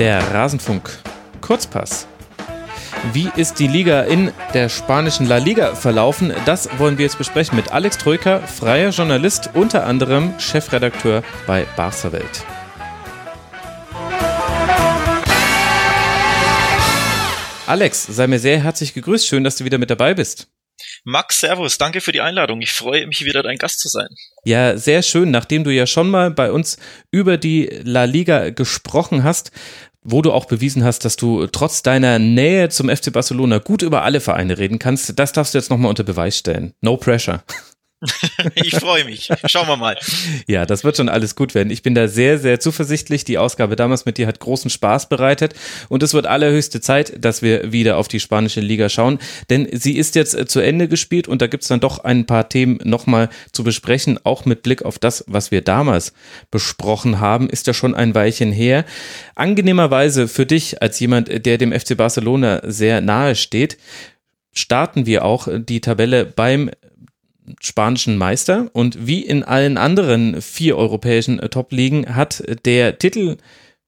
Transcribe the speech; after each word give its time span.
Der 0.00 0.18
Rasenfunk 0.34 0.90
Kurzpass. 1.40 2.08
Wie 3.12 3.30
ist 3.36 3.60
die 3.60 3.68
Liga 3.68 4.02
in 4.02 4.32
der 4.52 4.68
spanischen 4.68 5.28
La 5.28 5.36
Liga 5.36 5.76
verlaufen? 5.76 6.32
Das 6.46 6.68
wollen 6.80 6.98
wir 6.98 7.04
jetzt 7.04 7.18
besprechen 7.18 7.54
mit 7.54 7.70
Alex 7.70 7.98
Troika, 7.98 8.40
freier 8.40 8.90
Journalist, 8.90 9.50
unter 9.54 9.86
anderem 9.86 10.34
Chefredakteur 10.40 11.22
bei 11.46 11.64
Barca 11.76 12.10
Welt. 12.10 12.44
Alex, 17.68 18.04
sei 18.04 18.26
mir 18.26 18.40
sehr 18.40 18.60
herzlich 18.60 18.94
gegrüßt. 18.94 19.28
Schön, 19.28 19.44
dass 19.44 19.58
du 19.58 19.64
wieder 19.64 19.78
mit 19.78 19.90
dabei 19.90 20.14
bist. 20.14 20.48
Max, 21.04 21.40
Servus, 21.40 21.78
danke 21.78 22.00
für 22.00 22.12
die 22.12 22.20
Einladung. 22.20 22.60
Ich 22.62 22.72
freue 22.72 23.06
mich 23.06 23.24
wieder 23.24 23.42
dein 23.42 23.58
Gast 23.58 23.80
zu 23.80 23.88
sein. 23.88 24.08
Ja, 24.44 24.76
sehr 24.76 25.02
schön. 25.02 25.30
Nachdem 25.30 25.64
du 25.64 25.70
ja 25.70 25.86
schon 25.86 26.10
mal 26.10 26.30
bei 26.30 26.50
uns 26.50 26.78
über 27.10 27.36
die 27.36 27.66
La 27.82 28.04
Liga 28.04 28.50
gesprochen 28.50 29.22
hast, 29.22 29.50
wo 30.04 30.22
du 30.22 30.32
auch 30.32 30.44
bewiesen 30.44 30.84
hast, 30.84 31.04
dass 31.04 31.16
du 31.16 31.46
trotz 31.46 31.82
deiner 31.82 32.18
Nähe 32.18 32.68
zum 32.68 32.88
FC 32.88 33.12
Barcelona 33.12 33.58
gut 33.58 33.82
über 33.82 34.02
alle 34.02 34.20
Vereine 34.20 34.58
reden 34.58 34.78
kannst, 34.78 35.18
das 35.18 35.32
darfst 35.32 35.54
du 35.54 35.58
jetzt 35.58 35.70
nochmal 35.70 35.88
unter 35.88 36.04
Beweis 36.04 36.38
stellen. 36.38 36.74
No 36.80 36.96
pressure. 36.96 37.42
ich 38.54 38.76
freue 38.76 39.04
mich. 39.04 39.28
Schauen 39.46 39.68
wir 39.68 39.76
mal. 39.76 39.96
Ja, 40.46 40.66
das 40.66 40.84
wird 40.84 40.96
schon 40.96 41.08
alles 41.08 41.34
gut 41.36 41.54
werden. 41.54 41.70
Ich 41.70 41.82
bin 41.82 41.94
da 41.94 42.08
sehr, 42.08 42.38
sehr 42.38 42.60
zuversichtlich. 42.60 43.24
Die 43.24 43.38
Ausgabe 43.38 43.76
damals 43.76 44.04
mit 44.04 44.18
dir 44.18 44.26
hat 44.26 44.40
großen 44.40 44.70
Spaß 44.70 45.08
bereitet 45.08 45.54
und 45.88 46.02
es 46.02 46.14
wird 46.14 46.26
allerhöchste 46.26 46.80
Zeit, 46.80 47.24
dass 47.24 47.42
wir 47.42 47.72
wieder 47.72 47.96
auf 47.96 48.08
die 48.08 48.20
spanische 48.20 48.60
Liga 48.60 48.88
schauen, 48.88 49.18
denn 49.50 49.68
sie 49.72 49.96
ist 49.96 50.14
jetzt 50.14 50.34
äh, 50.34 50.46
zu 50.46 50.60
Ende 50.60 50.88
gespielt 50.88 51.28
und 51.28 51.42
da 51.42 51.46
gibt 51.46 51.62
es 51.62 51.68
dann 51.68 51.80
doch 51.80 52.00
ein 52.00 52.26
paar 52.26 52.48
Themen 52.48 52.78
nochmal 52.84 53.28
zu 53.52 53.64
besprechen, 53.64 54.18
auch 54.24 54.44
mit 54.44 54.62
Blick 54.62 54.82
auf 54.82 54.98
das, 54.98 55.24
was 55.26 55.50
wir 55.50 55.62
damals 55.62 56.12
besprochen 56.50 57.20
haben, 57.20 57.48
ist 57.48 57.66
ja 57.66 57.74
schon 57.74 57.94
ein 57.94 58.14
Weilchen 58.14 58.52
her. 58.52 58.84
Angenehmerweise 59.34 60.28
für 60.28 60.46
dich 60.46 60.82
als 60.82 60.98
jemand, 61.00 61.46
der 61.46 61.58
dem 61.58 61.72
FC 61.72 61.96
Barcelona 61.96 62.60
sehr 62.64 63.00
nahe 63.00 63.34
steht, 63.34 63.78
starten 64.52 65.06
wir 65.06 65.24
auch 65.24 65.48
die 65.50 65.80
Tabelle 65.80 66.24
beim 66.24 66.70
spanischen 67.60 68.16
Meister 68.16 68.70
und 68.72 69.06
wie 69.06 69.20
in 69.20 69.42
allen 69.42 69.76
anderen 69.76 70.40
vier 70.40 70.76
europäischen 70.76 71.38
Top-Ligen 71.38 72.14
hat 72.14 72.42
der 72.64 72.98
Titel 72.98 73.36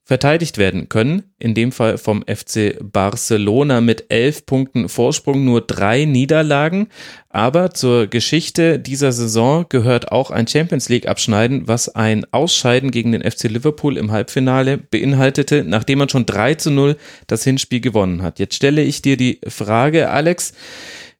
verteidigt 0.06 0.56
werden 0.56 0.88
können, 0.88 1.24
in 1.40 1.54
dem 1.54 1.72
Fall 1.72 1.98
vom 1.98 2.22
FC 2.22 2.78
Barcelona 2.80 3.80
mit 3.80 4.04
elf 4.08 4.46
Punkten 4.46 4.88
Vorsprung, 4.88 5.44
nur 5.44 5.62
drei 5.62 6.04
Niederlagen. 6.04 6.86
Aber 7.28 7.74
zur 7.74 8.06
Geschichte 8.06 8.78
dieser 8.78 9.10
Saison 9.10 9.66
gehört 9.68 10.12
auch 10.12 10.30
ein 10.30 10.46
Champions 10.46 10.88
League 10.88 11.08
Abschneiden, 11.08 11.66
was 11.66 11.88
ein 11.88 12.24
Ausscheiden 12.30 12.92
gegen 12.92 13.10
den 13.10 13.28
FC 13.28 13.44
Liverpool 13.50 13.96
im 13.96 14.12
Halbfinale 14.12 14.78
beinhaltete, 14.78 15.64
nachdem 15.66 15.98
man 15.98 16.08
schon 16.08 16.24
3 16.24 16.54
zu 16.54 16.70
0 16.70 16.96
das 17.26 17.42
Hinspiel 17.42 17.80
gewonnen 17.80 18.22
hat. 18.22 18.38
Jetzt 18.38 18.54
stelle 18.54 18.84
ich 18.84 19.02
dir 19.02 19.16
die 19.16 19.41
Frage, 19.48 20.10
Alex, 20.10 20.52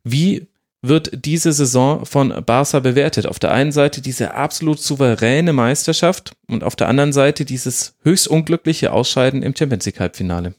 wie 0.05 0.47
wird 0.89 1.11
diese 1.25 1.53
Saison 1.53 2.05
von 2.07 2.45
Barca 2.45 2.81
bewertet. 2.81 3.27
Auf 3.27 3.39
der 3.39 3.53
einen 3.53 3.73
Seite 3.73 4.01
diese 4.01 4.35
absolut 4.35 4.81
souveräne 4.81 5.53
Meisterschaft 5.53 6.33
und 6.49 6.65
auf 6.65 6.77
der 6.77 6.89
anderen 6.89 7.13
Seite 7.13 7.45
dieses 7.45 7.97
höchst 8.03 8.29
unglückliche 8.29 8.93
Ausscheiden 8.93 9.43
im 9.43 9.55
Champions 9.57 9.87
League 9.87 10.01
Halbfinale. 10.01 10.55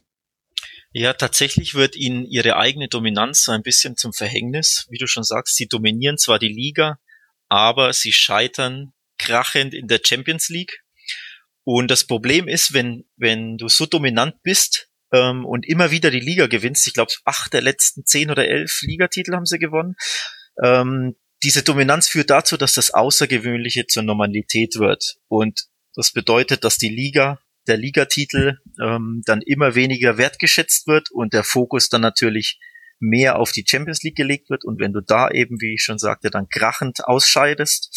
Ja, 0.94 1.14
tatsächlich 1.14 1.76
wird 1.76 1.96
ihnen 1.96 2.26
ihre 2.26 2.58
eigene 2.58 2.88
Dominanz 2.88 3.44
so 3.44 3.52
ein 3.52 3.62
bisschen 3.62 3.98
zum 3.98 4.14
Verhängnis. 4.14 4.88
Wie 4.90 4.98
du 4.98 5.08
schon 5.08 5.24
sagst, 5.24 5.56
sie 5.56 5.68
dominieren 5.68 6.18
zwar 6.18 6.40
die 6.40 6.48
Liga, 6.48 7.00
aber 7.50 7.94
sie 7.94 8.14
scheitern 8.14 8.94
krachend 9.18 9.74
in 9.74 9.88
der 9.88 10.00
Champions 10.04 10.50
League. 10.50 10.84
Und 11.64 11.92
das 11.92 12.06
Problem 12.06 12.48
ist, 12.48 12.74
wenn, 12.74 13.06
wenn 13.18 13.58
du 13.58 13.68
so 13.68 13.86
dominant 13.86 14.42
bist, 14.42 14.90
ähm, 15.12 15.46
und 15.46 15.68
immer 15.68 15.92
wieder 15.92 16.12
die 16.12 16.20
Liga 16.20 16.48
gewinnst. 16.48 16.88
Ich 16.88 16.94
glaube, 16.94 17.12
acht 17.26 17.54
der 17.54 17.62
letzten 17.62 18.06
zehn 18.06 18.32
oder 18.32 18.48
elf 18.48 18.82
Ligatitel 18.82 19.36
haben 19.36 19.46
sie 19.46 19.60
gewonnen. 19.60 19.96
Ähm, 20.64 21.16
diese 21.44 21.64
Dominanz 21.64 22.08
führt 22.08 22.30
dazu, 22.30 22.58
dass 22.58 22.74
das 22.74 22.92
Außergewöhnliche 22.92 23.86
zur 23.88 24.04
Normalität 24.04 24.76
wird. 24.76 25.18
Und 25.28 25.68
das 25.94 26.12
bedeutet, 26.12 26.64
dass 26.64 26.78
die 26.78 26.90
Liga, 26.90 27.40
der 27.68 27.78
Ligatitel 27.78 28.60
ähm, 28.82 29.22
dann 29.26 29.42
immer 29.42 29.76
weniger 29.76 30.18
wertgeschätzt 30.18 30.88
wird 30.88 31.12
und 31.12 31.34
der 31.34 31.44
Fokus 31.44 31.90
dann 31.90 32.02
natürlich 32.02 32.60
mehr 33.00 33.38
auf 33.38 33.52
die 33.52 33.66
Champions 33.68 34.02
League 34.04 34.16
gelegt 34.16 34.50
wird. 34.50 34.64
Und 34.64 34.80
wenn 34.80 34.94
du 34.94 35.02
da 35.02 35.30
eben, 35.30 35.62
wie 35.62 35.74
ich 35.74 35.84
schon 35.84 36.00
sagte, 36.00 36.30
dann 36.30 36.50
krachend 36.50 37.06
ausscheidest, 37.06 37.90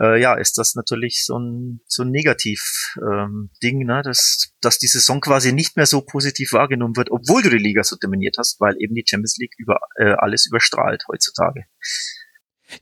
äh, 0.00 0.20
ja, 0.20 0.34
ist 0.34 0.58
das 0.58 0.74
natürlich 0.74 1.24
so 1.24 1.38
ein, 1.38 1.80
so 1.86 2.02
ein 2.02 2.10
Negativ-Ding, 2.10 3.80
ähm, 3.80 3.86
ne? 3.86 4.02
dass, 4.02 4.52
dass 4.60 4.78
die 4.78 4.88
Saison 4.88 5.20
quasi 5.20 5.52
nicht 5.52 5.76
mehr 5.76 5.86
so 5.86 6.02
positiv 6.02 6.52
wahrgenommen 6.52 6.96
wird, 6.96 7.10
obwohl 7.10 7.42
du 7.42 7.50
die 7.50 7.58
Liga 7.58 7.82
so 7.82 7.96
dominiert 8.00 8.36
hast, 8.38 8.60
weil 8.60 8.76
eben 8.78 8.94
die 8.94 9.04
Champions 9.06 9.36
League 9.38 9.54
über 9.58 9.78
äh, 9.96 10.14
alles 10.18 10.46
überstrahlt 10.46 11.04
heutzutage. 11.08 11.64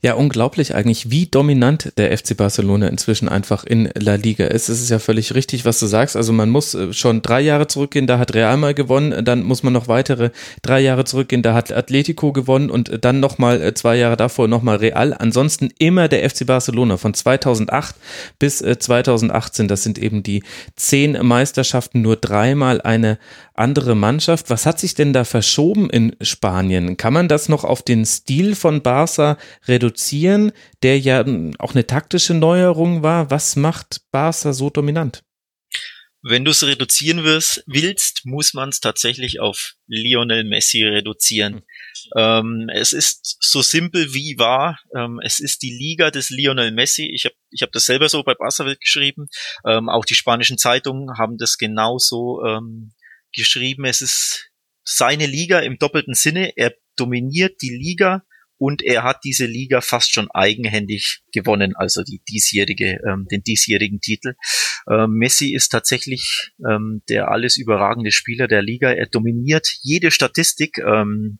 Ja, 0.01 0.15
unglaublich 0.15 0.73
eigentlich, 0.73 1.11
wie 1.11 1.27
dominant 1.27 1.93
der 1.97 2.15
FC 2.17 2.35
Barcelona 2.35 2.87
inzwischen 2.87 3.29
einfach 3.29 3.63
in 3.63 3.89
La 3.95 4.15
Liga 4.15 4.45
ist. 4.47 4.67
Es 4.67 4.81
ist 4.81 4.89
ja 4.89 4.97
völlig 4.97 5.35
richtig, 5.35 5.63
was 5.63 5.79
du 5.79 5.85
sagst. 5.85 6.15
Also 6.15 6.33
man 6.33 6.49
muss 6.49 6.73
äh, 6.73 6.91
schon 6.91 7.21
drei 7.21 7.41
Jahre 7.41 7.67
zurückgehen, 7.67 8.07
da 8.07 8.17
hat 8.17 8.33
Real 8.33 8.57
mal 8.57 8.73
gewonnen, 8.73 9.23
dann 9.23 9.43
muss 9.43 9.61
man 9.61 9.73
noch 9.73 9.87
weitere 9.87 10.31
drei 10.63 10.79
Jahre 10.79 11.05
zurückgehen, 11.05 11.43
da 11.43 11.53
hat 11.53 11.71
Atletico 11.71 12.33
gewonnen 12.33 12.71
und 12.71 13.05
dann 13.05 13.19
nochmal 13.19 13.61
äh, 13.61 13.73
zwei 13.75 13.95
Jahre 13.95 14.17
davor 14.17 14.47
nochmal 14.47 14.77
Real. 14.77 15.13
Ansonsten 15.13 15.69
immer 15.77 16.07
der 16.07 16.27
FC 16.27 16.47
Barcelona 16.47 16.97
von 16.97 17.13
2008 17.13 17.95
bis 18.39 18.57
2018. 18.57 19.65
Äh, 19.65 19.67
das 19.67 19.83
sind 19.83 19.99
eben 19.99 20.23
die 20.23 20.43
zehn 20.75 21.13
Meisterschaften, 21.25 22.01
nur 22.01 22.15
dreimal 22.15 22.81
eine 22.81 23.19
andere 23.53 23.95
Mannschaft. 23.95 24.49
Was 24.49 24.65
hat 24.65 24.79
sich 24.79 24.95
denn 24.95 25.13
da 25.13 25.23
verschoben 25.23 25.89
in 25.89 26.15
Spanien? 26.21 26.97
Kann 26.97 27.13
man 27.13 27.27
das 27.27 27.49
noch 27.49 27.63
auf 27.63 27.81
den 27.81 28.05
Stil 28.05 28.55
von 28.55 28.81
Barca 28.81 29.37
reduzieren, 29.75 30.51
der 30.83 30.99
ja 30.99 31.25
auch 31.59 31.73
eine 31.73 31.85
taktische 31.85 32.33
Neuerung 32.33 33.03
war? 33.03 33.29
Was 33.29 33.55
macht 33.55 34.01
Barca 34.11 34.53
so 34.53 34.69
dominant? 34.69 35.23
Wenn 36.27 36.43
du 36.43 36.51
es 36.51 36.63
reduzieren 36.63 37.23
wirst, 37.23 37.63
willst, 37.67 38.25
muss 38.25 38.55
man 38.55 38.69
es 38.69 38.79
tatsächlich 38.79 39.39
auf 39.39 39.75
Lionel 39.85 40.43
Messi 40.43 40.83
reduzieren. 40.83 41.61
Ähm, 42.17 42.67
es 42.73 42.93
ist 42.93 43.37
so 43.41 43.61
simpel 43.61 44.11
wie 44.15 44.39
wahr. 44.39 44.79
Ähm, 44.97 45.19
es 45.23 45.39
ist 45.39 45.61
die 45.61 45.71
Liga 45.71 46.09
des 46.09 46.31
Lionel 46.31 46.71
Messi. 46.71 47.05
Ich 47.13 47.25
habe 47.25 47.35
ich 47.51 47.61
hab 47.61 47.71
das 47.73 47.85
selber 47.85 48.09
so 48.09 48.23
bei 48.23 48.33
Barca 48.33 48.63
geschrieben. 48.73 49.27
Ähm, 49.67 49.87
auch 49.87 50.03
die 50.03 50.15
spanischen 50.15 50.57
Zeitungen 50.57 51.19
haben 51.19 51.37
das 51.37 51.59
genauso 51.59 52.43
ähm, 52.43 52.93
geschrieben, 53.31 53.85
es 53.85 54.01
ist 54.01 54.49
seine 54.83 55.27
Liga 55.27 55.59
im 55.59 55.77
doppelten 55.77 56.15
Sinne. 56.15 56.57
Er 56.57 56.73
dominiert 56.95 57.61
die 57.61 57.75
Liga 57.75 58.23
und 58.57 58.81
er 58.81 59.03
hat 59.03 59.19
diese 59.23 59.45
Liga 59.45 59.81
fast 59.81 60.13
schon 60.13 60.29
eigenhändig 60.31 61.21
gewonnen, 61.33 61.73
also 61.75 62.03
die 62.03 62.21
diesjährige, 62.29 62.99
ähm, 63.07 63.27
den 63.29 63.43
diesjährigen 63.43 63.99
Titel. 63.99 64.35
Ähm, 64.89 65.11
Messi 65.11 65.53
ist 65.53 65.69
tatsächlich 65.69 66.51
ähm, 66.69 67.01
der 67.09 67.29
alles 67.29 67.57
überragende 67.57 68.11
Spieler 68.11 68.47
der 68.47 68.61
Liga. 68.61 68.91
Er 68.91 69.07
dominiert 69.07 69.67
jede 69.81 70.11
Statistik. 70.11 70.77
Ähm, 70.77 71.39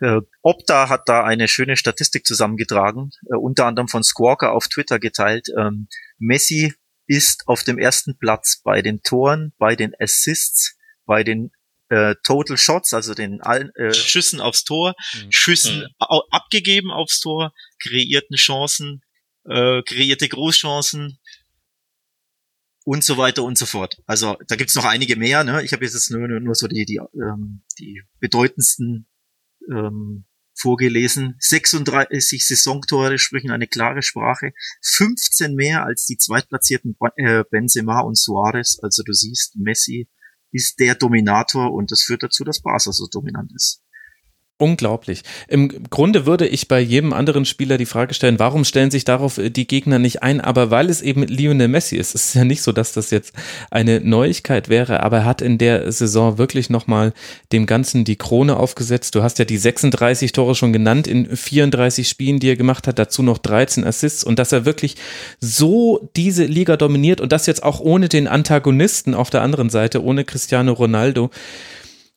äh, 0.00 0.20
Opta 0.42 0.88
hat 0.88 1.08
da 1.08 1.24
eine 1.24 1.48
schöne 1.48 1.76
Statistik 1.76 2.26
zusammengetragen, 2.26 3.10
äh, 3.30 3.36
unter 3.36 3.66
anderem 3.66 3.88
von 3.88 4.02
Squawker 4.02 4.52
auf 4.52 4.68
Twitter 4.68 4.98
geteilt. 4.98 5.48
Ähm, 5.58 5.88
Messi 6.18 6.72
ist 7.06 7.44
auf 7.46 7.64
dem 7.64 7.78
ersten 7.78 8.18
Platz 8.18 8.60
bei 8.62 8.82
den 8.82 9.02
Toren, 9.02 9.52
bei 9.58 9.76
den 9.76 9.92
Assists, 9.98 10.76
bei 11.06 11.22
den 11.22 11.50
äh, 11.94 12.16
Total 12.24 12.56
Shots, 12.56 12.92
also 12.92 13.14
den 13.14 13.40
allen 13.40 13.70
äh, 13.76 13.94
Schüssen 13.94 14.40
aufs 14.40 14.64
Tor, 14.64 14.94
mhm. 15.14 15.30
Schüssen 15.30 15.80
mhm. 15.80 16.20
abgegeben 16.30 16.90
aufs 16.90 17.20
Tor, 17.20 17.52
kreierten 17.80 18.36
Chancen, 18.36 19.02
äh, 19.48 19.82
kreierte 19.82 20.28
Großchancen 20.28 21.20
und 22.84 23.04
so 23.04 23.16
weiter 23.16 23.44
und 23.44 23.56
so 23.56 23.66
fort. 23.66 23.96
Also 24.06 24.36
da 24.48 24.56
gibt's 24.56 24.74
noch 24.74 24.84
einige 24.84 25.16
mehr. 25.16 25.44
Ne? 25.44 25.62
Ich 25.62 25.72
habe 25.72 25.84
jetzt 25.84 26.10
nur, 26.10 26.26
nur 26.28 26.54
so 26.54 26.66
die, 26.66 26.84
die, 26.84 27.00
ähm, 27.14 27.62
die 27.78 28.02
bedeutendsten 28.18 29.06
ähm, 29.70 30.24
vorgelesen. 30.54 31.36
36 31.38 32.44
Saisontore 32.44 33.18
sprechen 33.18 33.50
eine 33.50 33.68
klare 33.68 34.02
Sprache. 34.02 34.52
15 34.82 35.54
mehr 35.54 35.84
als 35.84 36.06
die 36.06 36.16
zweitplatzierten 36.16 36.96
äh, 37.16 37.44
Benzema 37.50 38.00
und 38.00 38.18
Suarez. 38.18 38.78
Also 38.82 39.02
du 39.04 39.12
siehst, 39.12 39.56
Messi 39.56 40.08
ist 40.54 40.78
der 40.78 40.94
Dominator 40.94 41.72
und 41.72 41.90
das 41.90 42.02
führt 42.02 42.22
dazu, 42.22 42.44
dass 42.44 42.62
Barca 42.62 42.92
so 42.92 43.06
dominant 43.10 43.52
ist. 43.54 43.83
Unglaublich. 44.56 45.22
Im 45.48 45.90
Grunde 45.90 46.26
würde 46.26 46.46
ich 46.46 46.68
bei 46.68 46.78
jedem 46.78 47.12
anderen 47.12 47.44
Spieler 47.44 47.76
die 47.76 47.86
Frage 47.86 48.14
stellen, 48.14 48.38
warum 48.38 48.64
stellen 48.64 48.92
sich 48.92 49.04
darauf 49.04 49.36
äh, 49.36 49.50
die 49.50 49.66
Gegner 49.66 49.98
nicht 49.98 50.22
ein? 50.22 50.40
Aber 50.40 50.70
weil 50.70 50.90
es 50.90 51.02
eben 51.02 51.24
Lionel 51.24 51.66
Messi 51.66 51.96
ist, 51.96 52.14
es 52.14 52.26
ist 52.26 52.34
ja 52.34 52.44
nicht 52.44 52.62
so, 52.62 52.70
dass 52.70 52.92
das 52.92 53.10
jetzt 53.10 53.34
eine 53.72 53.98
Neuigkeit 53.98 54.68
wäre, 54.68 55.02
aber 55.02 55.18
er 55.18 55.24
hat 55.24 55.42
in 55.42 55.58
der 55.58 55.90
Saison 55.90 56.38
wirklich 56.38 56.70
nochmal 56.70 57.12
dem 57.50 57.66
Ganzen 57.66 58.04
die 58.04 58.14
Krone 58.14 58.56
aufgesetzt. 58.56 59.16
Du 59.16 59.24
hast 59.24 59.40
ja 59.40 59.44
die 59.44 59.58
36 59.58 60.30
Tore 60.30 60.54
schon 60.54 60.72
genannt 60.72 61.08
in 61.08 61.34
34 61.34 62.08
Spielen, 62.08 62.38
die 62.38 62.48
er 62.48 62.56
gemacht 62.56 62.86
hat, 62.86 63.00
dazu 63.00 63.24
noch 63.24 63.38
13 63.38 63.84
Assists 63.84 64.22
und 64.22 64.38
dass 64.38 64.52
er 64.52 64.64
wirklich 64.64 64.94
so 65.40 66.08
diese 66.14 66.44
Liga 66.44 66.76
dominiert 66.76 67.20
und 67.20 67.32
das 67.32 67.46
jetzt 67.46 67.64
auch 67.64 67.80
ohne 67.80 68.08
den 68.08 68.28
Antagonisten 68.28 69.14
auf 69.14 69.30
der 69.30 69.42
anderen 69.42 69.68
Seite, 69.68 70.04
ohne 70.04 70.24
Cristiano 70.24 70.74
Ronaldo 70.74 71.30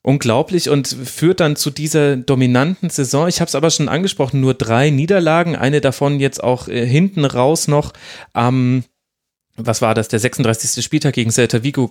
unglaublich 0.07 0.69
und 0.69 0.87
führt 0.87 1.41
dann 1.41 1.57
zu 1.57 1.69
dieser 1.69 2.15
dominanten 2.15 2.89
Saison. 2.89 3.27
Ich 3.27 3.41
habe 3.41 3.49
es 3.49 3.55
aber 3.55 3.69
schon 3.69 3.89
angesprochen, 3.89 4.39
nur 4.39 4.53
drei 4.53 4.89
Niederlagen, 4.89 5.57
eine 5.57 5.81
davon 5.81 6.21
jetzt 6.21 6.41
auch 6.41 6.69
äh, 6.69 6.85
hinten 6.85 7.25
raus 7.25 7.67
noch 7.67 7.91
am 8.31 8.85
was 9.57 9.81
war 9.81 9.95
das, 9.95 10.07
der 10.07 10.19
36. 10.19 10.83
Spieltag 10.85 11.15
gegen 11.15 11.31
Celta 11.31 11.63
Vigo, 11.63 11.89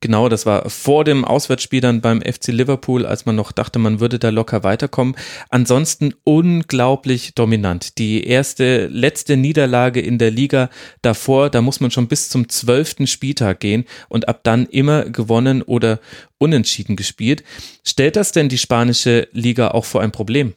genau, 0.00 0.28
das 0.28 0.44
war 0.44 0.68
vor 0.68 1.04
dem 1.04 1.24
Auswärtsspiel 1.24 1.80
dann 1.80 2.02
beim 2.02 2.20
FC 2.20 2.48
Liverpool, 2.48 3.06
als 3.06 3.24
man 3.24 3.34
noch 3.34 3.50
dachte, 3.50 3.78
man 3.78 3.98
würde 3.98 4.18
da 4.18 4.28
locker 4.28 4.62
weiterkommen. 4.62 5.16
Ansonsten 5.48 6.14
unglaublich 6.24 7.34
dominant. 7.34 7.96
Die 7.96 8.24
erste, 8.24 8.88
letzte 8.88 9.38
Niederlage 9.38 10.00
in 10.00 10.18
der 10.18 10.30
Liga 10.30 10.68
davor, 11.00 11.48
da 11.48 11.62
muss 11.62 11.80
man 11.80 11.90
schon 11.90 12.08
bis 12.08 12.28
zum 12.28 12.50
zwölften 12.50 13.06
Spieltag 13.06 13.60
gehen 13.60 13.86
und 14.10 14.28
ab 14.28 14.40
dann 14.42 14.66
immer 14.66 15.06
gewonnen 15.06 15.62
oder 15.62 16.00
unentschieden 16.36 16.94
gespielt. 16.94 17.42
Stellt 17.86 18.16
das 18.16 18.32
denn 18.32 18.50
die 18.50 18.58
spanische 18.58 19.28
Liga 19.32 19.68
auch 19.68 19.86
vor 19.86 20.02
ein 20.02 20.12
Problem? 20.12 20.54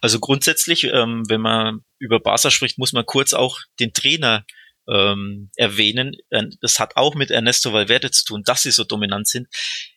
Also 0.00 0.20
grundsätzlich, 0.20 0.84
ähm, 0.84 1.24
wenn 1.28 1.40
man 1.40 1.80
über 1.98 2.20
Barca 2.20 2.50
spricht, 2.50 2.78
muss 2.78 2.92
man 2.92 3.04
kurz 3.04 3.34
auch 3.34 3.58
den 3.80 3.92
Trainer 3.92 4.44
ähm, 4.88 5.50
erwähnen. 5.56 6.16
Das 6.60 6.78
hat 6.78 6.96
auch 6.96 7.14
mit 7.14 7.30
Ernesto 7.30 7.72
Valverde 7.72 8.10
zu 8.10 8.24
tun, 8.24 8.42
dass 8.44 8.62
sie 8.62 8.70
so 8.70 8.84
dominant 8.84 9.28
sind. 9.28 9.48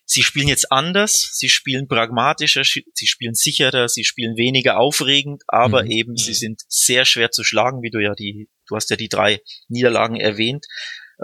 Sie 0.05 0.23
spielen 0.23 0.47
jetzt 0.47 0.71
anders, 0.71 1.29
sie 1.33 1.49
spielen 1.49 1.87
pragmatischer, 1.87 2.63
sie 2.63 3.07
spielen 3.07 3.35
sicherer, 3.35 3.87
sie 3.87 4.03
spielen 4.03 4.37
weniger 4.37 4.79
aufregend, 4.79 5.43
aber 5.47 5.83
mhm. 5.83 5.91
eben 5.91 6.17
sie 6.17 6.31
mhm. 6.31 6.35
sind 6.35 6.61
sehr 6.67 7.05
schwer 7.05 7.29
zu 7.31 7.43
schlagen, 7.43 7.83
wie 7.83 7.91
du 7.91 7.99
ja 7.99 8.15
die, 8.15 8.49
du 8.67 8.75
hast 8.75 8.89
ja 8.89 8.95
die 8.95 9.09
drei 9.09 9.41
Niederlagen 9.67 10.19
erwähnt. 10.19 10.65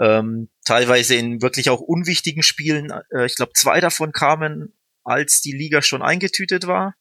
Ähm, 0.00 0.50
teilweise 0.64 1.16
in 1.16 1.42
wirklich 1.42 1.70
auch 1.70 1.80
unwichtigen 1.80 2.42
Spielen. 2.42 2.92
Äh, 3.10 3.26
ich 3.26 3.34
glaube, 3.34 3.52
zwei 3.54 3.80
davon 3.80 4.12
kamen, 4.12 4.76
als 5.02 5.40
die 5.40 5.52
Liga 5.52 5.82
schon 5.82 6.02
eingetütet 6.02 6.66
war. 6.66 6.94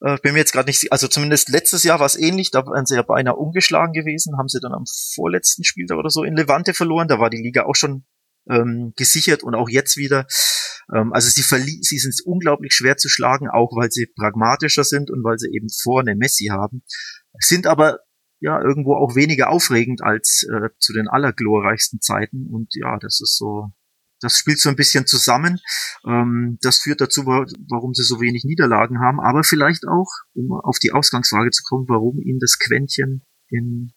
Äh, 0.00 0.18
bin 0.22 0.34
mir 0.34 0.40
jetzt 0.40 0.52
gerade 0.52 0.68
nicht, 0.68 0.92
also 0.92 1.08
zumindest 1.08 1.48
letztes 1.48 1.82
Jahr 1.82 1.98
war 1.98 2.06
es 2.06 2.16
ähnlich, 2.16 2.50
da 2.50 2.66
waren 2.66 2.84
sie 2.84 2.96
ja 2.96 3.02
beinahe 3.02 3.36
umgeschlagen 3.36 3.92
gewesen, 3.92 4.36
haben 4.36 4.48
sie 4.48 4.60
dann 4.60 4.74
am 4.74 4.84
vorletzten 5.14 5.64
Spieltag 5.64 5.98
oder 5.98 6.10
so 6.10 6.22
in 6.22 6.36
Levante 6.36 6.74
verloren, 6.74 7.08
da 7.08 7.18
war 7.18 7.30
die 7.30 7.42
Liga 7.42 7.64
auch 7.64 7.74
schon 7.74 8.04
ähm, 8.48 8.92
gesichert 8.96 9.42
und 9.42 9.54
auch 9.54 9.68
jetzt 9.68 9.96
wieder. 9.96 10.26
Ähm, 10.94 11.12
also 11.12 11.28
sie, 11.28 11.42
sie 11.42 11.98
sind 11.98 12.14
unglaublich 12.26 12.74
schwer 12.74 12.96
zu 12.96 13.08
schlagen, 13.08 13.48
auch 13.48 13.74
weil 13.74 13.90
sie 13.90 14.06
pragmatischer 14.06 14.84
sind 14.84 15.10
und 15.10 15.24
weil 15.24 15.38
sie 15.38 15.48
eben 15.52 15.68
vorne 15.82 16.14
Messi 16.14 16.46
haben, 16.46 16.82
sind 17.38 17.66
aber 17.66 18.00
ja 18.38 18.60
irgendwo 18.60 18.94
auch 18.94 19.16
weniger 19.16 19.48
aufregend 19.48 20.02
als 20.02 20.46
äh, 20.52 20.68
zu 20.78 20.92
den 20.92 21.08
allerglorreichsten 21.08 22.00
Zeiten 22.02 22.46
und 22.50 22.68
ja, 22.74 22.98
das 23.00 23.20
ist 23.22 23.36
so 23.38 23.72
das 24.20 24.38
spielt 24.38 24.58
so 24.58 24.68
ein 24.68 24.76
bisschen 24.76 25.06
zusammen. 25.06 25.60
Ähm, 26.06 26.58
das 26.62 26.78
führt 26.78 27.00
dazu, 27.00 27.26
warum 27.26 27.94
sie 27.94 28.04
so 28.04 28.20
wenig 28.20 28.44
Niederlagen 28.44 29.00
haben, 29.00 29.20
aber 29.20 29.44
vielleicht 29.44 29.86
auch, 29.86 30.10
um 30.34 30.52
auf 30.52 30.78
die 30.78 30.92
Ausgangsfrage 30.92 31.50
zu 31.50 31.62
kommen, 31.64 31.86
warum 31.88 32.20
ihnen 32.20 32.38
das 32.40 32.58
Quäntchen 32.58 33.24
in 33.48 33.92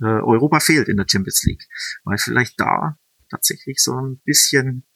äh, 0.00 0.06
Europa 0.06 0.60
fehlt 0.60 0.88
in 0.88 0.96
der 0.96 1.06
Champions 1.08 1.42
League. 1.44 1.64
Weil 2.04 2.18
vielleicht 2.18 2.58
da 2.58 2.96
tatsächlich 3.30 3.78
so 3.80 3.94
ein 3.94 4.20
bisschen 4.24 4.86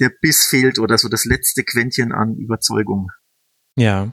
der 0.00 0.10
Biss 0.20 0.46
fehlt 0.46 0.78
oder 0.78 0.98
so 0.98 1.08
das 1.08 1.24
letzte 1.24 1.62
Quäntchen 1.64 2.12
an 2.12 2.36
Überzeugung. 2.36 3.08
Ja. 3.76 4.12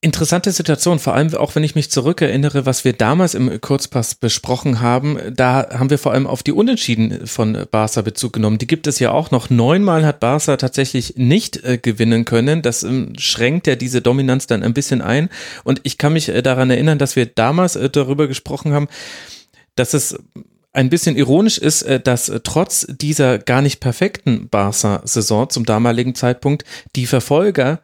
Interessante 0.00 0.52
Situation, 0.52 1.00
vor 1.00 1.14
allem 1.16 1.34
auch 1.34 1.56
wenn 1.56 1.64
ich 1.64 1.74
mich 1.74 1.90
zurückerinnere, 1.90 2.64
was 2.66 2.84
wir 2.84 2.92
damals 2.92 3.34
im 3.34 3.60
Kurzpass 3.60 4.14
besprochen 4.14 4.80
haben, 4.80 5.18
da 5.34 5.70
haben 5.70 5.90
wir 5.90 5.98
vor 5.98 6.12
allem 6.12 6.28
auf 6.28 6.44
die 6.44 6.52
Unentschieden 6.52 7.26
von 7.26 7.66
Barca 7.68 8.02
Bezug 8.02 8.32
genommen. 8.34 8.58
Die 8.58 8.68
gibt 8.68 8.86
es 8.86 9.00
ja 9.00 9.10
auch 9.10 9.32
noch. 9.32 9.50
Neunmal 9.50 10.06
hat 10.06 10.20
Barca 10.20 10.56
tatsächlich 10.56 11.16
nicht 11.16 11.64
äh, 11.64 11.78
gewinnen 11.78 12.24
können. 12.24 12.62
Das 12.62 12.84
ähm, 12.84 13.14
schränkt 13.18 13.66
ja 13.66 13.74
diese 13.74 14.00
Dominanz 14.00 14.46
dann 14.46 14.62
ein 14.62 14.72
bisschen 14.72 15.02
ein. 15.02 15.30
Und 15.64 15.80
ich 15.82 15.98
kann 15.98 16.12
mich 16.12 16.28
äh, 16.28 16.42
daran 16.42 16.70
erinnern, 16.70 16.98
dass 16.98 17.16
wir 17.16 17.26
damals 17.26 17.74
äh, 17.74 17.90
darüber 17.90 18.28
gesprochen 18.28 18.72
haben, 18.72 18.86
dass 19.74 19.94
es 19.94 20.16
ein 20.72 20.90
bisschen 20.90 21.16
ironisch 21.16 21.58
ist, 21.58 21.82
äh, 21.82 21.98
dass 21.98 22.28
äh, 22.28 22.38
trotz 22.38 22.86
dieser 22.88 23.40
gar 23.40 23.62
nicht 23.62 23.80
perfekten 23.80 24.48
Barca-Saison 24.48 25.50
zum 25.50 25.64
damaligen 25.66 26.14
Zeitpunkt 26.14 26.64
die 26.94 27.06
Verfolger 27.06 27.80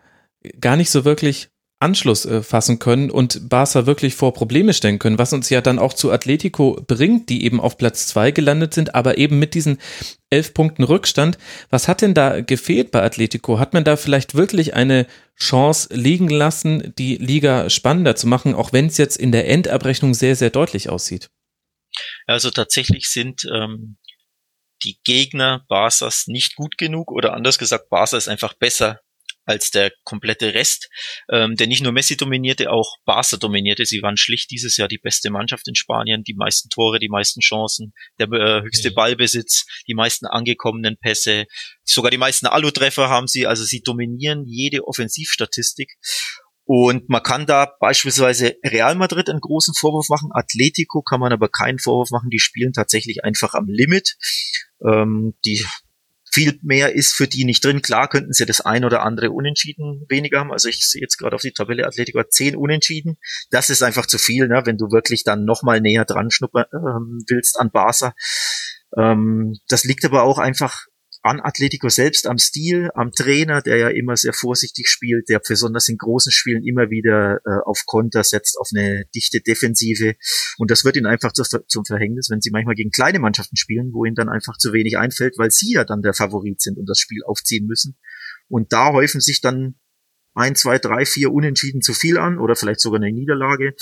gar 0.60 0.76
nicht 0.76 0.90
so 0.90 1.04
wirklich 1.04 1.48
Anschluss 1.84 2.24
äh, 2.24 2.42
fassen 2.42 2.78
können 2.78 3.10
und 3.10 3.48
Barca 3.48 3.84
wirklich 3.84 4.14
vor 4.14 4.32
Probleme 4.32 4.72
stellen 4.72 4.98
können, 4.98 5.18
was 5.18 5.34
uns 5.34 5.50
ja 5.50 5.60
dann 5.60 5.78
auch 5.78 5.92
zu 5.92 6.10
Atletico 6.10 6.82
bringt, 6.86 7.28
die 7.28 7.44
eben 7.44 7.60
auf 7.60 7.76
Platz 7.76 8.06
zwei 8.06 8.30
gelandet 8.30 8.72
sind, 8.72 8.94
aber 8.94 9.18
eben 9.18 9.38
mit 9.38 9.54
diesen 9.54 9.78
elf 10.30 10.54
Punkten 10.54 10.82
Rückstand. 10.82 11.36
Was 11.68 11.86
hat 11.86 12.00
denn 12.00 12.14
da 12.14 12.40
gefehlt 12.40 12.90
bei 12.90 13.02
Atletico? 13.02 13.58
Hat 13.58 13.74
man 13.74 13.84
da 13.84 13.96
vielleicht 13.96 14.34
wirklich 14.34 14.74
eine 14.74 15.06
Chance 15.38 15.90
liegen 15.92 16.28
lassen, 16.28 16.94
die 16.98 17.16
Liga 17.16 17.68
spannender 17.68 18.16
zu 18.16 18.26
machen, 18.26 18.54
auch 18.54 18.72
wenn 18.72 18.86
es 18.86 18.96
jetzt 18.96 19.16
in 19.16 19.30
der 19.30 19.48
Endabrechnung 19.48 20.14
sehr, 20.14 20.36
sehr 20.36 20.50
deutlich 20.50 20.88
aussieht? 20.88 21.28
Also 22.26 22.50
tatsächlich 22.50 23.08
sind 23.08 23.44
ähm, 23.54 23.98
die 24.82 24.98
Gegner 25.04 25.64
Barca's 25.68 26.26
nicht 26.26 26.56
gut 26.56 26.78
genug 26.78 27.12
oder 27.12 27.34
anders 27.34 27.58
gesagt, 27.58 27.88
Barca 27.90 28.16
ist 28.16 28.28
einfach 28.28 28.54
besser 28.54 29.00
als 29.44 29.70
der 29.70 29.92
komplette 30.04 30.54
Rest, 30.54 30.88
ähm, 31.30 31.56
der 31.56 31.66
nicht 31.66 31.82
nur 31.82 31.92
Messi 31.92 32.16
dominierte, 32.16 32.70
auch 32.70 32.96
Barca 33.04 33.36
dominierte. 33.36 33.84
Sie 33.86 34.02
waren 34.02 34.16
schlicht 34.16 34.50
dieses 34.50 34.76
Jahr 34.76 34.88
die 34.88 34.98
beste 34.98 35.30
Mannschaft 35.30 35.68
in 35.68 35.74
Spanien, 35.74 36.24
die 36.24 36.34
meisten 36.34 36.68
Tore, 36.68 36.98
die 36.98 37.08
meisten 37.08 37.40
Chancen, 37.40 37.92
der 38.18 38.30
äh, 38.32 38.62
höchste 38.62 38.90
mhm. 38.90 38.94
Ballbesitz, 38.94 39.66
die 39.86 39.94
meisten 39.94 40.26
angekommenen 40.26 40.96
Pässe, 40.98 41.46
sogar 41.84 42.10
die 42.10 42.18
meisten 42.18 42.46
Alu-Treffer 42.46 43.08
haben 43.08 43.26
sie, 43.26 43.46
also 43.46 43.64
sie 43.64 43.82
dominieren 43.82 44.44
jede 44.46 44.86
Offensivstatistik. 44.86 45.92
Und 46.66 47.10
man 47.10 47.22
kann 47.22 47.44
da 47.44 47.70
beispielsweise 47.78 48.56
Real 48.64 48.94
Madrid 48.94 49.28
einen 49.28 49.40
großen 49.40 49.74
Vorwurf 49.74 50.08
machen, 50.08 50.30
Atletico 50.32 51.02
kann 51.02 51.20
man 51.20 51.32
aber 51.32 51.48
keinen 51.50 51.78
Vorwurf 51.78 52.10
machen, 52.10 52.30
die 52.30 52.38
spielen 52.38 52.72
tatsächlich 52.72 53.22
einfach 53.22 53.52
am 53.52 53.66
Limit. 53.68 54.16
Ähm, 54.82 55.34
die 55.44 55.64
viel 56.34 56.58
mehr 56.62 56.94
ist 56.94 57.14
für 57.14 57.28
die 57.28 57.44
nicht 57.44 57.64
drin. 57.64 57.80
Klar 57.80 58.08
könnten 58.08 58.32
sie 58.32 58.44
das 58.44 58.60
ein 58.60 58.84
oder 58.84 59.02
andere 59.02 59.30
Unentschieden 59.30 60.04
weniger 60.08 60.40
haben. 60.40 60.52
Also 60.52 60.68
ich 60.68 60.88
sehe 60.88 61.00
jetzt 61.00 61.16
gerade 61.16 61.36
auf 61.36 61.42
die 61.42 61.52
Tabelle 61.52 61.86
Atletico 61.86 62.18
hat 62.18 62.32
zehn 62.32 62.56
Unentschieden. 62.56 63.18
Das 63.50 63.70
ist 63.70 63.82
einfach 63.82 64.06
zu 64.06 64.18
viel, 64.18 64.48
ne? 64.48 64.62
wenn 64.64 64.76
du 64.76 64.90
wirklich 64.90 65.22
dann 65.22 65.44
nochmal 65.44 65.80
näher 65.80 66.04
dran 66.04 66.30
schnuppern 66.30 66.66
ähm, 66.72 67.24
willst 67.28 67.58
an 67.60 67.70
Barca. 67.70 68.14
Ähm, 68.96 69.56
das 69.68 69.84
liegt 69.84 70.04
aber 70.04 70.24
auch 70.24 70.38
einfach 70.38 70.86
an 71.24 71.40
Atletico 71.40 71.88
selbst, 71.88 72.26
am 72.26 72.36
Stil, 72.36 72.90
am 72.94 73.10
Trainer, 73.10 73.62
der 73.62 73.78
ja 73.78 73.88
immer 73.88 74.14
sehr 74.14 74.34
vorsichtig 74.34 74.88
spielt, 74.88 75.30
der 75.30 75.40
besonders 75.40 75.88
in 75.88 75.96
großen 75.96 76.30
Spielen 76.30 76.62
immer 76.62 76.90
wieder 76.90 77.38
äh, 77.46 77.62
auf 77.64 77.84
Konter 77.86 78.22
setzt, 78.22 78.58
auf 78.60 78.68
eine 78.74 79.06
dichte 79.14 79.40
Defensive. 79.40 80.16
Und 80.58 80.70
das 80.70 80.84
wird 80.84 80.96
ihnen 80.96 81.06
einfach 81.06 81.32
zu, 81.32 81.42
zum 81.42 81.84
Verhängnis, 81.86 82.28
wenn 82.30 82.42
sie 82.42 82.50
manchmal 82.50 82.74
gegen 82.74 82.90
kleine 82.90 83.20
Mannschaften 83.20 83.56
spielen, 83.56 83.94
wo 83.94 84.04
ihnen 84.04 84.16
dann 84.16 84.28
einfach 84.28 84.58
zu 84.58 84.74
wenig 84.74 84.98
einfällt, 84.98 85.38
weil 85.38 85.50
sie 85.50 85.72
ja 85.72 85.84
dann 85.84 86.02
der 86.02 86.12
Favorit 86.12 86.60
sind 86.60 86.76
und 86.76 86.86
das 86.90 86.98
Spiel 86.98 87.22
aufziehen 87.24 87.66
müssen. 87.66 87.96
Und 88.48 88.74
da 88.74 88.92
häufen 88.92 89.22
sich 89.22 89.40
dann 89.40 89.76
ein, 90.34 90.56
zwei, 90.56 90.78
drei, 90.78 91.06
vier 91.06 91.32
Unentschieden 91.32 91.80
zu 91.80 91.94
viel 91.94 92.18
an 92.18 92.38
oder 92.38 92.54
vielleicht 92.54 92.80
sogar 92.80 93.00
eine 93.00 93.12
Niederlage. 93.12 93.74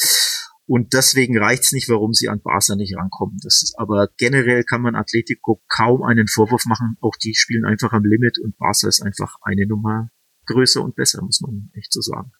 Und 0.66 0.92
deswegen 0.92 1.36
reicht's 1.38 1.72
nicht, 1.72 1.88
warum 1.88 2.12
sie 2.12 2.28
an 2.28 2.40
Barca 2.40 2.76
nicht 2.76 2.96
rankommen. 2.96 3.38
Das 3.42 3.62
ist, 3.62 3.74
aber 3.78 4.08
generell 4.16 4.62
kann 4.64 4.80
man 4.80 4.94
Atletico 4.94 5.60
kaum 5.68 6.02
einen 6.02 6.28
Vorwurf 6.28 6.64
machen. 6.66 6.96
Auch 7.00 7.16
die 7.22 7.34
spielen 7.34 7.64
einfach 7.64 7.92
am 7.92 8.04
Limit 8.04 8.38
und 8.38 8.56
Barca 8.56 8.88
ist 8.88 9.02
einfach 9.02 9.36
eine 9.42 9.66
Nummer 9.66 10.08
größer 10.46 10.82
und 10.82 10.94
besser, 10.94 11.22
muss 11.22 11.40
man 11.40 11.70
echt 11.74 11.92
so 11.92 12.00
sagen. 12.00 12.32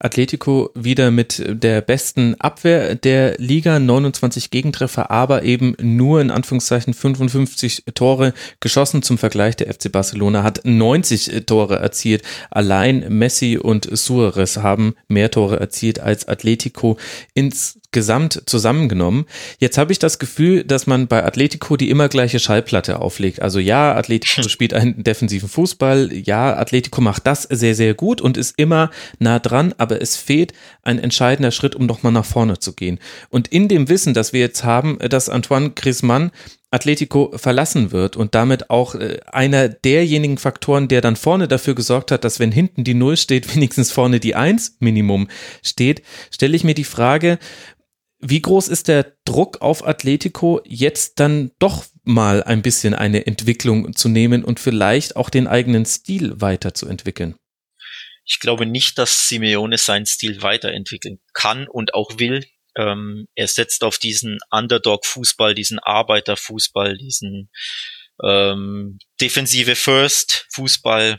Atletico 0.00 0.70
wieder 0.74 1.10
mit 1.10 1.42
der 1.46 1.80
besten 1.80 2.34
Abwehr 2.40 2.94
der 2.94 3.36
Liga, 3.38 3.78
29 3.78 4.50
Gegentreffer, 4.50 5.10
aber 5.10 5.44
eben 5.44 5.76
nur 5.80 6.20
in 6.20 6.30
Anführungszeichen 6.30 6.94
55 6.94 7.84
Tore 7.94 8.34
geschossen. 8.60 9.02
Zum 9.02 9.18
Vergleich, 9.18 9.56
der 9.56 9.72
FC 9.72 9.90
Barcelona 9.90 10.42
hat 10.42 10.60
90 10.64 11.46
Tore 11.46 11.76
erzielt. 11.76 12.22
Allein 12.50 13.06
Messi 13.08 13.56
und 13.56 13.88
Suarez 13.96 14.58
haben 14.58 14.94
mehr 15.08 15.30
Tore 15.30 15.60
erzielt 15.60 16.00
als 16.00 16.26
Atletico 16.26 16.98
insgesamt 17.34 18.42
zusammengenommen. 18.46 19.26
Jetzt 19.58 19.78
habe 19.78 19.92
ich 19.92 20.00
das 20.00 20.18
Gefühl, 20.18 20.64
dass 20.64 20.88
man 20.88 21.06
bei 21.06 21.24
Atletico 21.24 21.76
die 21.76 21.90
immer 21.90 22.08
gleiche 22.08 22.40
Schallplatte 22.40 23.00
auflegt. 23.00 23.40
Also 23.40 23.60
ja, 23.60 23.94
Atletico 23.94 24.42
spielt 24.48 24.74
einen 24.74 25.04
defensiven 25.04 25.48
Fußball, 25.48 26.12
ja, 26.12 26.56
Atletico 26.56 27.00
macht 27.00 27.26
das 27.26 27.44
sehr, 27.44 27.74
sehr 27.74 27.94
gut 27.94 28.20
und 28.20 28.36
ist 28.36 28.58
immer 28.58 28.90
nah 29.18 29.38
dran, 29.38 29.72
aber 29.84 30.00
es 30.00 30.16
fehlt 30.16 30.54
ein 30.82 30.98
entscheidender 30.98 31.50
Schritt, 31.50 31.76
um 31.76 31.84
nochmal 31.84 32.10
nach 32.10 32.24
vorne 32.24 32.58
zu 32.58 32.72
gehen. 32.72 32.98
Und 33.28 33.48
in 33.48 33.68
dem 33.68 33.90
Wissen, 33.90 34.14
dass 34.14 34.32
wir 34.32 34.40
jetzt 34.40 34.64
haben, 34.64 34.98
dass 34.98 35.28
Antoine 35.28 35.72
Griezmann 35.72 36.30
Atletico 36.70 37.30
verlassen 37.36 37.92
wird 37.92 38.16
und 38.16 38.34
damit 38.34 38.70
auch 38.70 38.94
äh, 38.94 39.20
einer 39.30 39.68
derjenigen 39.68 40.38
Faktoren, 40.38 40.88
der 40.88 41.02
dann 41.02 41.16
vorne 41.16 41.48
dafür 41.48 41.74
gesorgt 41.74 42.10
hat, 42.10 42.24
dass 42.24 42.40
wenn 42.40 42.50
hinten 42.50 42.82
die 42.82 42.94
Null 42.94 43.18
steht, 43.18 43.54
wenigstens 43.54 43.92
vorne 43.92 44.20
die 44.20 44.34
Eins 44.34 44.78
Minimum 44.80 45.28
steht, 45.62 46.02
stelle 46.30 46.56
ich 46.56 46.64
mir 46.64 46.74
die 46.74 46.84
Frage, 46.84 47.38
wie 48.20 48.40
groß 48.40 48.68
ist 48.68 48.88
der 48.88 49.12
Druck 49.26 49.60
auf 49.60 49.86
Atletico, 49.86 50.62
jetzt 50.64 51.20
dann 51.20 51.50
doch 51.58 51.84
mal 52.04 52.42
ein 52.42 52.62
bisschen 52.62 52.94
eine 52.94 53.26
Entwicklung 53.26 53.94
zu 53.94 54.08
nehmen 54.08 54.44
und 54.44 54.58
vielleicht 54.58 55.16
auch 55.16 55.28
den 55.28 55.46
eigenen 55.46 55.84
Stil 55.84 56.40
weiterzuentwickeln? 56.40 57.34
Ich 58.24 58.40
glaube 58.40 58.66
nicht, 58.66 58.98
dass 58.98 59.28
Simeone 59.28 59.78
seinen 59.78 60.06
Stil 60.06 60.42
weiterentwickeln 60.42 61.20
kann 61.32 61.68
und 61.68 61.94
auch 61.94 62.18
will. 62.18 62.44
Ähm, 62.76 63.28
er 63.34 63.48
setzt 63.48 63.84
auf 63.84 63.98
diesen 63.98 64.38
Underdog-Fußball, 64.50 65.54
diesen 65.54 65.78
Arbeiter-Fußball, 65.78 66.96
diesen 66.96 67.50
ähm, 68.22 68.98
defensive 69.20 69.76
First-Fußball. 69.76 71.18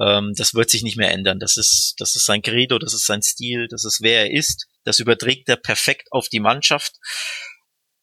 Ähm, 0.00 0.32
das 0.36 0.54
wird 0.54 0.70
sich 0.70 0.82
nicht 0.82 0.96
mehr 0.96 1.12
ändern. 1.12 1.38
Das 1.38 1.56
ist, 1.56 1.94
das 1.98 2.16
ist 2.16 2.26
sein 2.26 2.42
Credo, 2.42 2.78
das 2.78 2.94
ist 2.94 3.06
sein 3.06 3.22
Stil, 3.22 3.68
das 3.68 3.84
ist 3.84 4.00
wer 4.02 4.22
er 4.22 4.32
ist. 4.32 4.66
Das 4.84 4.98
überträgt 4.98 5.48
er 5.48 5.56
perfekt 5.56 6.08
auf 6.10 6.28
die 6.28 6.40
Mannschaft. 6.40 6.96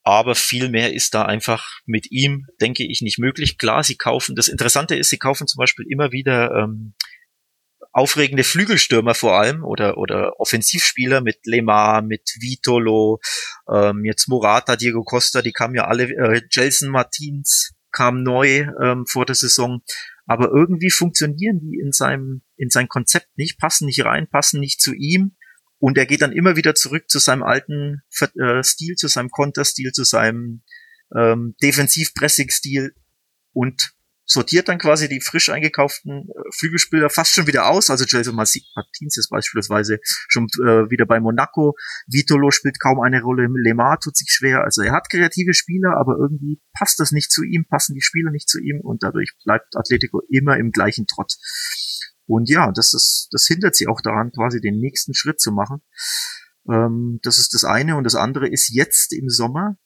Aber 0.03 0.35
viel 0.35 0.69
mehr 0.69 0.93
ist 0.93 1.13
da 1.13 1.23
einfach 1.23 1.67
mit 1.85 2.09
ihm, 2.11 2.45
denke 2.61 2.87
ich, 2.87 3.01
nicht 3.01 3.19
möglich. 3.19 3.57
Klar, 3.57 3.83
sie 3.83 3.97
kaufen, 3.97 4.35
das 4.35 4.47
Interessante 4.47 4.95
ist, 4.95 5.09
sie 5.09 5.17
kaufen 5.17 5.47
zum 5.47 5.59
Beispiel 5.59 5.85
immer 5.89 6.13
wieder 6.13 6.49
ähm, 6.51 6.93
aufregende 7.97 8.43
Flügelstürmer 8.43 9.15
vor 9.15 9.39
allem 9.39 9.63
oder, 9.63 9.97
oder 9.97 10.39
Offensivspieler 10.39 11.21
mit 11.21 11.39
Lemar, 11.45 12.03
mit 12.03 12.29
Vitolo, 12.39 13.19
ähm, 13.67 14.05
jetzt 14.05 14.27
Morata, 14.29 14.75
Diego 14.75 15.03
Costa, 15.03 15.41
die 15.41 15.51
kamen 15.51 15.73
ja 15.73 15.85
alle, 15.85 16.03
äh, 16.03 16.41
Jelson 16.51 16.89
Martins 16.89 17.73
kam 17.91 18.21
neu 18.21 18.67
ähm, 18.83 19.05
vor 19.07 19.25
der 19.25 19.33
Saison. 19.33 19.81
Aber 20.27 20.51
irgendwie 20.53 20.91
funktionieren 20.91 21.59
die 21.59 21.79
in 21.79 21.91
seinem, 21.91 22.43
in 22.55 22.69
sein 22.69 22.87
Konzept 22.87 23.35
nicht, 23.35 23.57
passen 23.57 23.87
nicht 23.87 24.05
rein, 24.05 24.27
passen 24.29 24.59
nicht 24.59 24.79
zu 24.79 24.93
ihm. 24.93 25.35
Und 25.79 25.97
er 25.97 26.05
geht 26.05 26.21
dann 26.21 26.31
immer 26.31 26.55
wieder 26.55 26.75
zurück 26.75 27.09
zu 27.09 27.17
seinem 27.17 27.41
alten 27.41 28.03
äh, 28.39 28.63
Stil, 28.63 28.95
zu 28.95 29.07
seinem 29.07 29.29
Konterstil, 29.29 29.91
zu 29.91 30.03
seinem 30.03 30.61
ähm, 31.15 31.55
Defensiv-Pressing-Stil 31.63 32.93
und 33.53 33.96
sortiert 34.27 34.67
dann 34.67 34.77
quasi 34.77 35.07
die 35.07 35.21
frisch 35.21 35.49
eingekauften 35.49 36.29
äh, 36.29 36.41
Flügelspieler 36.53 37.09
fast 37.09 37.33
schon 37.33 37.47
wieder 37.47 37.67
aus. 37.67 37.89
Also 37.89 38.05
Jason 38.05 38.35
Martins 38.35 39.17
ist 39.17 39.29
beispielsweise 39.29 39.99
schon 40.03 40.47
äh, 40.59 40.89
wieder 40.91 41.05
bei 41.05 41.19
Monaco. 41.19 41.75
Vitolo 42.07 42.51
spielt 42.51 42.79
kaum 42.79 42.99
eine 42.99 43.21
Rolle. 43.21 43.47
Lemar 43.49 43.99
tut 43.99 44.17
sich 44.17 44.29
schwer. 44.29 44.63
Also 44.63 44.81
er 44.81 44.91
hat 44.91 45.09
kreative 45.09 45.53
Spieler, 45.53 45.97
aber 45.97 46.17
irgendwie 46.19 46.61
passt 46.77 46.99
das 46.99 47.11
nicht 47.11 47.31
zu 47.31 47.43
ihm, 47.43 47.65
passen 47.67 47.95
die 47.95 48.01
Spieler 48.01 48.31
nicht 48.31 48.49
zu 48.49 48.59
ihm 48.59 48.81
und 48.81 49.01
dadurch 49.01 49.31
bleibt 49.45 49.75
Atletico 49.75 50.21
immer 50.29 50.57
im 50.57 50.71
gleichen 50.71 51.07
Trott. 51.07 51.33
Und 52.25 52.49
ja, 52.49 52.71
das 52.73 52.93
ist, 52.93 53.29
das 53.31 53.47
hindert 53.47 53.75
sie 53.75 53.87
auch 53.87 54.01
daran, 54.01 54.31
quasi 54.31 54.59
den 54.59 54.79
nächsten 54.79 55.13
Schritt 55.13 55.39
zu 55.39 55.53
machen. 55.53 55.81
Ähm, 56.69 57.19
das 57.23 57.37
ist 57.37 57.53
das 57.53 57.63
eine. 57.63 57.95
Und 57.95 58.03
das 58.03 58.15
andere 58.15 58.49
ist 58.49 58.69
jetzt 58.73 59.13
im 59.13 59.29
Sommer 59.29 59.77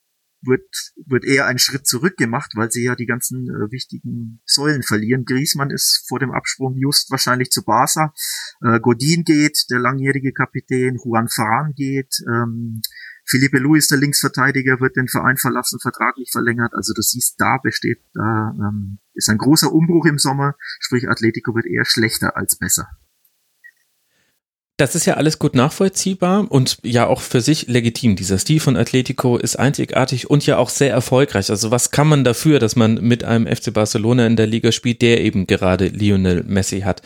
wird, 0.42 0.94
wird 1.06 1.26
eher 1.26 1.46
ein 1.46 1.60
Schritt 1.60 1.88
zurück 1.88 2.18
gemacht, 2.18 2.52
weil 2.56 2.72
sie 2.72 2.84
ja 2.84 2.96
die 2.96 3.06
ganzen 3.06 3.48
äh, 3.48 3.72
wichtigen 3.72 4.42
Säulen 4.46 4.84
verlieren. 4.84 5.26
Griesmann 5.26 5.70
ist 5.70 6.06
vor 6.08 6.20
dem 6.20 6.32
Absprung 6.32 6.76
just 6.78 7.12
wahrscheinlich 7.12 7.52
zu 7.52 7.64
Barca. 7.64 8.14
Äh, 8.64 8.80
Godin 8.80 9.24
geht, 9.24 9.66
der 9.70 9.80
langjährige 9.80 10.34
Kapitän. 10.34 10.98
Juan 11.04 11.28
Ferran 11.28 11.74
geht. 11.76 12.16
Ähm, 12.28 12.82
Felipe 13.26 13.60
Luis, 13.60 13.88
der 13.88 14.00
Linksverteidiger, 14.00 14.80
wird 14.80 14.96
den 14.96 15.08
Verein 15.08 15.38
verlassen, 15.38 15.80
vertraglich 15.80 16.30
verlängert. 16.32 16.74
Also 16.74 16.94
du 16.94 17.02
siehst, 17.02 17.40
da 17.40 17.60
besteht, 17.64 18.02
da 18.14 18.54
ähm, 18.58 19.00
ist 19.14 19.30
ein 19.30 19.38
großer 19.38 19.72
Umbruch 19.72 20.06
im 20.06 20.18
Sommer. 20.18 20.56
Sprich, 20.80 21.08
Atletico 21.08 21.56
wird 21.56 21.66
eher 21.66 21.86
schlechter 21.86 22.36
als 22.36 22.58
besser. 22.58 22.88
Das 24.82 24.96
ist 24.96 25.06
ja 25.06 25.14
alles 25.14 25.38
gut 25.38 25.54
nachvollziehbar 25.54 26.48
und 26.50 26.80
ja 26.82 27.06
auch 27.06 27.22
für 27.22 27.40
sich 27.40 27.68
legitim. 27.68 28.16
Dieser 28.16 28.40
Stil 28.40 28.60
von 28.60 28.76
Atletico 28.76 29.38
ist 29.38 29.58
einzigartig 29.58 30.28
und 30.28 30.44
ja 30.48 30.58
auch 30.58 30.70
sehr 30.70 30.90
erfolgreich. 30.90 31.52
Also 31.52 31.70
was 31.70 31.92
kann 31.92 32.08
man 32.08 32.24
dafür, 32.24 32.58
dass 32.58 32.76
man 32.76 32.96
mit 32.96 33.24
einem 33.24 33.46
FC 33.46 33.72
Barcelona 33.72 34.26
in 34.26 34.38
der 34.38 34.48
Liga 34.48 34.72
spielt, 34.72 35.04
der 35.04 35.22
eben 35.22 35.46
gerade 35.46 35.86
Lionel 35.90 36.44
Messi 36.48 36.82
hat? 36.82 37.04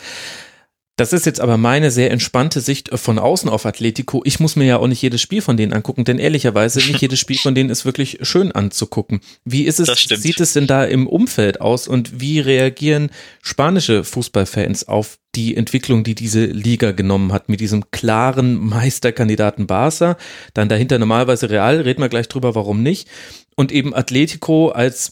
Das 0.97 1.11
ist 1.11 1.25
jetzt 1.25 1.41
aber 1.41 1.57
meine 1.57 1.91
sehr 1.91 2.09
entspannte 2.09 2.61
Sicht 2.61 2.89
von 2.97 3.19
außen 3.19 3.49
auf 3.49 3.65
Atletico. 3.65 4.21
Ich 4.23 4.39
muss 4.39 4.55
mir 4.55 4.63
ja 4.63 4.77
auch 4.77 4.87
nicht 4.87 5.01
jedes 5.01 5.21
Spiel 5.21 5.41
von 5.41 5.57
denen 5.57 5.73
angucken, 5.73 6.05
denn 6.05 6.19
ehrlicherweise 6.19 6.79
nicht 6.79 7.01
jedes 7.01 7.19
Spiel 7.19 7.37
von 7.37 7.53
denen 7.53 7.69
ist 7.69 7.83
wirklich 7.83 8.19
schön 8.21 8.53
anzugucken. 8.53 9.19
Wie 9.43 9.63
ist 9.63 9.81
es, 9.81 9.89
sieht 9.89 10.39
es 10.39 10.53
denn 10.53 10.67
da 10.67 10.85
im 10.85 11.07
Umfeld 11.07 11.59
aus 11.59 11.89
und 11.89 12.21
wie 12.21 12.39
reagieren 12.39 13.09
spanische 13.41 14.05
Fußballfans 14.05 14.87
auf 14.87 15.17
die 15.35 15.57
Entwicklung, 15.57 16.05
die 16.05 16.15
diese 16.15 16.45
Liga 16.45 16.91
genommen 16.91 17.33
hat 17.33 17.49
mit 17.49 17.59
diesem 17.59 17.91
klaren 17.91 18.55
Meisterkandidaten 18.55 19.67
Barca, 19.67 20.15
dann 20.53 20.69
dahinter 20.69 20.97
normalerweise 20.97 21.49
Real, 21.49 21.81
reden 21.81 22.01
wir 22.01 22.07
gleich 22.07 22.29
drüber, 22.29 22.55
warum 22.55 22.81
nicht, 22.81 23.09
und 23.55 23.73
eben 23.73 23.93
Atletico 23.93 24.69
als 24.69 25.11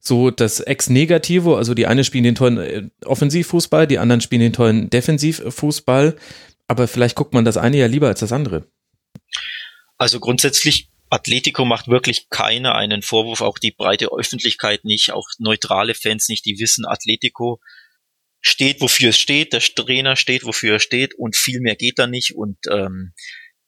so 0.00 0.30
das 0.30 0.60
Ex-Negativo, 0.60 1.56
also 1.56 1.74
die 1.74 1.86
eine 1.86 2.04
spielen 2.04 2.24
den 2.24 2.34
tollen 2.34 2.58
äh, 2.58 2.88
Offensivfußball, 3.04 3.86
die 3.86 3.98
anderen 3.98 4.20
spielen 4.20 4.40
den 4.40 4.52
tollen 4.52 4.90
Defensivfußball, 4.90 6.16
aber 6.66 6.88
vielleicht 6.88 7.16
guckt 7.16 7.34
man 7.34 7.44
das 7.44 7.56
eine 7.56 7.76
ja 7.76 7.86
lieber 7.86 8.08
als 8.08 8.20
das 8.20 8.32
andere. 8.32 8.66
Also 9.96 10.20
grundsätzlich, 10.20 10.90
Atletico 11.10 11.64
macht 11.64 11.88
wirklich 11.88 12.28
keiner 12.28 12.74
einen 12.74 13.02
Vorwurf, 13.02 13.40
auch 13.40 13.58
die 13.58 13.72
breite 13.72 14.08
Öffentlichkeit 14.12 14.84
nicht, 14.84 15.12
auch 15.12 15.26
neutrale 15.38 15.94
Fans 15.94 16.28
nicht, 16.28 16.44
die 16.44 16.58
wissen, 16.58 16.84
Atletico 16.86 17.60
steht, 18.40 18.80
wofür 18.80 19.10
es 19.10 19.18
steht, 19.18 19.52
der 19.52 19.60
Trainer 19.60 20.16
steht, 20.16 20.44
wofür 20.44 20.74
er 20.74 20.80
steht 20.80 21.14
und 21.14 21.34
viel 21.34 21.60
mehr 21.60 21.76
geht 21.76 21.98
da 21.98 22.06
nicht 22.06 22.36
und 22.36 22.58
ähm, 22.70 23.12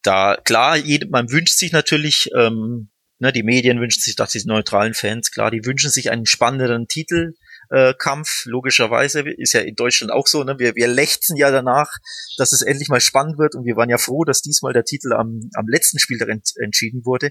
da 0.02 0.37
klar, 0.37 0.76
jede, 0.76 1.08
man 1.08 1.30
wünscht 1.30 1.58
sich 1.58 1.72
natürlich 1.72 2.30
ähm, 2.37 2.90
Ne, 3.21 3.33
die 3.33 3.43
Medien 3.43 3.81
wünschen 3.81 4.00
sich, 4.00 4.17
dass 4.17 4.33
die 4.33 4.43
neutralen 4.47 4.95
Fans, 4.95 5.31
klar, 5.31 5.50
die 5.50 5.67
wünschen 5.67 5.91
sich 5.91 6.11
einen 6.11 6.25
spannenderen 6.25 6.89
Titelkampf. 6.89 8.47
Äh, 8.47 8.50
Logischerweise 8.50 9.21
ist 9.37 9.53
ja 9.53 9.61
in 9.61 9.75
Deutschland 9.75 10.11
auch 10.11 10.27
so. 10.27 10.43
Ne? 10.43 10.59
Wir, 10.59 10.75
wir 10.75 10.89
lechzen 10.89 11.37
ja 11.37 11.50
danach, 11.50 11.91
dass 12.39 12.53
es 12.53 12.62
endlich 12.62 12.89
mal 12.89 13.03
spannend 13.03 13.39
wird. 13.39 13.55
Und 13.55 13.67
wir 13.67 13.77
waren 13.77 13.91
ja 13.91 13.99
froh, 13.99 14.25
dass 14.25 14.41
diesmal 14.41 14.73
der 14.73 14.85
Titel 14.85 15.12
am, 15.12 15.50
am 15.55 15.69
letzten 15.69 15.99
Spieltag 15.99 16.31
ent, 16.31 16.50
entschieden 16.57 17.05
wurde. 17.05 17.31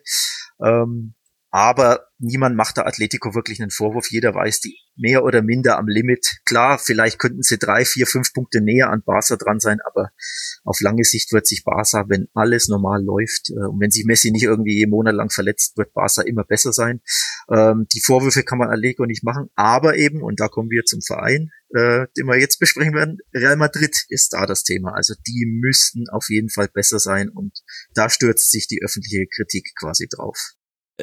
Ähm, 0.64 1.16
aber 1.52 2.06
niemand 2.20 2.56
macht 2.56 2.78
da 2.78 2.86
Atletico 2.86 3.34
wirklich 3.34 3.62
einen 3.62 3.72
Vorwurf. 3.72 4.12
Jeder 4.12 4.36
weiß, 4.36 4.60
die 4.60 4.78
mehr 4.96 5.24
oder 5.24 5.42
minder 5.42 5.78
am 5.78 5.88
Limit. 5.88 6.42
Klar, 6.46 6.78
vielleicht 6.78 7.18
könnten 7.18 7.42
sie 7.42 7.58
drei, 7.58 7.86
vier, 7.86 8.06
fünf 8.06 8.34
Punkte 8.34 8.62
näher 8.62 8.90
an 8.90 9.02
Barca 9.04 9.36
dran 9.38 9.60
sein, 9.60 9.80
aber 9.86 10.12
auf 10.64 10.80
lange 10.82 11.04
Sicht 11.04 11.32
wird 11.32 11.48
sich 11.48 11.64
Barca, 11.64 12.06
wenn 12.10 12.28
alles 12.34 12.68
normal 12.68 13.04
läuft 13.04 13.50
äh, 13.50 13.66
und 13.66 13.80
wenn 13.80 13.92
sich 13.92 14.06
Messi 14.06 14.32
nicht 14.32 14.44
irgendwie 14.44 14.86
monatelang 14.88 15.30
verletzt, 15.30 15.78
wird 15.78 15.94
Barca 15.94 16.22
immer 16.22 16.44
besser 16.44 16.74
sein. 16.74 17.02
Ähm, 17.50 17.88
die 17.94 18.02
Vorwürfe 18.02 18.44
kann 18.44 18.60
man 18.60 18.70
Atletico 18.70 19.06
nicht 19.06 19.24
machen, 19.24 19.50
aber 19.56 19.96
eben, 19.96 20.22
und 20.22 20.40
da 20.40 20.50
kommen 20.50 20.70
wir 20.70 20.84
zum 20.84 21.02
Verein, 21.02 21.50
äh, 21.74 22.06
den 22.18 22.26
wir 22.26 22.40
jetzt 22.40 22.60
besprechen 22.60 22.94
werden, 22.94 23.20
Real 23.34 23.56
Madrid 23.56 23.96
ist 24.10 24.34
da 24.34 24.46
das 24.46 24.64
Thema. 24.64 24.94
Also 24.94 25.14
die 25.28 25.46
müssten 25.62 26.10
auf 26.10 26.26
jeden 26.30 26.50
Fall 26.50 26.68
besser 26.68 27.00
sein 27.00 27.30
und 27.30 27.60
da 27.94 28.10
stürzt 28.10 28.52
sich 28.52 28.68
die 28.68 28.82
öffentliche 28.84 29.26
Kritik 29.28 29.72
quasi 29.80 30.08
drauf. 30.10 30.38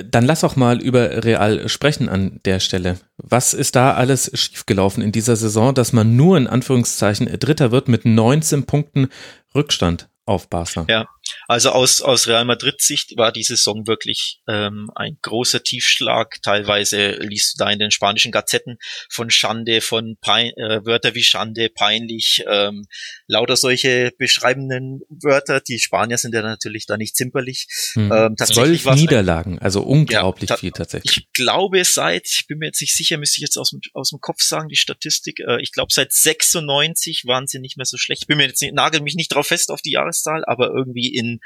Dann 0.04 0.24
lass 0.24 0.44
auch 0.44 0.56
mal 0.56 0.80
über 0.80 1.24
Real 1.24 1.68
sprechen 1.68 2.08
an 2.08 2.40
der 2.44 2.60
Stelle. 2.60 2.98
Was 3.16 3.54
ist 3.54 3.76
da 3.76 3.94
alles 3.94 4.30
schiefgelaufen 4.34 5.02
in 5.02 5.10
dieser 5.10 5.36
Saison, 5.36 5.74
dass 5.74 5.92
man 5.92 6.16
nur 6.16 6.36
in 6.36 6.46
Anführungszeichen 6.46 7.26
Dritter 7.38 7.72
wird 7.72 7.88
mit 7.88 8.04
19 8.04 8.66
Punkten 8.66 9.08
Rückstand 9.54 10.08
auf 10.26 10.48
Barca? 10.48 10.84
Ja, 10.88 11.06
Also 11.48 11.70
aus, 11.70 12.00
aus 12.00 12.26
Real 12.26 12.44
Madrid 12.44 12.80
Sicht 12.80 13.16
war 13.16 13.32
die 13.32 13.42
Saison 13.42 13.86
wirklich 13.86 14.40
ähm, 14.48 14.90
ein 14.94 15.18
großer 15.22 15.62
Tiefschlag. 15.62 16.40
Teilweise 16.42 17.12
liest 17.12 17.54
du 17.54 17.64
da 17.64 17.70
in 17.70 17.78
den 17.78 17.90
spanischen 17.90 18.32
Gazetten 18.32 18.78
von 19.10 19.30
Schande, 19.30 19.80
von 19.80 20.16
Pein, 20.20 20.50
äh, 20.56 20.84
Wörter 20.84 21.14
wie 21.14 21.22
Schande, 21.22 21.68
peinlich, 21.68 22.44
ähm, 22.48 22.86
lauter 23.26 23.56
solche 23.56 24.12
beschreibenden 24.18 25.00
Wörter. 25.08 25.60
Die 25.60 25.78
Spanier 25.78 26.18
sind 26.18 26.34
ja 26.34 26.42
natürlich 26.42 26.86
da 26.86 26.96
nicht 26.96 27.16
zimperlich. 27.16 27.66
Hm. 27.94 28.12
Ähm, 28.12 28.36
tatsächlich 28.36 28.82
Zwölf 28.82 28.96
Niederlagen, 28.96 29.58
also 29.58 29.82
unglaublich 29.82 30.50
ja, 30.50 30.56
viel 30.56 30.72
tatsächlich. 30.72 31.16
Ich 31.16 31.32
glaube 31.32 31.84
seit, 31.84 32.26
ich 32.26 32.46
bin 32.46 32.58
mir 32.58 32.66
jetzt 32.66 32.80
nicht 32.80 32.94
sicher, 32.94 33.18
müsste 33.18 33.38
ich 33.38 33.42
jetzt 33.42 33.56
aus 33.56 33.70
dem, 33.70 33.80
aus 33.94 34.10
dem 34.10 34.20
Kopf 34.20 34.42
sagen, 34.42 34.68
die 34.68 34.76
Statistik, 34.76 35.40
äh, 35.40 35.60
ich 35.60 35.72
glaube 35.72 35.92
seit 35.92 36.12
96 36.12 37.24
waren 37.26 37.46
sie 37.46 37.58
nicht 37.58 37.76
mehr 37.76 37.86
so 37.86 37.96
schlecht. 37.96 38.22
Ich 38.22 38.26
bin 38.26 38.38
mir 38.38 38.46
jetzt 38.46 38.62
nicht, 38.62 38.74
nagel 38.74 39.00
mich 39.00 39.14
nicht 39.14 39.34
drauf 39.34 39.48
fest 39.48 39.70
auf 39.70 39.82
die 39.82 39.92
Jahreszahl, 39.92 40.44
aber 40.46 40.68
irgendwie 40.68 41.15
in 41.16 41.40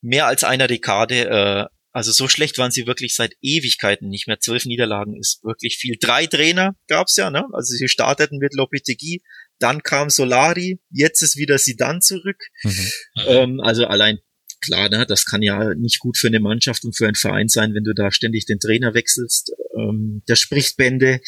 mehr 0.00 0.26
als 0.26 0.44
einer 0.44 0.66
Dekade, 0.66 1.28
äh, 1.28 1.64
also 1.92 2.12
so 2.12 2.28
schlecht 2.28 2.58
waren 2.58 2.70
sie 2.70 2.86
wirklich 2.86 3.14
seit 3.14 3.34
Ewigkeiten 3.42 4.08
nicht 4.08 4.28
mehr. 4.28 4.38
Zwölf 4.38 4.64
Niederlagen 4.64 5.18
ist 5.18 5.42
wirklich 5.42 5.76
viel. 5.76 5.96
Drei 6.00 6.26
Trainer 6.26 6.76
gab's 6.86 7.16
ja, 7.16 7.30
ne? 7.30 7.44
Also 7.52 7.74
sie 7.74 7.88
starteten 7.88 8.38
mit 8.38 8.54
Lopetegui, 8.54 9.22
dann 9.58 9.82
kam 9.82 10.08
Solari, 10.08 10.80
jetzt 10.90 11.22
ist 11.22 11.36
wieder 11.36 11.58
Sidan 11.58 12.00
zurück. 12.00 12.38
Mhm. 12.62 12.90
Ähm, 13.26 13.60
also 13.60 13.86
allein 13.86 14.18
klar, 14.60 14.88
ne, 14.88 15.06
das 15.06 15.24
kann 15.24 15.42
ja 15.42 15.74
nicht 15.74 15.98
gut 15.98 16.16
für 16.16 16.28
eine 16.28 16.40
Mannschaft 16.40 16.84
und 16.84 16.96
für 16.96 17.06
einen 17.06 17.14
Verein 17.14 17.48
sein, 17.48 17.74
wenn 17.74 17.84
du 17.84 17.94
da 17.94 18.12
ständig 18.12 18.46
den 18.46 18.60
Trainer 18.60 18.94
wechselst. 18.94 19.52
Ähm, 19.76 20.22
der 20.28 20.36
spricht 20.36 20.76
Bände. 20.76 21.20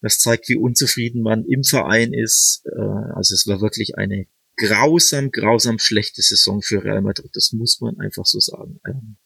Das 0.00 0.18
zeigt, 0.18 0.48
wie 0.48 0.56
unzufrieden 0.56 1.22
man 1.22 1.44
im 1.44 1.62
Verein 1.62 2.12
ist. 2.12 2.62
Äh, 2.66 3.14
also 3.14 3.34
es 3.34 3.46
war 3.46 3.60
wirklich 3.60 3.96
eine 3.96 4.26
grausam, 4.56 5.30
grausam 5.30 5.78
schlechte 5.78 6.22
Saison 6.22 6.62
für 6.62 6.84
Real 6.84 7.02
Madrid. 7.02 7.30
Das 7.34 7.52
muss 7.52 7.80
man 7.80 7.98
einfach 8.00 8.26
so 8.26 8.40
sagen. 8.40 8.80
Ähm, 8.86 9.16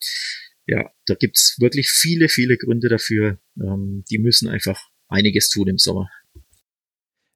ja, 0.67 0.91
da 1.07 1.15
gibt's 1.15 1.57
wirklich 1.59 1.91
viele, 1.91 2.29
viele 2.29 2.57
Gründe 2.57 2.89
dafür. 2.89 3.39
Ähm, 3.57 4.05
die 4.11 4.19
müssen 4.19 4.49
einfach 4.49 4.89
einiges 5.09 5.49
tun 5.49 5.69
im 5.69 5.79
Sommer. 5.79 6.11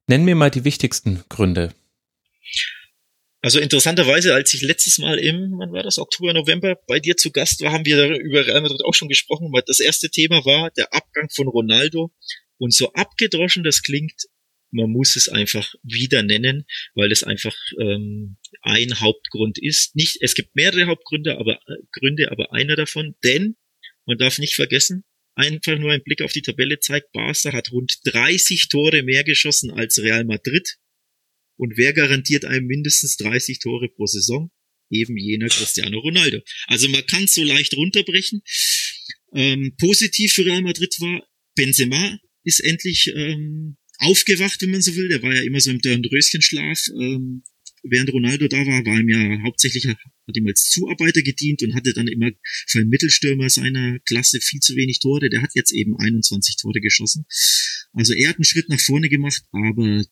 Nenn 0.07 0.25
mir 0.25 0.35
mal 0.35 0.51
die 0.51 0.65
wichtigsten 0.65 1.23
Gründe. 1.29 1.73
Also 3.41 3.59
interessanterweise, 3.59 4.33
als 4.33 4.53
ich 4.53 4.61
letztes 4.61 4.99
Mal 4.99 5.19
im, 5.19 5.55
wann 5.57 5.73
war 5.73 5.83
das, 5.83 5.97
Oktober, 5.97 6.33
November 6.33 6.77
bei 6.87 6.99
dir 6.99 7.17
zu 7.17 7.31
Gast 7.31 7.61
war, 7.61 7.73
haben 7.73 7.85
wir 7.85 8.17
über 8.19 8.45
Real 8.45 8.61
Madrid 8.61 8.81
auch 8.85 8.93
schon 8.93 9.09
gesprochen, 9.09 9.51
weil 9.51 9.63
das 9.65 9.81
erste 9.81 10.09
Thema 10.09 10.45
war 10.45 10.71
der 10.71 10.93
Abgang 10.93 11.29
von 11.29 11.47
Ronaldo. 11.47 12.11
Und 12.57 12.73
so 12.73 12.93
abgedroschen 12.93 13.63
das 13.63 13.81
klingt, 13.81 14.13
man 14.73 14.89
muss 14.89 15.15
es 15.15 15.29
einfach 15.29 15.73
wieder 15.83 16.23
nennen, 16.23 16.65
weil 16.95 17.11
es 17.11 17.23
einfach 17.23 17.55
ähm, 17.79 18.37
ein 18.61 18.99
Hauptgrund 18.99 19.57
ist. 19.59 19.95
Nicht, 19.95 20.17
es 20.21 20.35
gibt 20.35 20.55
mehrere 20.55 20.87
Hauptgründe, 20.87 21.37
aber 21.37 21.59
äh, 21.67 21.75
Gründe, 21.91 22.31
aber 22.31 22.51
einer 22.51 22.75
davon, 22.75 23.15
denn 23.23 23.55
man 24.05 24.17
darf 24.17 24.39
nicht 24.39 24.55
vergessen, 24.55 25.05
einfach 25.35 25.77
nur 25.77 25.91
ein 25.91 26.03
Blick 26.03 26.21
auf 26.21 26.33
die 26.33 26.41
Tabelle 26.41 26.79
zeigt, 26.79 27.11
Barca 27.13 27.53
hat 27.53 27.71
rund 27.71 27.99
30 28.05 28.67
Tore 28.69 29.03
mehr 29.03 29.23
geschossen 29.23 29.71
als 29.71 29.99
Real 29.99 30.25
Madrid. 30.25 30.77
Und 31.55 31.77
wer 31.77 31.93
garantiert 31.93 32.45
einem 32.45 32.65
mindestens 32.65 33.15
30 33.17 33.59
Tore 33.59 33.89
pro 33.89 34.05
Saison? 34.05 34.51
Eben 34.89 35.17
jener 35.17 35.47
Cristiano 35.47 35.99
Ronaldo. 35.99 36.41
Also 36.67 36.89
man 36.89 37.05
kann 37.05 37.27
so 37.27 37.43
leicht 37.43 37.75
runterbrechen. 37.75 38.41
Ähm, 39.33 39.75
positiv 39.77 40.33
für 40.33 40.45
Real 40.45 40.61
Madrid 40.61 40.95
war, 40.99 41.27
Benzema 41.55 42.19
ist 42.43 42.59
endlich 42.59 43.11
ähm, 43.15 43.77
aufgewacht, 43.97 44.61
wenn 44.61 44.71
man 44.71 44.81
so 44.81 44.95
will. 44.95 45.07
Der 45.07 45.21
war 45.21 45.33
ja 45.33 45.41
immer 45.41 45.59
so 45.59 45.71
im 45.71 45.79
Dornröschenschlaf. 45.79 46.87
Ähm, 46.99 47.43
während 47.83 48.13
Ronaldo 48.13 48.47
da 48.47 48.65
war, 48.65 48.85
war 48.85 48.99
ihm 48.99 49.09
ja 49.09 49.41
hauptsächlich, 49.43 49.87
hat 49.87 49.97
ihm 50.35 50.47
als 50.47 50.69
Zuarbeiter 50.69 51.21
gedient 51.21 51.61
und 51.63 51.75
hatte 51.75 51.93
dann 51.93 52.07
immer 52.07 52.31
für 52.67 52.79
einen 52.79 52.89
Mittelstürmer 52.89 53.49
seiner 53.49 53.99
Klasse 53.99 54.39
viel 54.41 54.61
zu 54.61 54.75
wenig 54.75 54.99
Tore. 54.99 55.29
Der 55.29 55.41
hat 55.41 55.51
jetzt 55.53 55.71
eben 55.71 55.97
21 55.97 56.57
Tore 56.57 56.79
geschossen. 56.79 57.25
Also 57.91 58.13
er 58.13 58.29
hat 58.29 58.37
einen 58.37 58.45
Schritt 58.45 58.69
nach 58.69 58.79
vorne 58.79 59.09
gemacht, 59.09 59.43
aber 59.51 60.03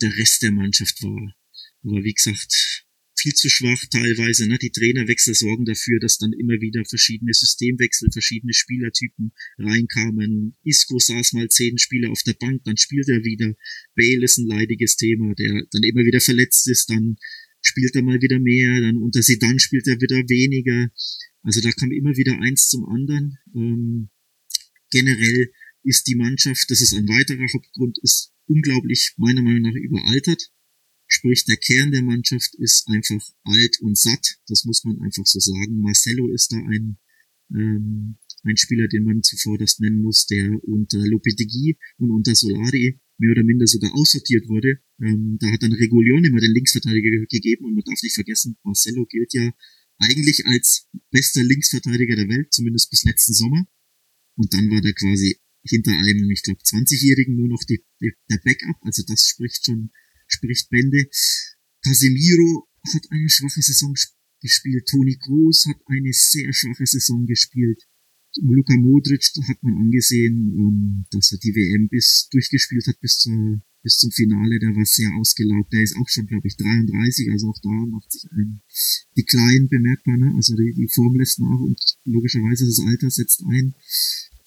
der 0.00 0.16
Rest 0.16 0.42
der 0.42 0.52
Mannschaft 0.52 1.02
war, 1.02 1.34
war 1.82 2.04
wie 2.04 2.12
gesagt, 2.12 2.84
viel 3.24 3.32
zu 3.34 3.48
schwach 3.48 3.82
teilweise. 3.90 4.46
Ne? 4.46 4.58
Die 4.58 4.70
Trainerwechsel 4.70 5.34
sorgen 5.34 5.64
dafür, 5.64 5.98
dass 5.98 6.18
dann 6.18 6.34
immer 6.34 6.60
wieder 6.60 6.84
verschiedene 6.84 7.32
Systemwechsel, 7.32 8.10
verschiedene 8.12 8.52
Spielertypen 8.52 9.32
reinkamen. 9.58 10.56
Isco 10.62 10.98
saß 10.98 11.32
mal 11.32 11.48
zehn 11.48 11.78
Spieler 11.78 12.10
auf 12.10 12.22
der 12.22 12.34
Bank, 12.34 12.62
dann 12.64 12.76
spielt 12.76 13.08
er 13.08 13.24
wieder. 13.24 13.54
Bale 13.96 14.24
ist 14.24 14.36
ein 14.36 14.46
leidiges 14.46 14.96
Thema, 14.96 15.34
der 15.34 15.64
dann 15.70 15.82
immer 15.84 16.04
wieder 16.04 16.20
verletzt 16.20 16.68
ist, 16.68 16.90
dann 16.90 17.16
spielt 17.62 17.94
er 17.96 18.02
mal 18.02 18.20
wieder 18.20 18.38
mehr, 18.38 18.82
dann 18.82 18.98
unter 18.98 19.22
Sedan 19.22 19.58
spielt 19.58 19.86
er 19.86 19.98
wieder 20.02 20.18
weniger. 20.28 20.90
Also 21.42 21.62
da 21.62 21.72
kam 21.72 21.92
immer 21.92 22.14
wieder 22.16 22.38
eins 22.40 22.68
zum 22.68 22.84
anderen. 22.84 23.38
Ähm, 23.54 24.10
generell 24.90 25.50
ist 25.82 26.06
die 26.08 26.16
Mannschaft, 26.16 26.70
das 26.70 26.82
ist 26.82 26.92
ein 26.92 27.08
weiterer 27.08 27.46
Hauptgrund, 27.54 27.98
ist 28.02 28.32
unglaublich 28.46 29.14
meiner 29.16 29.40
Meinung 29.40 29.62
nach 29.62 29.74
überaltert. 29.74 30.50
Sprich, 31.06 31.44
der 31.44 31.56
Kern 31.56 31.92
der 31.92 32.02
Mannschaft 32.02 32.54
ist 32.56 32.88
einfach 32.88 33.22
alt 33.44 33.80
und 33.80 33.98
satt. 33.98 34.38
Das 34.46 34.64
muss 34.64 34.84
man 34.84 35.00
einfach 35.00 35.26
so 35.26 35.38
sagen. 35.38 35.80
Marcelo 35.80 36.30
ist 36.30 36.52
da 36.52 36.56
ein, 36.56 36.98
ähm, 37.50 38.16
ein 38.42 38.56
Spieler, 38.56 38.88
den 38.88 39.04
man 39.04 39.22
zuvorderst 39.22 39.80
nennen 39.80 40.00
muss, 40.00 40.26
der 40.26 40.62
unter 40.64 40.98
Lopetegui 41.06 41.76
und 41.98 42.10
unter 42.10 42.34
Solari 42.34 43.00
mehr 43.18 43.30
oder 43.30 43.44
minder 43.44 43.66
sogar 43.66 43.94
aussortiert 43.94 44.48
wurde. 44.48 44.80
Ähm, 45.00 45.36
da 45.40 45.50
hat 45.50 45.62
dann 45.62 45.72
Regulion 45.72 46.24
immer 46.24 46.40
den 46.40 46.52
Linksverteidiger 46.52 47.10
gegeben 47.26 47.64
und 47.64 47.74
man 47.74 47.84
darf 47.84 48.02
nicht 48.02 48.14
vergessen, 48.14 48.56
Marcelo 48.62 49.06
gilt 49.06 49.32
ja 49.34 49.52
eigentlich 49.98 50.46
als 50.46 50.88
bester 51.10 51.44
Linksverteidiger 51.44 52.16
der 52.16 52.28
Welt, 52.28 52.52
zumindest 52.52 52.90
bis 52.90 53.04
letzten 53.04 53.34
Sommer. 53.34 53.66
Und 54.36 54.52
dann 54.52 54.70
war 54.70 54.80
der 54.80 54.94
quasi 54.94 55.36
hinter 55.62 55.92
einem, 55.92 56.30
ich 56.30 56.42
glaube, 56.42 56.60
20-Jährigen 56.60 57.36
nur 57.36 57.48
noch 57.48 57.62
die, 57.64 57.84
der 58.00 58.40
Backup. 58.44 58.76
Also 58.82 59.02
das 59.06 59.28
spricht 59.28 59.64
schon 59.64 59.90
spricht 60.26 60.70
Bände. 60.70 61.08
Casemiro 61.82 62.68
hat 62.94 63.10
eine 63.10 63.28
schwache 63.28 63.62
Saison 63.62 63.94
gespielt. 64.40 64.86
Toni 64.88 65.16
Kroos 65.16 65.66
hat 65.66 65.80
eine 65.86 66.12
sehr 66.12 66.52
schwache 66.52 66.86
Saison 66.86 67.26
gespielt. 67.26 67.82
Luka 68.42 68.76
Modric 68.76 69.22
hat 69.48 69.62
man 69.62 69.74
angesehen, 69.74 70.54
ähm, 70.58 71.04
dass 71.10 71.32
er 71.32 71.38
die 71.38 71.54
WM 71.54 71.88
bis 71.88 72.28
durchgespielt 72.30 72.86
hat 72.86 73.00
bis 73.00 73.18
zur 73.18 73.62
bis 73.84 73.98
zum 73.98 74.10
Finale, 74.10 74.58
der 74.58 74.74
war 74.74 74.86
sehr 74.86 75.14
ausgelaugt. 75.14 75.72
Der 75.72 75.82
ist 75.82 75.96
auch 75.96 76.08
schon, 76.08 76.26
glaube 76.26 76.48
ich, 76.48 76.56
33, 76.56 77.30
also 77.30 77.50
auch 77.50 77.58
da 77.62 77.68
macht 77.68 78.10
sich 78.10 78.24
ein 78.32 78.62
Decline 79.16 79.68
bemerkbar. 79.68 80.16
Ne? 80.16 80.32
Also 80.34 80.56
die, 80.56 80.72
die 80.72 80.88
Form 80.88 81.14
lässt 81.16 81.38
nach 81.38 81.60
und 81.60 81.78
logischerweise 82.04 82.64
das 82.64 82.80
Alter 82.80 83.10
setzt 83.10 83.44
ein. 83.46 83.74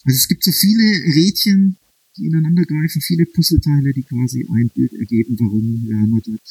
Also 0.03 0.15
es 0.17 0.27
gibt 0.27 0.43
so 0.43 0.51
viele 0.51 0.81
Rädchen, 1.13 1.77
die 2.17 2.25
ineinander 2.25 2.63
greifen, 2.63 3.01
viele 3.01 3.25
Puzzleteile, 3.25 3.93
die 3.93 4.03
quasi 4.03 4.45
ein 4.49 4.69
Bild 4.73 4.93
ergeben, 4.93 5.37
warum 5.39 5.87
Real 5.87 6.07
Madrid 6.07 6.41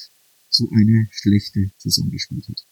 so 0.48 0.68
eine 0.70 1.08
schlechte 1.10 1.70
Saison 1.78 2.10
gespielt 2.10 2.48
hat. 2.48 2.64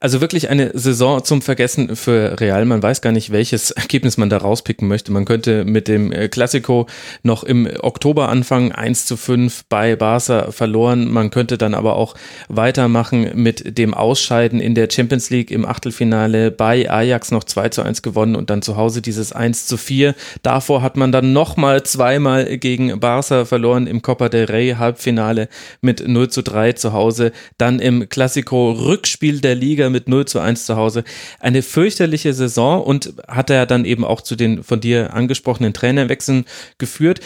Also 0.00 0.20
wirklich 0.20 0.48
eine 0.48 0.70
Saison 0.74 1.24
zum 1.24 1.42
Vergessen 1.42 1.96
für 1.96 2.40
Real. 2.40 2.64
Man 2.64 2.82
weiß 2.82 3.00
gar 3.02 3.12
nicht, 3.12 3.32
welches 3.32 3.70
Ergebnis 3.86 4.16
man 4.16 4.30
da 4.30 4.38
rauspicken 4.38 4.88
möchte. 4.88 5.12
Man 5.12 5.24
könnte 5.24 5.64
mit 5.64 5.88
dem 5.88 6.10
Classico 6.30 6.82
äh, 6.82 6.92
noch 7.22 7.44
im 7.44 7.68
Oktober 7.80 8.28
anfangen, 8.28 8.72
1 8.72 9.06
zu 9.06 9.16
5 9.16 9.64
bei 9.68 9.96
Barca 9.96 10.50
verloren. 10.52 11.10
Man 11.10 11.30
könnte 11.30 11.58
dann 11.58 11.74
aber 11.74 11.96
auch 11.96 12.14
weitermachen 12.48 13.30
mit 13.34 13.78
dem 13.78 13.94
Ausscheiden 13.94 14.60
in 14.60 14.74
der 14.74 14.88
Champions 14.90 15.30
League 15.30 15.50
im 15.50 15.64
Achtelfinale 15.64 16.50
bei 16.50 16.90
Ajax 16.90 17.30
noch 17.30 17.44
2 17.44 17.68
zu 17.70 17.82
1 17.82 18.02
gewonnen 18.02 18.36
und 18.36 18.50
dann 18.50 18.62
zu 18.62 18.76
Hause 18.76 19.02
dieses 19.02 19.32
1 19.32 19.66
zu 19.66 19.76
4. 19.76 20.14
Davor 20.42 20.82
hat 20.82 20.96
man 20.96 21.12
dann 21.12 21.32
nochmal 21.32 21.82
zweimal 21.82 22.58
gegen 22.58 22.98
Barca 23.00 23.44
verloren 23.44 23.86
im 23.86 24.02
Copa 24.02 24.28
del 24.28 24.46
Rey 24.46 24.74
Halbfinale 24.78 25.48
mit 25.80 26.06
0 26.06 26.28
zu 26.28 26.42
3 26.42 26.72
zu 26.72 26.92
Hause. 26.92 27.32
Dann 27.58 27.78
im 27.78 28.08
Classico 28.08 28.72
Rückspiel 28.72 29.40
der 29.40 29.54
Liga 29.54 29.65
Liga 29.66 29.90
mit 29.90 30.08
0 30.08 30.26
zu 30.26 30.38
1 30.38 30.66
zu 30.66 30.76
Hause. 30.76 31.02
Eine 31.40 31.62
fürchterliche 31.62 32.32
Saison 32.32 32.82
und 32.82 33.14
hat 33.26 33.50
er 33.50 33.66
dann 33.66 33.84
eben 33.84 34.04
auch 34.04 34.20
zu 34.20 34.36
den 34.36 34.62
von 34.62 34.80
dir 34.80 35.12
angesprochenen 35.14 35.72
Trainerwechseln 35.72 36.44
geführt. 36.78 37.20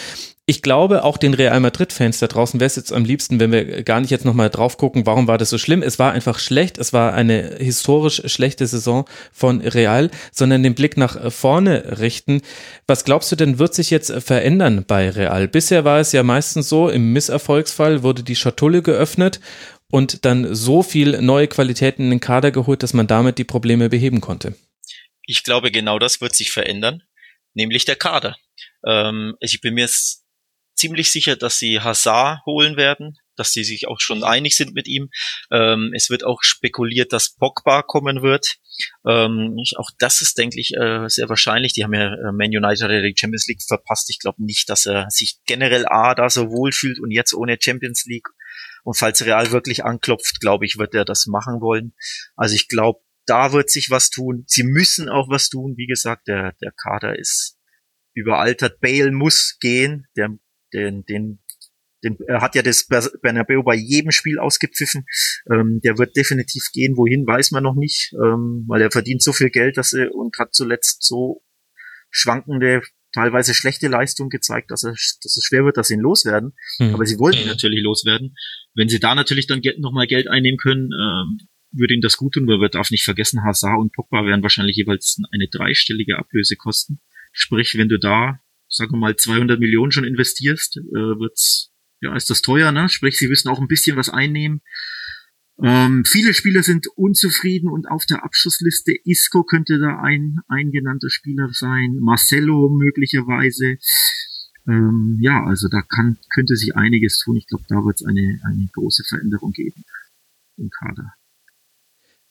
Ich 0.50 0.62
glaube, 0.62 1.04
auch 1.04 1.16
den 1.16 1.32
Real 1.32 1.60
Madrid-Fans 1.60 2.18
da 2.18 2.26
draußen 2.26 2.58
wäre 2.58 2.66
es 2.66 2.74
jetzt 2.74 2.92
am 2.92 3.04
liebsten, 3.04 3.38
wenn 3.38 3.52
wir 3.52 3.84
gar 3.84 4.00
nicht 4.00 4.10
jetzt 4.10 4.24
nochmal 4.24 4.50
drauf 4.50 4.78
gucken, 4.78 5.06
warum 5.06 5.28
war 5.28 5.38
das 5.38 5.48
so 5.48 5.58
schlimm. 5.58 5.80
Es 5.80 6.00
war 6.00 6.10
einfach 6.10 6.40
schlecht, 6.40 6.76
es 6.76 6.92
war 6.92 7.14
eine 7.14 7.58
historisch 7.60 8.20
schlechte 8.24 8.66
Saison 8.66 9.08
von 9.30 9.60
Real, 9.60 10.10
sondern 10.32 10.64
den 10.64 10.74
Blick 10.74 10.96
nach 10.96 11.30
vorne 11.32 12.00
richten. 12.00 12.42
Was 12.88 13.04
glaubst 13.04 13.30
du 13.30 13.36
denn, 13.36 13.60
wird 13.60 13.74
sich 13.74 13.90
jetzt 13.90 14.10
verändern 14.10 14.84
bei 14.84 15.10
Real? 15.10 15.46
Bisher 15.46 15.84
war 15.84 16.00
es 16.00 16.10
ja 16.10 16.24
meistens 16.24 16.68
so, 16.68 16.88
im 16.88 17.12
Misserfolgsfall 17.12 18.02
wurde 18.02 18.24
die 18.24 18.34
Schatulle 18.34 18.82
geöffnet 18.82 19.38
und 19.88 20.24
dann 20.24 20.52
so 20.52 20.82
viel 20.82 21.22
neue 21.22 21.46
Qualitäten 21.46 22.02
in 22.02 22.10
den 22.10 22.20
Kader 22.20 22.50
geholt, 22.50 22.82
dass 22.82 22.92
man 22.92 23.06
damit 23.06 23.38
die 23.38 23.44
Probleme 23.44 23.88
beheben 23.88 24.20
konnte. 24.20 24.56
Ich 25.26 25.44
glaube, 25.44 25.70
genau 25.70 26.00
das 26.00 26.20
wird 26.20 26.34
sich 26.34 26.50
verändern, 26.50 27.04
nämlich 27.54 27.84
der 27.84 27.94
Kader. 27.94 28.36
Ähm, 28.84 29.36
ich 29.38 29.60
bin 29.60 29.74
mir 29.74 29.84
ziemlich 30.81 31.12
sicher, 31.12 31.37
dass 31.37 31.59
sie 31.59 31.81
Hazard 31.81 32.40
holen 32.47 32.77
werden. 32.77 33.16
dass 33.40 33.53
sie 33.53 33.64
sich 33.64 33.88
auch 33.88 34.01
schon 34.01 34.23
einig 34.23 34.55
sind 34.55 34.75
mit 34.75 34.87
ihm. 34.87 35.09
Ähm, 35.51 35.93
es 35.95 36.11
wird 36.11 36.25
auch 36.25 36.43
spekuliert, 36.43 37.12
dass 37.14 37.35
Pogba 37.37 37.83
kommen 37.83 38.21
wird. 38.21 38.59
Ähm, 39.09 39.57
auch 39.77 39.90
das 39.99 40.21
ist, 40.21 40.37
denke 40.37 40.61
ich, 40.61 40.75
äh, 40.77 41.09
sehr 41.09 41.29
wahrscheinlich. 41.31 41.73
Die 41.73 41.83
haben 41.83 41.95
ja 41.95 42.12
äh, 42.12 42.33
Man 42.33 42.51
United 42.55 42.90
die 42.90 43.14
Champions 43.16 43.47
League 43.49 43.62
verpasst. 43.66 44.11
Ich 44.11 44.19
glaube 44.19 44.45
nicht, 44.45 44.69
dass 44.69 44.85
er 44.85 45.07
sich 45.09 45.38
generell 45.47 45.87
A 45.87 46.14
da 46.14 46.29
so 46.29 46.51
wohlfühlt 46.51 47.01
und 47.01 47.11
jetzt 47.11 47.33
ohne 47.33 47.57
Champions 47.59 48.05
League. 48.07 48.29
Und 48.85 48.99
falls 48.99 49.25
Real 49.25 49.51
wirklich 49.53 49.85
anklopft, 49.85 50.40
glaube 50.40 50.66
ich, 50.66 50.77
wird 50.77 50.95
er 50.95 51.07
das 51.07 51.27
machen 51.27 51.62
wollen. 51.62 51.95
Also 52.37 52.55
ich 52.55 52.69
glaube, 52.69 53.01
da 53.25 53.53
wird 53.53 53.71
sich 53.71 53.88
was 53.88 54.11
tun. 54.11 54.45
Sie 54.47 54.64
müssen 54.64 55.09
auch 55.09 55.31
was 55.31 55.49
tun. 55.49 55.75
Wie 55.79 55.87
gesagt, 55.87 56.29
der, 56.29 56.53
der 56.61 56.73
Kader 56.73 57.19
ist 57.19 57.57
überaltert. 58.12 58.81
Bale 58.81 59.12
muss 59.12 59.57
gehen. 59.61 60.07
Der, 60.14 60.29
den, 60.72 61.04
den, 61.04 61.40
den, 62.04 62.16
er 62.26 62.40
hat 62.40 62.54
ja 62.54 62.62
das 62.62 62.87
Bernabeu 63.22 63.62
bei 63.62 63.74
jedem 63.74 64.11
Spiel 64.11 64.38
ausgepfiffen. 64.38 65.04
Ähm, 65.52 65.80
der 65.85 65.98
wird 65.98 66.16
definitiv 66.16 66.64
gehen. 66.72 66.96
Wohin, 66.96 67.26
weiß 67.26 67.50
man 67.50 67.62
noch 67.62 67.74
nicht, 67.74 68.12
ähm, 68.14 68.64
weil 68.68 68.83
er 68.83 68.90
verdient 68.90 69.22
so 69.22 69.33
viel 69.33 69.50
Geld, 69.50 69.76
dass 69.76 69.92
er 69.92 70.14
und 70.14 70.37
hat 70.38 70.54
zuletzt 70.54 71.02
so 71.02 71.42
schwankende, 72.11 72.83
teilweise 73.12 73.54
schlechte 73.54 73.88
Leistung 73.88 74.28
gezeigt, 74.28 74.70
dass, 74.70 74.85
er, 74.85 74.92
dass 74.92 75.37
es 75.37 75.44
schwer 75.44 75.64
wird, 75.64 75.76
dass 75.76 75.88
sie 75.88 75.94
ihn 75.94 76.00
loswerden. 76.00 76.52
Mhm. 76.78 76.94
Aber 76.94 77.06
sie 77.06 77.18
wollen 77.18 77.37
ihn 77.37 77.48
natürlich 77.48 77.83
loswerden. 77.83 78.35
Wenn 78.74 78.88
sie 78.88 79.00
da 79.00 79.14
natürlich 79.14 79.46
dann 79.46 79.61
nochmal 79.78 80.06
Geld 80.06 80.28
einnehmen 80.28 80.59
können, 80.59 80.90
ähm, 80.92 81.48
würde 81.72 81.94
ihn 81.94 82.00
das 82.00 82.16
gut 82.16 82.35
tun, 82.35 82.46
weil 82.46 82.59
man 82.59 82.70
darf 82.70 82.90
nicht 82.90 83.04
vergessen, 83.04 83.44
Hazard 83.44 83.78
und 83.78 83.92
Pogba 83.92 84.24
werden 84.24 84.42
wahrscheinlich 84.42 84.76
jeweils 84.76 85.18
eine 85.33 85.48
dreistellige 85.48 86.18
Ablöse 86.18 86.56
kosten. 86.56 87.00
Sprich, 87.33 87.76
wenn 87.76 87.88
du 87.88 87.98
da, 87.98 88.40
sagen 88.70 88.92
wir 88.92 88.98
mal, 88.98 89.16
200 89.16 89.59
Millionen 89.61 89.92
schon 89.92 90.04
investierst, 90.04 90.78
äh, 90.78 91.18
wird's, 91.18 91.72
ja, 92.00 92.14
ist 92.14 92.30
das 92.30 92.40
teuer, 92.40 92.72
ne? 92.72 92.88
Sprich, 92.88 93.18
sie 93.18 93.28
müssen 93.28 93.48
auch 93.48 93.61
ein 93.61 93.68
bisschen 93.68 93.96
was 93.96 94.09
einnehmen. 94.09 94.62
Ähm, 95.62 96.04
viele 96.06 96.33
Spieler 96.33 96.62
sind 96.62 96.87
unzufrieden 96.96 97.68
und 97.68 97.87
auf 97.90 98.06
der 98.06 98.24
Abschussliste 98.24 98.94
Isco 99.04 99.42
könnte 99.42 99.78
da 99.78 100.00
ein, 100.00 100.38
ein 100.48 100.70
genannter 100.70 101.11
Spieler 101.11 101.50
sein, 101.52 101.98
Marcelo 102.00 102.70
möglicherweise. 102.70 103.76
Ähm, 104.66 105.18
ja, 105.20 105.44
also 105.44 105.68
da 105.68 105.83
kann, 105.83 106.18
könnte 106.33 106.56
sich 106.56 106.76
einiges 106.76 107.18
tun. 107.18 107.37
Ich 107.37 107.46
glaube, 107.46 107.64
da 107.68 107.76
wird 107.85 108.00
es 108.00 108.06
eine, 108.06 108.40
eine 108.44 108.68
große 108.72 109.04
Veränderung 109.04 109.52
geben 109.52 109.85
im 110.56 110.70
Kader. 110.70 111.12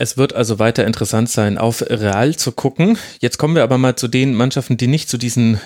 Es 0.02 0.18
wird 0.18 0.34
also 0.34 0.60
weiter 0.60 0.88
interessant 0.88 1.30
sein, 1.30 1.58
auf 1.58 1.82
Real 1.82 2.36
zu 2.36 2.54
gucken. 2.54 2.98
Jetzt 3.20 3.38
kommen 3.38 3.56
wir 3.56 3.64
aber 3.64 3.78
mal 3.78 3.98
zu 3.98 4.08
den 4.08 4.34
Mannschaften, 4.34 4.78
die 4.78 4.88
nicht 4.88 5.10
zu 5.10 5.18
diesen 5.18 5.60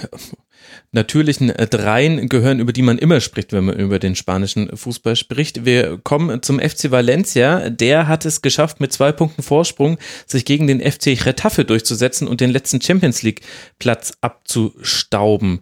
natürlichen 0.91 1.49
äh, 1.49 1.67
Dreien 1.67 2.29
gehören, 2.29 2.59
über 2.59 2.73
die 2.73 2.81
man 2.81 2.97
immer 2.97 3.19
spricht, 3.19 3.53
wenn 3.53 3.65
man 3.65 3.79
über 3.79 3.99
den 3.99 4.15
spanischen 4.15 4.75
Fußball 4.75 5.15
spricht. 5.15 5.65
Wir 5.65 5.99
kommen 6.03 6.41
zum 6.41 6.59
FC 6.59 6.91
Valencia. 6.91 7.69
Der 7.69 8.07
hat 8.07 8.25
es 8.25 8.41
geschafft, 8.41 8.79
mit 8.79 8.93
zwei 8.93 9.11
Punkten 9.11 9.43
Vorsprung 9.43 9.97
sich 10.25 10.45
gegen 10.45 10.67
den 10.67 10.79
FC 10.79 11.25
Retafe 11.25 11.65
durchzusetzen 11.65 12.27
und 12.27 12.41
den 12.41 12.51
letzten 12.51 12.81
Champions 12.81 13.23
League 13.23 13.41
Platz 13.79 14.13
abzustauben. 14.21 15.61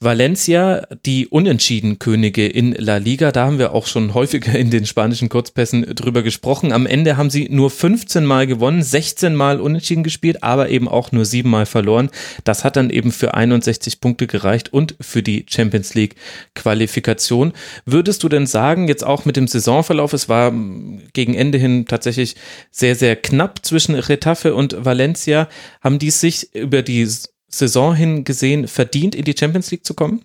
Valencia, 0.00 0.86
die 1.04 1.26
Unentschieden-Könige 1.26 2.46
in 2.46 2.70
La 2.72 2.98
Liga, 2.98 3.32
da 3.32 3.46
haben 3.46 3.58
wir 3.58 3.72
auch 3.72 3.88
schon 3.88 4.14
häufiger 4.14 4.56
in 4.56 4.70
den 4.70 4.86
spanischen 4.86 5.28
Kurzpässen 5.28 5.82
drüber 5.92 6.22
gesprochen. 6.22 6.70
Am 6.70 6.86
Ende 6.86 7.16
haben 7.16 7.30
sie 7.30 7.48
nur 7.50 7.68
15 7.68 8.24
Mal 8.24 8.46
gewonnen, 8.46 8.80
16 8.80 9.34
Mal 9.34 9.60
unentschieden 9.60 10.04
gespielt, 10.04 10.44
aber 10.44 10.68
eben 10.68 10.86
auch 10.86 11.10
nur 11.10 11.24
7 11.24 11.50
Mal 11.50 11.66
verloren. 11.66 12.10
Das 12.44 12.62
hat 12.62 12.76
dann 12.76 12.90
eben 12.90 13.10
für 13.10 13.34
61 13.34 14.00
Punkte 14.00 14.27
gereicht 14.28 14.72
und 14.72 14.94
für 15.00 15.22
die 15.22 15.46
Champions 15.48 15.94
League 15.94 16.14
Qualifikation. 16.54 17.52
Würdest 17.84 18.22
du 18.22 18.28
denn 18.28 18.46
sagen, 18.46 18.86
jetzt 18.86 19.04
auch 19.04 19.24
mit 19.24 19.36
dem 19.36 19.48
Saisonverlauf, 19.48 20.12
es 20.12 20.28
war 20.28 20.52
gegen 21.12 21.34
Ende 21.34 21.58
hin 21.58 21.86
tatsächlich 21.86 22.36
sehr, 22.70 22.94
sehr 22.94 23.16
knapp 23.16 23.64
zwischen 23.66 23.94
Retafe 23.94 24.54
und 24.54 24.84
Valencia, 24.84 25.48
haben 25.80 25.98
die 25.98 26.10
sich 26.10 26.54
über 26.54 26.82
die 26.82 27.08
Saison 27.48 27.94
hin 27.94 28.24
gesehen 28.24 28.68
verdient, 28.68 29.14
in 29.14 29.24
die 29.24 29.34
Champions 29.36 29.70
League 29.70 29.84
zu 29.84 29.94
kommen? 29.94 30.24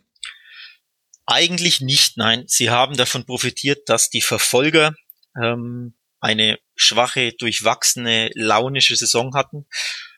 Eigentlich 1.26 1.80
nicht, 1.80 2.18
nein. 2.18 2.44
Sie 2.48 2.70
haben 2.70 2.98
davon 2.98 3.26
profitiert, 3.26 3.88
dass 3.88 4.10
die 4.10 4.22
Verfolger 4.22 4.94
ähm, 5.42 5.94
eine 6.20 6.58
schwache, 6.76 7.34
durchwachsene, 7.34 8.30
launische 8.34 8.96
Saison 8.96 9.34
hatten. 9.36 9.66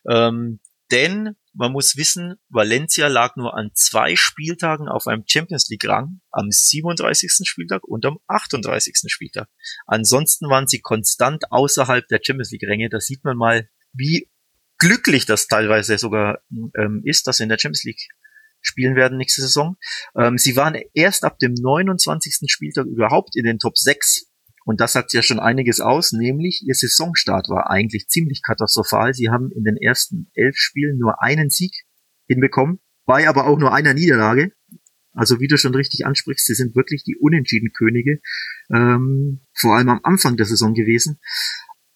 Ähm, 0.09 0.59
denn 0.91 1.35
man 1.53 1.71
muss 1.71 1.95
wissen, 1.95 2.35
Valencia 2.49 3.07
lag 3.07 3.35
nur 3.37 3.57
an 3.57 3.71
zwei 3.73 4.15
Spieltagen 4.15 4.87
auf 4.89 5.07
einem 5.07 5.23
Champions 5.25 5.69
League 5.69 5.87
Rang, 5.87 6.19
am 6.31 6.51
37. 6.51 7.31
Spieltag 7.43 7.83
und 7.85 8.05
am 8.05 8.19
38. 8.27 8.95
Spieltag. 9.07 9.47
Ansonsten 9.85 10.49
waren 10.49 10.67
sie 10.67 10.81
konstant 10.81 11.51
außerhalb 11.51 12.07
der 12.07 12.19
Champions 12.21 12.51
League 12.51 12.67
Ränge. 12.67 12.89
Da 12.89 12.99
sieht 12.99 13.23
man 13.23 13.37
mal, 13.37 13.69
wie 13.93 14.29
glücklich 14.77 15.25
das 15.25 15.47
teilweise 15.47 15.97
sogar 15.97 16.39
ähm, 16.51 17.01
ist, 17.05 17.27
dass 17.27 17.37
sie 17.37 17.43
in 17.43 17.49
der 17.49 17.57
Champions 17.57 17.85
League 17.85 18.07
spielen 18.61 18.95
werden 18.95 19.17
nächste 19.17 19.41
Saison. 19.41 19.77
Ähm, 20.17 20.37
sie 20.37 20.55
waren 20.55 20.77
erst 20.93 21.23
ab 21.23 21.39
dem 21.39 21.53
29. 21.53 22.39
Spieltag 22.47 22.85
überhaupt 22.85 23.35
in 23.35 23.45
den 23.45 23.59
Top 23.59 23.77
6. 23.77 24.27
Und 24.65 24.81
das 24.81 24.93
sagt 24.93 25.13
ja 25.13 25.21
schon 25.21 25.39
einiges 25.39 25.79
aus, 25.79 26.11
nämlich 26.11 26.63
ihr 26.65 26.73
Saisonstart 26.73 27.49
war 27.49 27.69
eigentlich 27.69 28.07
ziemlich 28.07 28.41
katastrophal. 28.41 29.13
Sie 29.13 29.29
haben 29.29 29.51
in 29.51 29.63
den 29.63 29.77
ersten 29.77 30.31
elf 30.33 30.55
Spielen 30.57 30.97
nur 30.97 31.21
einen 31.21 31.51
Sieg 31.51 31.71
hinbekommen, 32.27 32.79
bei 33.05 33.29
aber 33.29 33.45
auch 33.45 33.59
nur 33.59 33.73
einer 33.73 33.93
Niederlage. 33.93 34.51
Also 35.13 35.39
wie 35.39 35.47
du 35.47 35.57
schon 35.57 35.75
richtig 35.75 36.05
ansprichst, 36.05 36.45
sie 36.45 36.55
sind 36.55 36.75
wirklich 36.75 37.03
die 37.03 37.15
unentschieden 37.15 37.71
Könige, 37.71 38.19
ähm, 38.73 39.41
vor 39.53 39.77
allem 39.77 39.89
am 39.89 39.99
Anfang 40.03 40.35
der 40.35 40.47
Saison 40.47 40.73
gewesen. 40.73 41.19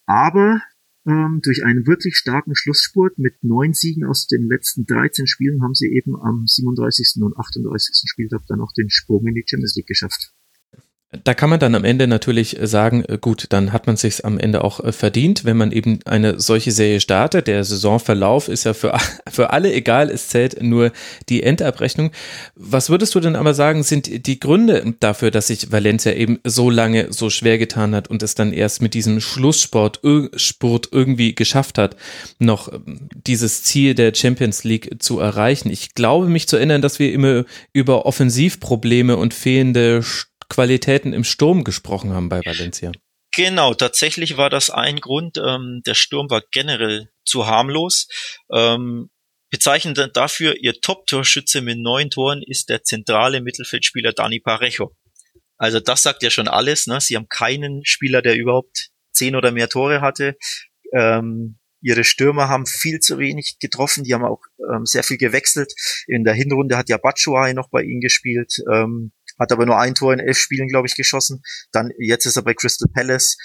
Aber 0.06 0.62
ähm, 1.08 1.42
durch 1.44 1.66
einen 1.66 1.88
wirklich 1.88 2.16
starken 2.16 2.56
Schlussspurt 2.56 3.18
mit 3.18 3.44
neun 3.44 3.74
Siegen 3.74 4.06
aus 4.06 4.28
den 4.28 4.48
letzten 4.48 4.86
13 4.86 5.26
Spielen 5.26 5.64
haben 5.64 5.74
sie 5.74 5.88
eben 5.88 6.16
am 6.16 6.46
37. 6.46 7.22
und 7.24 7.36
38. 7.36 8.04
Spieltag 8.06 8.42
dann 8.48 8.62
auch 8.62 8.72
den 8.74 8.90
Sprung 8.90 9.26
in 9.26 9.34
die 9.34 9.44
Champions 9.46 9.76
League 9.76 9.88
geschafft. 9.88 10.34
Da 11.12 11.34
kann 11.34 11.50
man 11.50 11.60
dann 11.60 11.74
am 11.74 11.86
Ende 11.86 12.06
natürlich 12.06 12.56
sagen, 12.62 13.04
äh, 13.08 13.17
gut, 13.19 13.48
dann 13.50 13.74
hat 13.74 13.88
man 13.88 13.98
sich 13.98 14.26
am 14.26 14.38
Ende 14.38 14.63
auch 14.63 14.80
äh, 14.80 14.91
verdient, 14.91 15.43
wenn 15.43 15.58
man 15.58 15.72
eben 15.72 16.00
eine 16.06 16.39
solche 16.39 16.72
Serie 16.72 17.00
startet. 17.00 17.48
Der 17.48 17.63
Saisonverlauf 17.63 18.48
ist 18.48 18.65
ja 18.65 18.76
für, 18.76 18.95
für 19.30 19.50
alle 19.50 19.74
egal, 19.74 20.12
es 20.12 20.28
zählt 20.28 20.62
nur 20.62 20.91
die 21.28 21.41
Endabrechnung. 21.41 22.12
Was 22.54 22.91
würdest 22.91 23.15
du 23.15 23.22
denn 23.22 23.36
aber 23.36 23.56
sagen, 23.56 23.82
sind 23.82 24.28
die 24.28 24.39
Gründe 24.39 24.93
dafür, 25.00 25.32
dass 25.32 25.48
sich 25.48 25.72
Valencia 25.72 26.13
eben 26.13 26.39
so 26.43 26.69
lange 26.69 27.12
so 27.12 27.32
schwer 27.32 27.58
getan 27.58 27.95
hat 27.95 28.08
und 28.08 28.22
es 28.22 28.36
dann 28.36 28.54
erst 28.54 28.84
mit 28.84 28.93
diesem 28.93 29.19
Schlusssport 29.19 30.02
Sport 30.36 30.89
irgendwie 30.91 31.34
geschafft 31.34 31.80
hat, 31.80 31.95
noch 32.38 32.72
ähm, 32.72 33.10
dieses 33.26 33.63
Ziel 33.63 33.95
der 33.95 34.13
Champions 34.13 34.63
League 34.63 34.98
zu 35.00 35.19
erreichen? 35.19 35.72
Ich 35.72 35.95
glaube 35.95 36.28
mich 36.28 36.48
zu 36.48 36.58
erinnern, 36.58 36.84
dass 36.84 37.00
wir 37.00 37.12
immer 37.12 37.45
über 37.74 38.06
Offensivprobleme 38.06 39.17
und 39.17 39.34
fehlende 39.34 40.04
Qualitäten 40.50 41.14
im 41.14 41.24
Sturm 41.24 41.64
gesprochen 41.64 42.14
haben 42.14 42.30
bei 42.30 42.42
Valencia. 42.44 42.92
Genau, 43.36 43.74
tatsächlich 43.74 44.38
war 44.38 44.50
das 44.50 44.70
ein 44.70 45.00
Grund. 45.00 45.38
Ähm, 45.38 45.82
der 45.86 45.94
Sturm 45.94 46.30
war 46.30 46.44
generell 46.52 47.10
zu 47.24 47.46
harmlos. 47.46 48.08
Ähm, 48.52 49.10
bezeichnend 49.52 50.00
dafür, 50.14 50.56
ihr 50.60 50.82
Top-Torschütze 50.82 51.62
mit 51.62 51.78
neun 51.78 52.10
Toren 52.10 52.42
ist 52.46 52.70
der 52.70 52.84
zentrale 52.84 53.42
Mittelfeldspieler 53.42 54.14
Dani 54.14 54.40
Parejo. 54.40 54.96
Also 55.58 55.80
das 55.80 56.04
sagt 56.04 56.24
ja 56.24 56.30
schon 56.30 56.48
alles. 56.48 56.88
Ne? 56.88 57.00
Sie 57.02 57.16
haben 57.16 57.28
keinen 57.28 57.86
Spieler, 57.86 58.22
der 58.22 58.36
überhaupt 58.36 58.90
zehn 59.12 59.36
oder 59.36 59.52
mehr 59.52 59.70
Tore 59.70 60.02
hatte. 60.02 60.38
Ähm, 60.94 61.60
ihre 61.82 62.04
Stürmer 62.04 62.48
haben 62.50 62.66
viel 62.66 63.00
zu 63.00 63.20
wenig 63.20 63.58
getroffen. 63.60 64.04
Die 64.04 64.14
haben 64.14 64.24
auch 64.24 64.42
ähm, 64.74 64.86
sehr 64.86 65.04
viel 65.04 65.18
gewechselt. 65.18 65.74
In 66.08 66.24
der 66.24 66.34
Hinrunde 66.34 66.78
hat 66.78 66.90
ja 66.90 66.98
Batshuayi 66.98 67.54
noch 67.54 67.70
bei 67.70 67.84
ihnen 67.84 68.00
gespielt. 68.00 68.54
Ähm, 68.72 69.12
hat 69.39 69.52
aber 69.52 69.65
nur 69.65 69.80
ein 69.80 69.95
Tor 69.95 70.13
in 70.13 70.19
elf 70.19 70.38
Spielen, 70.38 70.67
glaube 70.67 70.88
ich, 70.88 70.95
geschossen. 70.95 71.41
Dann 71.71 71.91
jetzt 71.97 72.25
ist 72.25 72.36
er 72.36 72.43
bei 72.43 72.54
Crystal 72.54 72.89
Palace. 72.93 73.38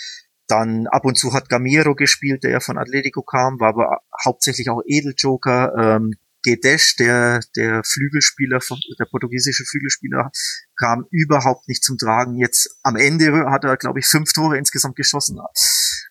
Dann 0.46 0.86
ab 0.88 1.04
und 1.04 1.16
zu 1.16 1.32
hat 1.32 1.48
Gamero 1.48 1.94
gespielt, 1.94 2.44
der 2.44 2.50
ja 2.50 2.60
von 2.60 2.76
Atletico 2.76 3.22
kam, 3.22 3.60
war 3.60 3.68
aber 3.68 4.00
hauptsächlich 4.24 4.68
auch 4.68 4.82
Edeljoker. 4.86 5.72
Ähm, 5.78 6.12
Gedesh, 6.44 6.96
der, 6.96 7.40
der 7.56 7.82
Flügelspieler, 7.84 8.60
der 8.98 9.06
portugiesische 9.06 9.64
Flügelspieler, 9.64 10.30
kam 10.76 11.06
überhaupt 11.10 11.68
nicht 11.68 11.82
zum 11.82 11.96
Tragen. 11.96 12.36
Jetzt 12.36 12.78
am 12.82 12.96
Ende 12.96 13.50
hat 13.50 13.64
er, 13.64 13.78
glaube 13.78 14.00
ich, 14.00 14.06
fünf 14.06 14.32
Tore 14.34 14.58
insgesamt 14.58 14.96
geschossen. 14.96 15.38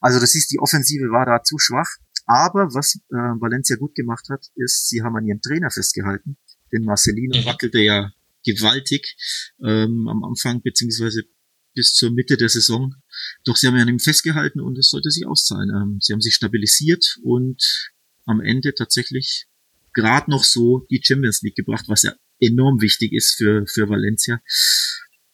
Also 0.02 0.20
das 0.20 0.34
ist, 0.34 0.52
die 0.52 0.60
Offensive 0.60 1.12
war 1.12 1.28
da 1.28 1.44
zu 1.44 1.60
schwach. 1.60 1.98
Aber 2.26 2.74
was 2.74 2.96
äh, 2.96 3.16
Valencia 3.40 3.76
gut 3.76 3.94
gemacht 3.94 4.28
hat, 4.30 4.48
ist, 4.56 4.90
sie 4.90 5.04
haben 5.04 5.16
an 5.16 5.26
ihrem 5.26 5.42
Trainer 5.42 5.70
festgehalten. 5.70 6.38
Denn 6.72 6.84
Marcelino 6.84 7.40
mhm. 7.40 7.46
wackelte 7.46 7.80
ja 7.80 8.10
gewaltig 8.44 9.16
ähm, 9.64 10.08
am 10.08 10.24
Anfang 10.24 10.62
beziehungsweise 10.62 11.24
bis 11.76 11.94
zur 11.94 12.12
Mitte 12.12 12.38
der 12.38 12.50
Saison. 12.50 12.94
Doch 13.46 13.56
sie 13.56 13.68
haben 13.68 13.76
ja 13.76 13.82
an 13.82 13.90
ihm 13.90 14.00
festgehalten 14.00 14.60
und 14.60 14.78
es 14.78 14.90
sollte 14.90 15.10
sich 15.10 15.26
auszahlen. 15.26 15.70
Ähm, 15.70 15.98
sie 16.02 16.14
haben 16.14 16.22
sich 16.22 16.36
stabilisiert 16.36 17.18
und 17.24 17.92
am 18.26 18.42
Ende 18.42 18.74
tatsächlich 18.74 19.48
gerade 19.94 20.30
noch 20.30 20.44
so 20.44 20.86
die 20.90 21.02
Champions 21.04 21.42
League 21.42 21.56
gebracht, 21.56 21.86
was 21.88 22.04
ja 22.04 22.14
enorm 22.40 22.82
wichtig 22.82 23.14
ist 23.14 23.36
für, 23.36 23.66
für 23.68 23.90
Valencia. 23.90 24.42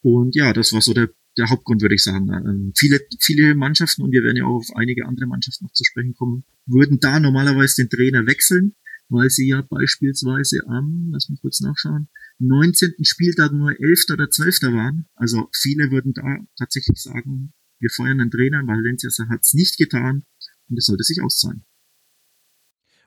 Und 0.02 0.36
ja, 0.36 0.54
das 0.54 0.72
war 0.72 0.82
so 0.82 0.94
der 0.94 1.10
der 1.40 1.50
Hauptgrund, 1.50 1.82
würde 1.82 1.96
ich 1.96 2.04
sagen. 2.04 2.30
Ähm, 2.30 2.74
viele, 2.76 3.00
viele 3.20 3.56
Mannschaften, 3.56 4.04
und 4.04 4.12
wir 4.12 4.24
werden 4.24 4.38
ja 4.38 4.46
auch 4.46 4.58
auf 4.58 4.76
einige 4.76 5.06
andere 5.06 5.26
Mannschaften 5.26 5.66
noch 5.66 5.74
zu 5.74 5.84
sprechen 5.84 6.14
kommen, 6.14 6.44
würden 6.66 7.00
da 7.00 7.20
normalerweise 7.20 7.84
den 7.84 7.90
Trainer 7.90 8.28
wechseln, 8.28 8.76
weil 9.08 9.30
sie 9.30 9.48
ja 9.48 9.62
beispielsweise 9.62 10.60
am, 10.68 11.10
lass 11.12 11.30
mich 11.30 11.42
kurz 11.42 11.62
nachschauen, 11.62 12.10
19. 12.40 12.94
Spieltag 13.04 13.52
nur 13.52 13.72
11. 13.80 14.06
oder 14.14 14.30
12. 14.30 14.74
waren. 14.74 15.08
Also 15.16 15.50
viele 15.54 15.92
würden 15.92 16.14
da 16.14 16.24
tatsächlich 16.58 17.02
sagen, 17.02 17.54
wir 17.80 17.90
feuern 17.90 18.22
einen 18.22 18.32
Trainer, 18.32 18.66
Valencia 18.66 19.10
hat 19.30 19.42
es 19.42 19.54
nicht 19.54 19.78
getan 19.78 20.24
und 20.70 20.78
es 20.78 20.86
sollte 20.86 21.04
sich 21.04 21.22
auszahlen. 21.22 21.66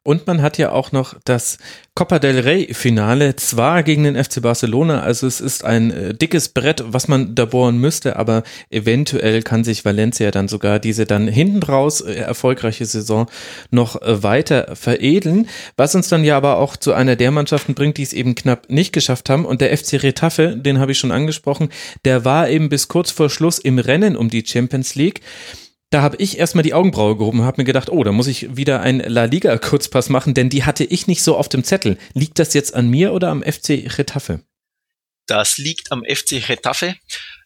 Und 0.05 0.27
man 0.27 0.43
hat 0.43 0.59
ja 0.59 0.73
auch 0.73 0.91
noch 0.91 1.15
das 1.25 1.59
Copa 1.95 2.19
del 2.19 2.41
Rey 2.41 2.75
Finale, 2.75 3.37
zwar 3.37 3.85
gegen 3.85 4.03
den 4.03 4.17
FC 4.17 4.43
Barcelona, 4.43 5.03
also 5.03 5.29
es 5.29 5.41
ist 5.41 5.65
ein 5.65 5.91
äh, 5.93 6.15
dickes 6.15 6.49
Brett, 6.49 6.83
was 6.87 7.07
man 7.07 7.37
da 7.37 7.45
bohren 7.45 7.77
müsste, 7.77 8.17
aber 8.17 8.43
eventuell 8.71 9.43
kann 9.43 9.63
sich 9.63 9.85
Valencia 9.85 10.33
dann 10.33 10.49
sogar 10.49 10.81
diese 10.81 11.05
dann 11.05 11.29
hinten 11.29 11.63
raus 11.63 12.01
äh, 12.01 12.15
erfolgreiche 12.15 12.85
Saison 12.87 13.27
noch 13.71 14.01
äh, 14.03 14.23
weiter 14.25 14.75
veredeln, 14.75 15.49
was 15.77 15.95
uns 15.95 16.09
dann 16.09 16.25
ja 16.25 16.37
aber 16.37 16.57
auch 16.57 16.77
zu 16.77 16.95
einer 16.95 17.15
der 17.15 17.31
Mannschaften 17.31 17.75
bringt, 17.75 17.99
die 17.99 18.03
es 18.03 18.13
eben 18.13 18.35
knapp 18.35 18.71
nicht 18.71 18.93
geschafft 18.93 19.31
haben. 19.31 19.45
Und 19.45 19.61
der 19.61 19.77
FC 19.77 20.03
Retafe, 20.03 20.57
den 20.57 20.79
habe 20.79 20.93
ich 20.93 20.99
schon 20.99 21.13
angesprochen, 21.13 21.69
der 22.05 22.25
war 22.25 22.49
eben 22.49 22.71
bis 22.71 22.89
kurz 22.89 23.13
vor 23.13 23.31
Schluss 23.31 23.59
im 23.59 23.79
Rennen 23.79 24.17
um 24.17 24.31
die 24.31 24.45
Champions 24.45 24.97
League 24.97 25.21
da 25.93 26.01
habe 26.01 26.17
ich 26.17 26.39
erstmal 26.39 26.63
die 26.63 26.73
Augenbraue 26.73 27.17
gehoben 27.17 27.41
und 27.41 27.45
habe 27.45 27.61
mir 27.61 27.67
gedacht, 27.67 27.91
oh, 27.91 28.03
da 28.03 28.13
muss 28.13 28.27
ich 28.27 28.57
wieder 28.57 28.81
ein 28.81 29.01
La 29.01 29.25
Liga 29.25 29.57
Kurzpass 29.59 30.09
machen, 30.09 30.33
denn 30.33 30.49
die 30.49 30.65
hatte 30.65 30.85
ich 30.85 31.07
nicht 31.07 31.23
so 31.23 31.37
auf 31.37 31.51
dem 31.51 31.65
Zettel. 31.65 31.99
Liegt 32.15 32.39
das 32.39 32.55
jetzt 32.55 32.75
an 32.75 32.89
mir 32.89 33.13
oder 33.13 33.29
am 33.29 33.43
FC 33.43 33.99
Retafe? 33.99 34.43
Das 35.27 35.59
liegt 35.59 35.93
am 35.93 36.03
FC 36.03 36.49
Retafe 36.49 36.97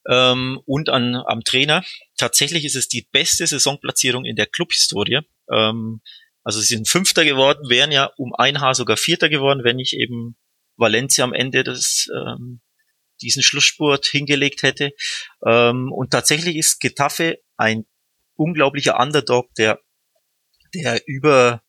ähm, 0.09 0.61
und 0.65 0.89
an, 0.89 1.17
am 1.17 1.43
Trainer. 1.43 1.85
Tatsächlich 2.17 2.65
ist 2.65 2.77
es 2.77 2.89
die 2.89 3.07
beste 3.11 3.47
Saisonplatzierung 3.47 4.25
in 4.25 4.37
der 4.37 4.47
Clubhistorie. 4.47 5.21
Ähm, 5.53 6.01
also 6.45 6.61
sie 6.61 6.77
sind 6.77 6.89
Fünfter 6.89 7.25
geworden, 7.25 7.69
wären 7.69 7.91
ja 7.91 8.13
um 8.17 8.33
ein 8.33 8.61
Haar 8.61 8.77
sogar 8.77 8.97
Vierter 8.97 9.29
geworden, 9.29 9.65
wenn 9.65 9.81
ich 9.81 9.95
eben 9.95 10.37
Valencia 10.77 11.25
am 11.25 11.35
Ende 11.35 11.65
des 11.65 12.09
ähm, 12.15 12.61
diesen 13.21 13.43
Schlussspurt 13.43 14.07
hingelegt 14.07 14.63
hätte. 14.63 14.93
Ähm, 15.45 15.91
und 15.93 16.13
tatsächlich 16.13 16.57
ist 16.57 16.79
Getafe 16.79 17.39
ein 17.57 17.87
unglaublicher 18.37 18.99
Underdog, 18.99 19.55
der, 19.55 19.81
der 20.75 21.01
über, 21.07 21.63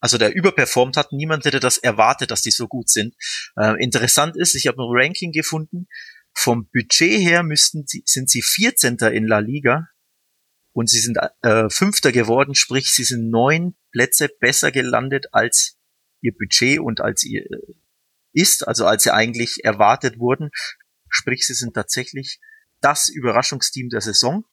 also 0.00 0.18
der 0.18 0.34
überperformt 0.34 0.96
hat. 0.96 1.12
Niemand 1.12 1.44
hätte 1.44 1.60
das 1.60 1.78
erwartet, 1.78 2.30
dass 2.30 2.42
die 2.42 2.50
so 2.50 2.68
gut 2.68 2.90
sind. 2.90 3.14
Äh, 3.56 3.82
interessant 3.82 4.36
ist, 4.36 4.54
ich 4.54 4.66
habe 4.66 4.82
ein 4.82 4.88
Ranking 4.90 5.32
gefunden. 5.32 5.88
Vom 6.34 6.68
Budget 6.72 7.20
her 7.20 7.42
müssten 7.42 7.86
sie, 7.86 8.02
sind 8.06 8.30
sie 8.30 8.42
14. 8.42 8.96
in 9.12 9.26
La 9.26 9.38
Liga 9.38 9.88
und 10.72 10.88
sie 10.88 11.00
sind 11.00 11.18
äh, 11.42 11.68
Fünfter 11.68 12.12
geworden, 12.12 12.54
sprich 12.54 12.90
sie 12.90 13.04
sind 13.04 13.28
neun 13.28 13.76
Plätze 13.90 14.28
besser 14.40 14.72
gelandet 14.72 15.26
als 15.32 15.76
ihr 16.22 16.32
Budget 16.32 16.80
und 16.80 17.00
als 17.00 17.24
ihr 17.24 17.42
äh, 17.42 17.74
ist, 18.32 18.66
also 18.66 18.86
als 18.86 19.02
sie 19.02 19.12
eigentlich 19.12 19.64
erwartet 19.64 20.18
wurden. 20.18 20.50
Sprich, 21.10 21.46
sie 21.46 21.54
sind 21.54 21.74
tatsächlich 21.74 22.40
das 22.80 23.08
Überraschungsteam 23.08 23.90
der 23.90 24.00
Saison. 24.00 24.44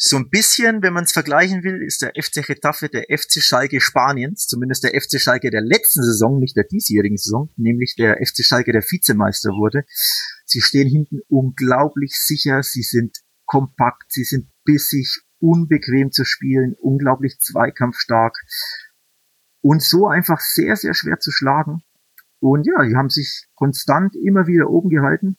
So 0.00 0.16
ein 0.16 0.30
bisschen, 0.30 0.80
wenn 0.82 0.92
man 0.92 1.02
es 1.02 1.12
vergleichen 1.12 1.64
will, 1.64 1.82
ist 1.82 2.02
der 2.02 2.12
FC 2.14 2.46
Getafe 2.46 2.88
der 2.88 3.06
FC 3.10 3.42
Schalke 3.42 3.80
Spaniens, 3.80 4.46
zumindest 4.46 4.84
der 4.84 4.92
FC 4.92 5.20
Schalke 5.20 5.50
der 5.50 5.60
letzten 5.60 6.04
Saison, 6.04 6.38
nicht 6.38 6.56
der 6.56 6.62
diesjährigen 6.62 7.16
Saison, 7.16 7.50
nämlich 7.56 7.96
der 7.98 8.18
FC 8.24 8.44
Schalke 8.44 8.70
der 8.70 8.82
Vizemeister 8.82 9.50
wurde. 9.50 9.82
Sie 10.44 10.60
stehen 10.60 10.88
hinten 10.88 11.18
unglaublich 11.26 12.12
sicher, 12.16 12.62
sie 12.62 12.82
sind 12.82 13.18
kompakt, 13.44 14.12
sie 14.12 14.22
sind 14.22 14.48
bissig, 14.64 15.24
unbequem 15.40 16.12
zu 16.12 16.24
spielen, 16.24 16.76
unglaublich 16.80 17.40
zweikampfstark 17.40 18.36
und 19.62 19.82
so 19.82 20.06
einfach 20.06 20.38
sehr, 20.38 20.76
sehr 20.76 20.94
schwer 20.94 21.18
zu 21.18 21.32
schlagen. 21.32 21.82
Und 22.38 22.68
ja, 22.68 22.84
die 22.84 22.94
haben 22.94 23.10
sich 23.10 23.48
konstant 23.56 24.14
immer 24.14 24.46
wieder 24.46 24.70
oben 24.70 24.90
gehalten. 24.90 25.38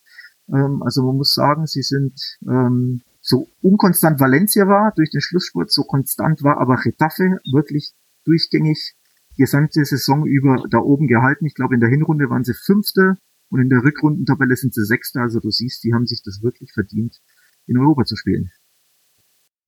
Ähm, 0.49 0.83
also 0.83 1.03
man 1.03 1.15
muss 1.15 1.33
sagen, 1.33 1.65
sie 1.65 1.81
sind 1.81 2.19
ähm, 2.45 3.03
so 3.29 3.47
unkonstant 3.61 4.19
Valencia 4.19 4.67
war 4.67 4.91
durch 4.95 5.11
den 5.11 5.21
Schlussspurt, 5.21 5.71
so 5.71 5.83
konstant 5.83 6.41
war 6.41 6.57
aber 6.59 6.77
Getafe 6.77 7.37
wirklich 7.51 7.93
durchgängig 8.25 8.95
gesamte 9.37 9.85
Saison 9.85 10.25
über 10.25 10.63
da 10.69 10.79
oben 10.79 11.07
gehalten. 11.07 11.45
Ich 11.45 11.53
glaube, 11.53 11.75
in 11.75 11.79
der 11.79 11.89
Hinrunde 11.89 12.29
waren 12.31 12.43
sie 12.43 12.55
Fünfte 12.55 13.17
und 13.49 13.61
in 13.61 13.69
der 13.69 13.83
Rückrundentabelle 13.83 14.55
sind 14.55 14.73
sie 14.73 14.83
Sechste. 14.83 15.21
Also 15.21 15.39
du 15.39 15.51
siehst, 15.51 15.83
die 15.83 15.93
haben 15.93 16.07
sich 16.07 16.23
das 16.25 16.41
wirklich 16.41 16.71
verdient, 16.73 17.21
in 17.67 17.77
Europa 17.77 18.03
zu 18.05 18.15
spielen. 18.15 18.51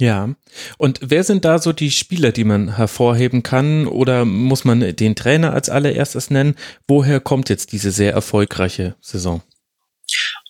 Ja, 0.01 0.35
und 0.79 0.99
wer 1.03 1.23
sind 1.23 1.45
da 1.45 1.59
so 1.59 1.71
die 1.71 1.91
Spieler, 1.91 2.31
die 2.31 2.43
man 2.43 2.77
hervorheben 2.77 3.43
kann 3.43 3.85
oder 3.85 4.25
muss 4.25 4.65
man 4.65 4.95
den 4.95 5.15
Trainer 5.15 5.53
als 5.53 5.69
allererstes 5.69 6.31
nennen? 6.31 6.55
Woher 6.87 7.19
kommt 7.19 7.49
jetzt 7.49 7.71
diese 7.71 7.91
sehr 7.91 8.11
erfolgreiche 8.11 8.95
Saison? 9.01 9.43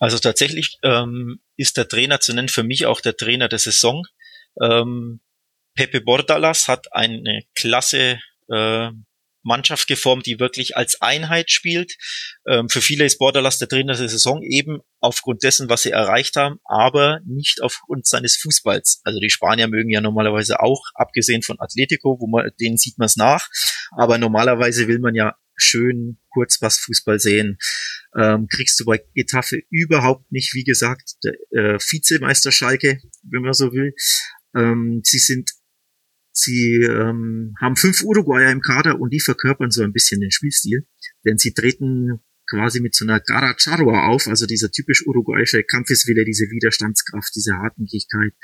Also 0.02 0.18
tatsächlich 0.18 0.78
ähm, 0.82 1.38
ist 1.56 1.76
der 1.76 1.86
Trainer 1.86 2.18
zu 2.18 2.34
nennen, 2.34 2.48
für 2.48 2.64
mich 2.64 2.86
auch 2.86 3.00
der 3.00 3.16
Trainer 3.16 3.48
der 3.48 3.60
Saison. 3.60 4.04
Ähm, 4.60 5.20
Pepe 5.76 6.00
Bordalas 6.00 6.66
hat 6.66 6.92
eine 6.92 7.44
klasse 7.54 8.18
äh, 8.50 8.88
Mannschaft 9.44 9.86
geformt, 9.86 10.26
die 10.26 10.40
wirklich 10.40 10.76
als 10.76 11.00
Einheit 11.00 11.52
spielt. 11.52 11.94
Ähm, 12.48 12.68
für 12.68 12.80
viele 12.80 13.04
ist 13.04 13.18
Bordalas 13.18 13.58
der 13.58 13.68
Trainer 13.68 13.94
der 13.94 14.08
Saison 14.08 14.42
eben 14.42 14.80
aufgrund 14.98 15.44
dessen, 15.44 15.68
was 15.68 15.82
sie 15.82 15.92
erreicht 15.92 16.34
haben, 16.34 16.58
aber 16.64 17.20
nicht 17.24 17.62
aufgrund 17.62 18.04
seines 18.04 18.36
Fußballs. 18.38 19.02
Also 19.04 19.20
die 19.20 19.30
Spanier 19.30 19.68
mögen 19.68 19.90
ja 19.90 20.00
normalerweise 20.00 20.58
auch, 20.58 20.82
abgesehen 20.94 21.42
von 21.42 21.60
Atletico, 21.60 22.18
wo 22.18 22.26
man, 22.26 22.50
denen 22.60 22.76
sieht 22.76 22.98
man 22.98 23.06
es 23.06 23.14
nach. 23.14 23.46
Aber 23.96 24.18
normalerweise 24.18 24.88
will 24.88 24.98
man 24.98 25.14
ja 25.14 25.36
schön 25.56 26.18
kurz 26.30 26.60
was 26.60 26.78
Fußball 26.78 27.18
sehen. 27.18 27.58
Ähm, 28.16 28.46
kriegst 28.48 28.78
du 28.80 28.84
bei 28.84 29.02
Getafe 29.14 29.62
überhaupt 29.70 30.30
nicht, 30.32 30.54
wie 30.54 30.64
gesagt, 30.64 31.14
der, 31.24 31.34
äh, 31.50 31.78
Vizemeister 31.78 32.52
Schalke, 32.52 33.00
wenn 33.22 33.42
man 33.42 33.52
so 33.52 33.72
will. 33.72 33.94
Ähm, 34.54 35.00
sie 35.04 35.18
sind, 35.18 35.50
sie 36.32 36.82
ähm, 36.82 37.54
haben 37.60 37.76
fünf 37.76 38.02
Uruguayer 38.02 38.50
im 38.50 38.60
Kader 38.60 39.00
und 39.00 39.10
die 39.10 39.20
verkörpern 39.20 39.70
so 39.70 39.82
ein 39.82 39.92
bisschen 39.92 40.20
den 40.20 40.30
Spielstil, 40.30 40.86
denn 41.24 41.38
sie 41.38 41.54
treten 41.54 42.20
quasi 42.48 42.80
mit 42.80 42.94
so 42.94 43.04
einer 43.04 43.20
Garacharua 43.20 44.08
auf, 44.08 44.26
also 44.26 44.46
dieser 44.46 44.70
typisch 44.70 45.06
uruguayische 45.06 45.62
Kampfeswille, 45.64 46.24
diese 46.24 46.44
Widerstandskraft, 46.50 47.34
diese 47.34 47.54
Hartnäckigkeit. 47.56 48.34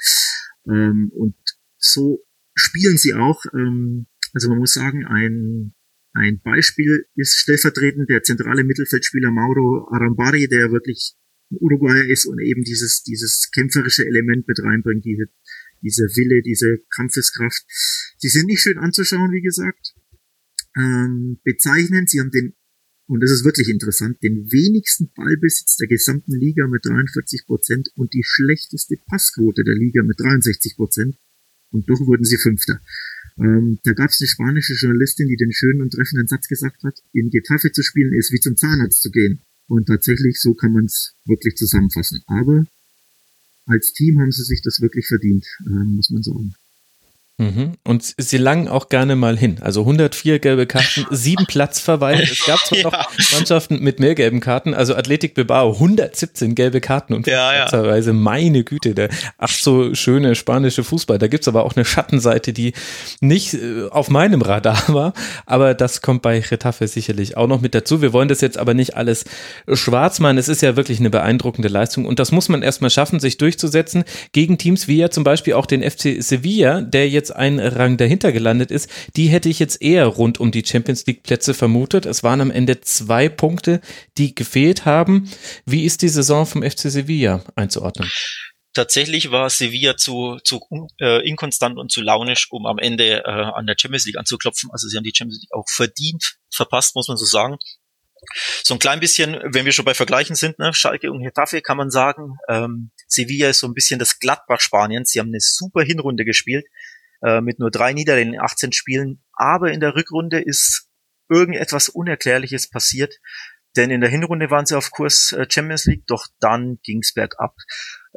Ähm, 0.66 1.10
und 1.12 1.36
so 1.76 2.24
spielen 2.54 2.96
sie 2.96 3.14
auch. 3.14 3.44
Ähm, 3.52 4.06
also 4.32 4.48
man 4.48 4.58
muss 4.58 4.74
sagen, 4.74 5.04
ein 5.06 5.74
ein 6.18 6.40
Beispiel 6.40 7.06
ist 7.14 7.38
stellvertretend 7.38 8.10
der 8.10 8.22
zentrale 8.22 8.64
Mittelfeldspieler 8.64 9.30
Mauro 9.30 9.88
Arambari, 9.90 10.48
der 10.48 10.72
wirklich 10.72 11.14
Uruguayer 11.50 12.06
ist 12.06 12.26
und 12.26 12.40
eben 12.40 12.62
dieses, 12.62 13.02
dieses 13.02 13.50
kämpferische 13.52 14.04
Element 14.04 14.46
mit 14.46 14.58
reinbringt, 14.62 15.04
diese, 15.04 15.26
diese 15.80 16.02
Wille, 16.02 16.42
diese 16.42 16.78
Kampfeskraft. 16.94 17.64
Sie 18.18 18.28
sind 18.28 18.46
nicht 18.46 18.60
schön 18.60 18.78
anzuschauen, 18.78 19.32
wie 19.32 19.40
gesagt. 19.40 19.94
Ähm, 20.76 21.40
bezeichnend, 21.44 22.10
sie 22.10 22.20
haben 22.20 22.30
den, 22.30 22.54
und 23.06 23.22
das 23.22 23.30
ist 23.30 23.44
wirklich 23.44 23.68
interessant, 23.68 24.22
den 24.22 24.50
wenigsten 24.52 25.10
Ballbesitz 25.14 25.76
der 25.76 25.88
gesamten 25.88 26.32
Liga 26.32 26.66
mit 26.68 26.84
43 26.84 27.46
Prozent 27.46 27.88
und 27.94 28.12
die 28.12 28.24
schlechteste 28.24 28.96
Passquote 29.06 29.64
der 29.64 29.74
Liga 29.74 30.02
mit 30.02 30.20
63 30.20 30.76
Prozent. 30.76 31.16
Und 31.70 31.88
doch 31.88 32.00
wurden 32.00 32.24
sie 32.24 32.38
Fünfter. 32.38 32.80
Ähm, 33.38 33.78
da 33.84 33.92
gab 33.92 34.10
es 34.10 34.20
eine 34.20 34.28
spanische 34.28 34.74
Journalistin, 34.74 35.28
die 35.28 35.36
den 35.36 35.52
schönen 35.52 35.82
und 35.82 35.90
treffenden 35.90 36.26
Satz 36.26 36.48
gesagt 36.48 36.82
hat, 36.82 36.98
in 37.12 37.30
Getafe 37.30 37.70
zu 37.70 37.82
spielen 37.82 38.12
ist 38.12 38.32
wie 38.32 38.40
zum 38.40 38.56
Zahnarzt 38.56 39.00
zu 39.00 39.10
gehen. 39.10 39.40
Und 39.68 39.86
tatsächlich, 39.86 40.40
so 40.40 40.54
kann 40.54 40.72
man 40.72 40.86
es 40.86 41.14
wirklich 41.24 41.54
zusammenfassen. 41.56 42.22
Aber 42.26 42.66
als 43.66 43.92
Team 43.92 44.18
haben 44.20 44.32
sie 44.32 44.44
sich 44.44 44.62
das 44.62 44.80
wirklich 44.80 45.06
verdient, 45.06 45.46
äh, 45.66 45.84
muss 45.84 46.10
man 46.10 46.22
sagen. 46.22 46.54
Mhm. 47.40 47.74
Und 47.84 48.14
sie 48.18 48.36
langen 48.36 48.66
auch 48.66 48.88
gerne 48.88 49.14
mal 49.14 49.38
hin. 49.38 49.58
Also 49.60 49.82
104 49.82 50.40
gelbe 50.40 50.66
Karten, 50.66 51.06
sieben 51.10 51.46
Platzverweile. 51.46 52.24
Es 52.24 52.44
gab 52.44 52.58
zwar 52.58 52.78
ja. 52.78 52.84
noch 52.84 53.08
Mannschaften 53.32 53.78
mit 53.80 54.00
mehr 54.00 54.16
gelben 54.16 54.40
Karten, 54.40 54.74
also 54.74 54.96
Athletic 54.96 55.34
Bilbao 55.34 55.74
117 55.74 56.56
gelbe 56.56 56.80
Karten 56.80 57.14
und 57.14 57.28
ja, 57.28 57.52
Platzverweise. 57.52 58.10
Ja. 58.10 58.14
Meine 58.14 58.64
Güte, 58.64 58.92
der 58.92 59.08
ach 59.38 59.50
so 59.50 59.94
schöne 59.94 60.34
spanische 60.34 60.82
Fußball. 60.82 61.18
Da 61.18 61.28
gibt's 61.28 61.46
aber 61.46 61.64
auch 61.64 61.76
eine 61.76 61.84
Schattenseite, 61.84 62.52
die 62.52 62.72
nicht 63.20 63.54
äh, 63.54 63.86
auf 63.88 64.10
meinem 64.10 64.42
Radar 64.42 64.82
war. 64.88 65.12
Aber 65.46 65.74
das 65.74 66.02
kommt 66.02 66.22
bei 66.22 66.40
Retafe 66.40 66.88
sicherlich 66.88 67.36
auch 67.36 67.46
noch 67.46 67.60
mit 67.60 67.72
dazu. 67.72 68.02
Wir 68.02 68.12
wollen 68.12 68.28
das 68.28 68.40
jetzt 68.40 68.58
aber 68.58 68.74
nicht 68.74 68.96
alles 68.96 69.24
schwarz 69.72 70.18
machen. 70.18 70.38
Es 70.38 70.48
ist 70.48 70.60
ja 70.60 70.74
wirklich 70.74 70.98
eine 70.98 71.10
beeindruckende 71.10 71.68
Leistung 71.68 72.04
und 72.04 72.18
das 72.18 72.32
muss 72.32 72.48
man 72.48 72.62
erstmal 72.62 72.90
schaffen, 72.90 73.20
sich 73.20 73.38
durchzusetzen 73.38 74.02
gegen 74.32 74.58
Teams 74.58 74.88
wie 74.88 74.96
ja 74.96 75.10
zum 75.10 75.22
Beispiel 75.22 75.54
auch 75.54 75.66
den 75.66 75.88
FC 75.88 76.16
Sevilla, 76.20 76.80
der 76.80 77.08
jetzt 77.08 77.27
jetzt 77.28 77.36
ein 77.36 77.58
Rang 77.60 77.96
dahinter 77.96 78.32
gelandet 78.32 78.70
ist, 78.70 78.90
die 79.16 79.28
hätte 79.28 79.48
ich 79.48 79.58
jetzt 79.58 79.82
eher 79.82 80.06
rund 80.06 80.40
um 80.40 80.50
die 80.50 80.64
Champions 80.64 81.06
League 81.06 81.22
Plätze 81.22 81.54
vermutet. 81.54 82.06
Es 82.06 82.22
waren 82.22 82.40
am 82.40 82.50
Ende 82.50 82.80
zwei 82.80 83.28
Punkte, 83.28 83.80
die 84.16 84.34
gefehlt 84.34 84.84
haben. 84.84 85.30
Wie 85.64 85.84
ist 85.84 86.02
die 86.02 86.08
Saison 86.08 86.46
vom 86.46 86.62
FC 86.62 86.90
Sevilla 86.90 87.44
einzuordnen? 87.54 88.10
tatsächlich 88.74 89.32
war 89.32 89.50
Sevilla 89.50 89.96
zu, 89.96 90.38
zu 90.44 90.60
äh, 91.00 91.26
inkonstant 91.28 91.78
und 91.78 91.90
zu 91.90 92.00
launisch, 92.00 92.46
um 92.50 92.64
am 92.64 92.78
Ende 92.78 93.24
äh, 93.24 93.28
an 93.28 93.66
der 93.66 93.74
Champions 93.76 94.06
League 94.06 94.18
anzuklopfen. 94.18 94.70
Also 94.70 94.86
sie 94.86 94.96
haben 94.96 95.02
die 95.02 95.12
Champions 95.12 95.40
League 95.40 95.52
auch 95.52 95.68
verdient 95.68 96.36
verpasst, 96.54 96.94
muss 96.94 97.08
man 97.08 97.16
so 97.16 97.24
sagen. 97.24 97.56
So 98.62 98.74
ein 98.74 98.78
klein 98.78 99.00
bisschen, 99.00 99.40
wenn 99.42 99.64
wir 99.64 99.72
schon 99.72 99.84
bei 99.84 99.94
Vergleichen 99.94 100.36
sind, 100.36 100.60
ne, 100.60 100.72
Schalke 100.74 101.10
und 101.10 101.24
Getafe 101.24 101.60
kann 101.60 101.76
man 101.76 101.90
sagen, 101.90 102.36
ähm, 102.48 102.90
Sevilla 103.08 103.48
ist 103.48 103.60
so 103.60 103.66
ein 103.66 103.74
bisschen 103.74 103.98
das 103.98 104.18
Gladbach 104.18 104.60
Spaniens. 104.60 105.10
Sie 105.10 105.18
haben 105.18 105.28
eine 105.28 105.40
super 105.40 105.82
Hinrunde 105.82 106.24
gespielt, 106.24 106.64
äh, 107.22 107.40
mit 107.40 107.58
nur 107.58 107.70
drei 107.70 107.92
Niederlagen 107.92 108.34
in 108.34 108.40
18 108.40 108.72
Spielen, 108.72 109.24
aber 109.32 109.72
in 109.72 109.80
der 109.80 109.94
Rückrunde 109.94 110.40
ist 110.40 110.88
irgendetwas 111.28 111.88
Unerklärliches 111.88 112.70
passiert. 112.70 113.14
Denn 113.76 113.90
in 113.90 114.00
der 114.00 114.10
Hinrunde 114.10 114.50
waren 114.50 114.66
sie 114.66 114.76
auf 114.76 114.90
Kurs 114.90 115.32
äh, 115.32 115.46
Champions 115.48 115.84
League, 115.84 116.06
doch 116.06 116.26
dann 116.40 116.78
ging's 116.82 117.12
bergab. 117.12 117.54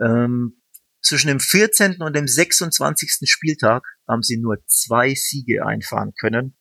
Ähm, 0.01 0.61
zwischen 1.01 1.27
dem 1.27 1.39
14. 1.39 2.01
und 2.01 2.15
dem 2.15 2.27
26. 2.27 3.29
Spieltag 3.29 3.83
haben 4.07 4.21
sie 4.21 4.37
nur 4.37 4.57
zwei 4.67 5.13
Siege 5.15 5.65
einfahren 5.65 6.13
können. 6.19 6.57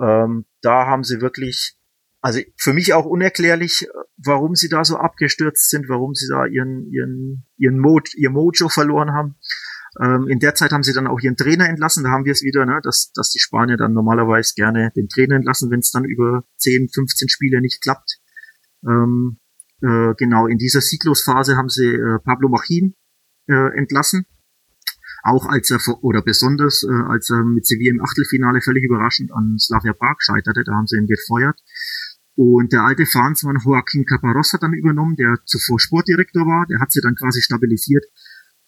Ähm, 0.00 0.46
da 0.62 0.86
haben 0.86 1.04
sie 1.04 1.20
wirklich, 1.20 1.76
also 2.20 2.40
für 2.56 2.72
mich 2.72 2.92
auch 2.92 3.04
unerklärlich, 3.04 3.86
warum 4.16 4.54
sie 4.54 4.68
da 4.68 4.84
so 4.84 4.96
abgestürzt 4.96 5.70
sind, 5.70 5.88
warum 5.88 6.14
sie 6.14 6.28
da 6.28 6.46
ihren, 6.46 6.90
ihren, 6.90 7.46
ihren 7.56 7.78
Mo 7.78 8.00
ihr 8.14 8.30
Mojo 8.30 8.68
verloren 8.68 9.12
haben. 9.12 9.36
Ähm, 10.00 10.28
in 10.28 10.38
der 10.38 10.54
Zeit 10.54 10.72
haben 10.72 10.82
sie 10.82 10.92
dann 10.92 11.06
auch 11.06 11.20
ihren 11.20 11.36
Trainer 11.36 11.68
entlassen. 11.68 12.04
Da 12.04 12.10
haben 12.10 12.24
wir 12.24 12.32
es 12.32 12.42
wieder, 12.42 12.66
ne, 12.66 12.80
dass, 12.82 13.10
dass 13.14 13.30
die 13.30 13.38
Spanier 13.38 13.76
dann 13.76 13.92
normalerweise 13.92 14.54
gerne 14.54 14.92
den 14.94 15.08
Trainer 15.08 15.36
entlassen, 15.36 15.70
wenn 15.70 15.80
es 15.80 15.90
dann 15.90 16.04
über 16.04 16.44
10, 16.58 16.88
15 16.92 17.28
Spiele 17.28 17.60
nicht 17.60 17.82
klappt. 17.82 18.18
Ähm, 18.86 19.38
äh, 19.82 20.14
genau, 20.16 20.46
in 20.46 20.58
dieser 20.58 20.80
Sieglos-Phase 20.80 21.56
haben 21.56 21.68
sie 21.68 21.86
äh, 21.86 22.18
Pablo 22.24 22.48
Machin 22.48 22.94
äh, 23.48 23.76
entlassen. 23.76 24.26
Auch 25.22 25.46
als 25.46 25.70
er, 25.70 25.80
oder 26.02 26.22
besonders, 26.22 26.84
äh, 26.84 27.02
als 27.08 27.30
er 27.30 27.44
mit 27.44 27.66
Sevilla 27.66 27.90
im 27.90 28.02
Achtelfinale 28.02 28.60
völlig 28.60 28.84
überraschend 28.84 29.32
an 29.32 29.56
Slavia 29.58 29.92
Prag 29.92 30.16
scheiterte, 30.20 30.64
da 30.64 30.72
haben 30.72 30.86
sie 30.86 30.96
ihn 30.96 31.06
gefeuert. 31.06 31.58
Und 32.34 32.72
der 32.72 32.82
alte 32.84 33.04
Fahnsmann 33.04 33.58
Joaquin 33.64 34.04
Caparros 34.04 34.52
hat 34.52 34.62
dann 34.62 34.72
übernommen, 34.72 35.16
der 35.16 35.38
zuvor 35.44 35.80
Sportdirektor 35.80 36.46
war, 36.46 36.66
der 36.66 36.78
hat 36.78 36.92
sie 36.92 37.00
dann 37.00 37.16
quasi 37.16 37.42
stabilisiert. 37.42 38.04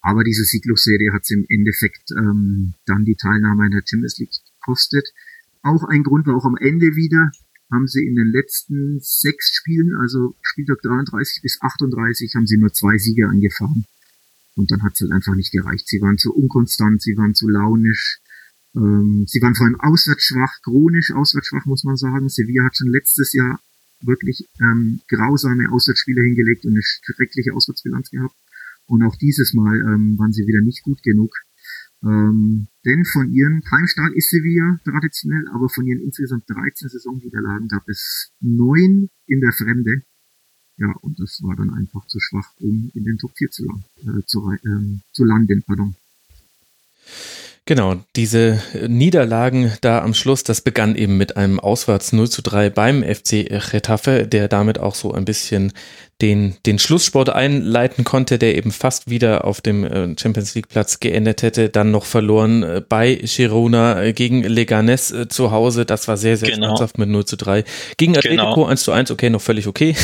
Aber 0.01 0.25
diese 0.25 0.45
Sieglos-Serie 0.45 1.13
hat 1.13 1.27
sie 1.27 1.35
im 1.35 1.47
Endeffekt 1.49 2.11
ähm, 2.17 2.75
dann 2.87 3.05
die 3.05 3.17
Teilnahme 3.17 3.67
in 3.67 3.73
der 3.73 3.83
Champions 3.85 4.19
League 4.19 4.33
gekostet. 4.61 5.09
Auch 5.63 5.85
ein 5.85 6.03
Grund 6.03 6.27
war 6.27 6.37
auch 6.37 6.47
am 6.47 6.57
Ende 6.57 6.97
wieder, 6.97 7.31
haben 7.71 7.87
sie 7.87 8.07
in 8.07 8.15
den 8.15 8.29
letzten 8.29 8.99
sechs 9.01 9.53
Spielen, 9.55 9.95
also 9.95 10.35
Spieltag 10.43 10.81
33 10.83 11.43
bis 11.43 11.59
38, 11.61 12.35
haben 12.35 12.47
sie 12.47 12.57
nur 12.57 12.73
zwei 12.73 12.97
Siege 12.97 13.29
eingefahren. 13.29 13.85
Und 14.57 14.71
dann 14.71 14.83
hat 14.83 14.95
es 14.95 15.01
halt 15.01 15.13
einfach 15.13 15.35
nicht 15.35 15.53
gereicht. 15.53 15.87
Sie 15.87 16.01
waren 16.01 16.19
zu 16.19 16.35
unkonstant, 16.35 17.03
sie 17.03 17.17
waren 17.17 17.35
zu 17.35 17.49
launisch. 17.49 18.21
Ähm, 18.75 19.25
sie 19.27 19.41
waren 19.41 19.55
vor 19.55 19.67
allem 19.67 19.81
auswärts 19.81 20.25
schwach, 20.25 20.61
chronisch 20.63 21.13
auswärts 21.13 21.49
schwach, 21.49 21.67
muss 21.67 21.85
man 21.85 21.97
sagen. 21.97 22.29
Sevilla 22.29 22.65
hat 22.65 22.77
schon 22.77 22.91
letztes 22.91 23.33
Jahr 23.33 23.61
wirklich 24.01 24.49
ähm, 24.61 25.01
grausame 25.09 25.71
Auswärtsspiele 25.71 26.23
hingelegt 26.23 26.65
und 26.65 26.73
eine 26.73 26.83
schreckliche 26.83 27.53
Auswärtsbilanz 27.53 28.11
gehabt. 28.11 28.35
Und 28.91 29.05
auch 29.05 29.15
dieses 29.15 29.55
Mal 29.55 29.81
ähm, 29.81 30.19
waren 30.19 30.33
sie 30.33 30.49
wieder 30.49 30.61
nicht 30.61 30.83
gut 30.83 31.01
genug. 31.05 31.33
Ähm, 32.03 32.67
denn 32.85 33.05
von 33.05 33.31
ihren 33.31 33.63
Heimstart 33.71 34.13
ist 34.15 34.31
Sevilla 34.31 34.81
traditionell, 34.85 35.47
aber 35.55 35.69
von 35.69 35.87
ihren 35.87 36.01
insgesamt 36.01 36.45
13 36.49 36.89
Saisonniederlagen 36.89 37.69
gab 37.69 37.89
es 37.89 38.33
neun 38.41 39.09
in 39.27 39.41
der 39.41 39.53
Fremde. 39.53 40.03
Ja, 40.77 40.91
und 41.03 41.21
das 41.21 41.41
war 41.43 41.55
dann 41.55 41.71
einfach 41.71 42.05
zu 42.07 42.19
schwach, 42.19 42.53
um 42.59 42.91
in 42.95 43.05
den 43.05 43.19
Top 43.19 43.33
4 43.37 43.51
zu, 43.51 43.65
äh, 43.99 44.25
zu, 44.27 44.51
äh, 44.51 44.59
zu 45.13 45.25
landen. 45.25 45.63
Pardon. 45.63 45.95
Genau, 47.67 47.97
diese 48.17 48.61
Niederlagen 48.89 49.73
da 49.81 50.03
am 50.03 50.15
Schluss, 50.15 50.43
das 50.43 50.61
begann 50.61 50.97
eben 50.97 51.17
mit 51.17 51.37
einem 51.37 51.61
Auswärts 51.61 52.13
0 52.13 52.29
zu 52.29 52.43
3 52.43 52.71
beim 52.71 53.05
FC 53.05 53.47
Retafe, 53.73 54.27
der 54.27 54.49
damit 54.49 54.79
auch 54.79 54.95
so 54.95 55.13
ein 55.13 55.25
bisschen 55.25 55.73
den, 56.21 56.57
den 56.67 56.79
Schlusssport 56.79 57.31
einleiten 57.31 58.05
konnte, 58.05 58.39
der 58.39 58.57
eben 58.57 58.73
fast 58.73 59.09
wieder 59.09 59.45
auf 59.45 59.61
dem 59.61 59.85
äh, 59.85 60.15
Champions 60.19 60.55
League 60.55 60.69
Platz 60.69 61.01
geendet 61.01 61.43
hätte, 61.43 61.69
dann 61.69 61.91
noch 61.91 62.05
verloren 62.05 62.63
äh, 62.63 62.83
bei 62.87 63.15
Girona 63.15 64.03
äh, 64.03 64.13
gegen 64.13 64.43
Leganes 64.43 65.15
zu 65.29 65.51
Hause, 65.51 65.87
das 65.87 66.09
war 66.09 66.17
sehr, 66.17 66.37
sehr 66.37 66.51
genau. 66.51 66.77
mit 66.97 67.09
0 67.09 67.25
zu 67.25 67.37
3. 67.37 67.65
Gegen 67.97 68.17
Atletico 68.17 68.55
genau. 68.55 68.67
1 68.67 68.83
zu 68.83 68.93
1, 68.93 69.11
okay, 69.11 69.31
noch 69.31 69.43
völlig 69.43 69.67
okay. 69.67 69.95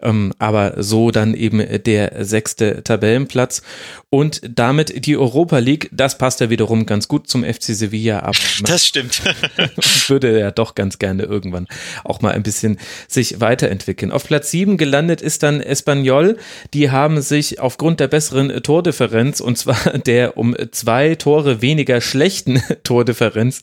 Ähm, 0.00 0.32
aber 0.38 0.82
so 0.82 1.10
dann 1.10 1.34
eben 1.34 1.62
der 1.84 2.24
sechste 2.24 2.82
Tabellenplatz 2.84 3.62
und 4.10 4.40
damit 4.48 5.06
die 5.06 5.16
Europa 5.16 5.58
League. 5.58 5.90
Das 5.92 6.18
passt 6.18 6.40
ja 6.40 6.50
wiederum 6.50 6.86
ganz 6.86 7.08
gut 7.08 7.28
zum 7.28 7.44
FC 7.44 7.74
Sevilla, 7.74 8.20
aber 8.20 8.38
das 8.62 8.86
stimmt. 8.86 9.22
würde 10.08 10.38
ja 10.38 10.50
doch 10.50 10.74
ganz 10.74 10.98
gerne 10.98 11.24
irgendwann 11.24 11.66
auch 12.04 12.20
mal 12.20 12.32
ein 12.32 12.42
bisschen 12.42 12.78
sich 13.08 13.40
weiterentwickeln. 13.40 14.12
Auf 14.12 14.24
Platz 14.24 14.50
sieben 14.50 14.76
gelandet 14.76 15.20
ist 15.20 15.42
dann 15.42 15.60
Espanyol. 15.60 16.38
Die 16.74 16.90
haben 16.90 17.20
sich 17.20 17.60
aufgrund 17.60 18.00
der 18.00 18.08
besseren 18.08 18.62
Tordifferenz 18.62 19.40
und 19.40 19.58
zwar 19.58 19.98
der 20.06 20.36
um 20.36 20.54
zwei 20.70 21.14
Tore 21.16 21.60
weniger 21.60 22.00
schlechten 22.00 22.62
Tordifferenz 22.82 23.62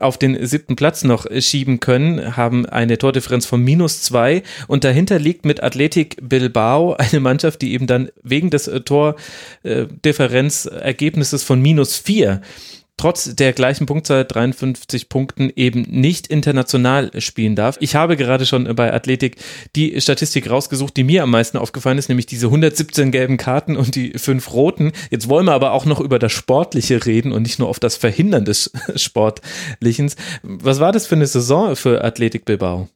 auf 0.00 0.18
den 0.18 0.44
siebten 0.46 0.76
Platz 0.76 1.04
noch 1.04 1.26
schieben 1.40 1.78
können, 1.78 2.36
haben 2.36 2.66
eine 2.66 2.98
Tordifferenz 2.98 3.46
von 3.46 3.62
minus 3.62 4.02
zwei. 4.02 4.42
Und 4.66 4.82
dahinter 4.84 5.18
liegt 5.18 5.44
mit 5.44 5.62
Athletic 5.62 6.16
Bilbao 6.20 6.94
eine 6.98 7.20
Mannschaft, 7.20 7.62
die 7.62 7.74
eben 7.74 7.86
dann 7.86 8.10
wegen 8.22 8.50
des 8.50 8.66
äh, 8.66 8.80
Tordifferenzergebnisses 8.80 11.42
von 11.42 11.62
minus 11.62 11.96
vier 11.96 12.40
trotz 13.00 13.34
der 13.34 13.54
gleichen 13.54 13.86
Punktzahl 13.86 14.26
53 14.26 15.08
Punkten 15.08 15.50
eben 15.56 15.86
nicht 15.88 16.26
international 16.26 17.10
spielen 17.18 17.56
darf. 17.56 17.78
Ich 17.80 17.94
habe 17.94 18.18
gerade 18.18 18.44
schon 18.44 18.76
bei 18.76 18.92
Athletik 18.92 19.36
die 19.74 19.98
Statistik 20.02 20.50
rausgesucht, 20.50 20.98
die 20.98 21.04
mir 21.04 21.22
am 21.22 21.30
meisten 21.30 21.56
aufgefallen 21.56 21.96
ist, 21.96 22.10
nämlich 22.10 22.26
diese 22.26 22.48
117 22.48 23.10
gelben 23.10 23.38
Karten 23.38 23.78
und 23.78 23.94
die 23.94 24.18
fünf 24.18 24.52
roten. 24.52 24.92
Jetzt 25.10 25.30
wollen 25.30 25.46
wir 25.46 25.54
aber 25.54 25.72
auch 25.72 25.86
noch 25.86 25.98
über 25.98 26.18
das 26.18 26.32
Sportliche 26.32 27.06
reden 27.06 27.32
und 27.32 27.40
nicht 27.42 27.58
nur 27.58 27.68
auf 27.68 27.80
das 27.80 27.96
Verhindern 27.96 28.44
des 28.44 28.70
Sportlichen. 28.96 30.12
Was 30.42 30.78
war 30.78 30.92
das 30.92 31.06
für 31.06 31.14
eine 31.14 31.26
Saison 31.26 31.76
für 31.76 32.04
Athletik 32.04 32.44
Bilbao? 32.44 32.90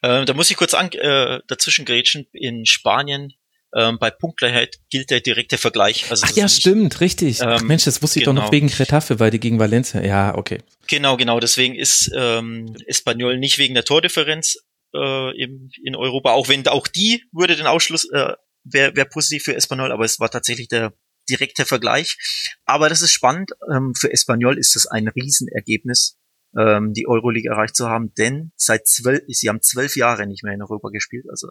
Äh, 0.00 0.24
da 0.24 0.32
muss 0.32 0.50
ich 0.50 0.56
kurz 0.56 0.72
an, 0.72 0.90
äh, 0.92 1.40
dazwischen 1.46 1.84
grätschen. 1.84 2.26
In 2.32 2.64
Spanien 2.64 3.34
ähm, 3.74 3.98
bei 3.98 4.10
Punktgleichheit 4.10 4.78
gilt 4.90 5.10
der 5.10 5.20
direkte 5.20 5.58
Vergleich. 5.58 6.10
Also 6.10 6.26
Ach 6.28 6.36
ja, 6.36 6.48
stimmt, 6.48 7.00
richtig. 7.00 7.40
Ähm, 7.40 7.48
Ach 7.48 7.62
Mensch, 7.62 7.84
das 7.84 8.02
wusste 8.02 8.18
ich 8.18 8.24
genau. 8.24 8.36
doch 8.36 8.44
noch 8.44 8.50
genau. 8.50 8.64
wegen 8.64 8.74
Retafe, 8.74 9.20
weil 9.20 9.30
die 9.30 9.40
gegen 9.40 9.58
Valencia. 9.58 10.02
Ja, 10.02 10.34
okay. 10.36 10.58
Genau, 10.88 11.16
genau. 11.16 11.40
Deswegen 11.40 11.74
ist 11.74 12.10
ähm, 12.16 12.74
Espanyol 12.86 13.38
nicht 13.38 13.58
wegen 13.58 13.74
der 13.74 13.84
Tordifferenz 13.84 14.56
äh, 14.94 15.42
im, 15.42 15.70
in 15.84 15.94
Europa, 15.94 16.32
auch 16.32 16.48
wenn 16.48 16.66
auch 16.66 16.88
die 16.88 17.24
würde 17.32 17.56
den 17.56 17.66
Ausschluss 17.66 18.08
äh, 18.10 18.34
wäre 18.64 18.94
wär 18.96 19.04
positiv 19.04 19.44
für 19.44 19.54
Espanyol, 19.54 19.92
aber 19.92 20.04
es 20.04 20.20
war 20.20 20.30
tatsächlich 20.30 20.68
der 20.68 20.92
direkte 21.28 21.64
Vergleich. 21.64 22.16
Aber 22.64 22.88
das 22.88 23.02
ist 23.02 23.12
spannend. 23.12 23.52
Ähm, 23.72 23.94
für 23.94 24.12
Espanyol 24.12 24.58
ist 24.58 24.74
das 24.74 24.86
ein 24.86 25.08
Riesenergebnis 25.08 26.16
ähm, 26.58 26.92
die 26.92 27.06
Euroleague 27.06 27.50
erreicht 27.50 27.76
zu 27.76 27.88
haben, 27.88 28.12
denn 28.14 28.52
seit 28.56 28.86
zwölf, 28.86 29.22
sie 29.28 29.48
haben 29.48 29.62
zwölf 29.62 29.96
Jahre 29.96 30.26
nicht 30.26 30.42
mehr 30.42 30.54
in 30.54 30.62
Europa 30.62 30.88
gespielt. 30.88 31.24
Also, 31.30 31.48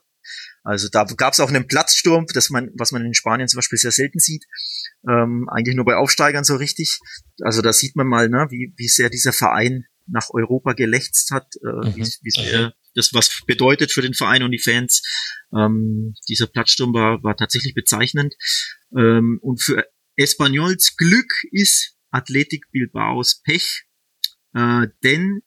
also 0.63 0.89
da 0.91 1.05
gab 1.17 1.33
es 1.33 1.39
auch 1.39 1.49
einen 1.49 1.67
Platzsturm, 1.67 2.25
das 2.33 2.49
man, 2.49 2.69
was 2.77 2.91
man 2.91 3.05
in 3.05 3.13
Spanien 3.13 3.47
zum 3.47 3.59
Beispiel 3.59 3.79
sehr 3.79 3.91
selten 3.91 4.19
sieht. 4.19 4.45
Ähm, 5.07 5.47
eigentlich 5.49 5.75
nur 5.75 5.85
bei 5.85 5.95
Aufsteigern 5.95 6.43
so 6.43 6.55
richtig. 6.55 6.99
Also 7.41 7.61
da 7.61 7.71
sieht 7.71 7.95
man 7.95 8.07
mal, 8.07 8.29
ne, 8.29 8.47
wie, 8.49 8.73
wie 8.75 8.87
sehr 8.87 9.09
dieser 9.09 9.33
Verein 9.33 9.85
nach 10.07 10.29
Europa 10.31 10.73
gelächzt 10.73 11.31
hat, 11.31 11.47
äh, 11.63 11.89
mhm. 11.89 11.95
wie, 11.95 12.07
wie 12.21 12.31
sehr 12.31 12.73
das 12.95 13.13
was 13.13 13.41
bedeutet 13.45 13.91
für 13.91 14.01
den 14.01 14.13
Verein 14.13 14.43
und 14.43 14.51
die 14.51 14.59
Fans. 14.59 15.01
Ähm, 15.55 16.15
dieser 16.27 16.47
Platzsturm 16.47 16.93
war, 16.93 17.23
war 17.23 17.37
tatsächlich 17.37 17.73
bezeichnend. 17.73 18.35
Ähm, 18.95 19.39
und 19.41 19.61
für 19.61 19.85
Espanyols 20.15 20.95
Glück 20.97 21.31
ist 21.51 21.95
Athletic 22.11 22.69
Bilbaos 22.71 23.41
Pech 23.43 23.85
äh, 24.53 24.87
denn 25.03 25.41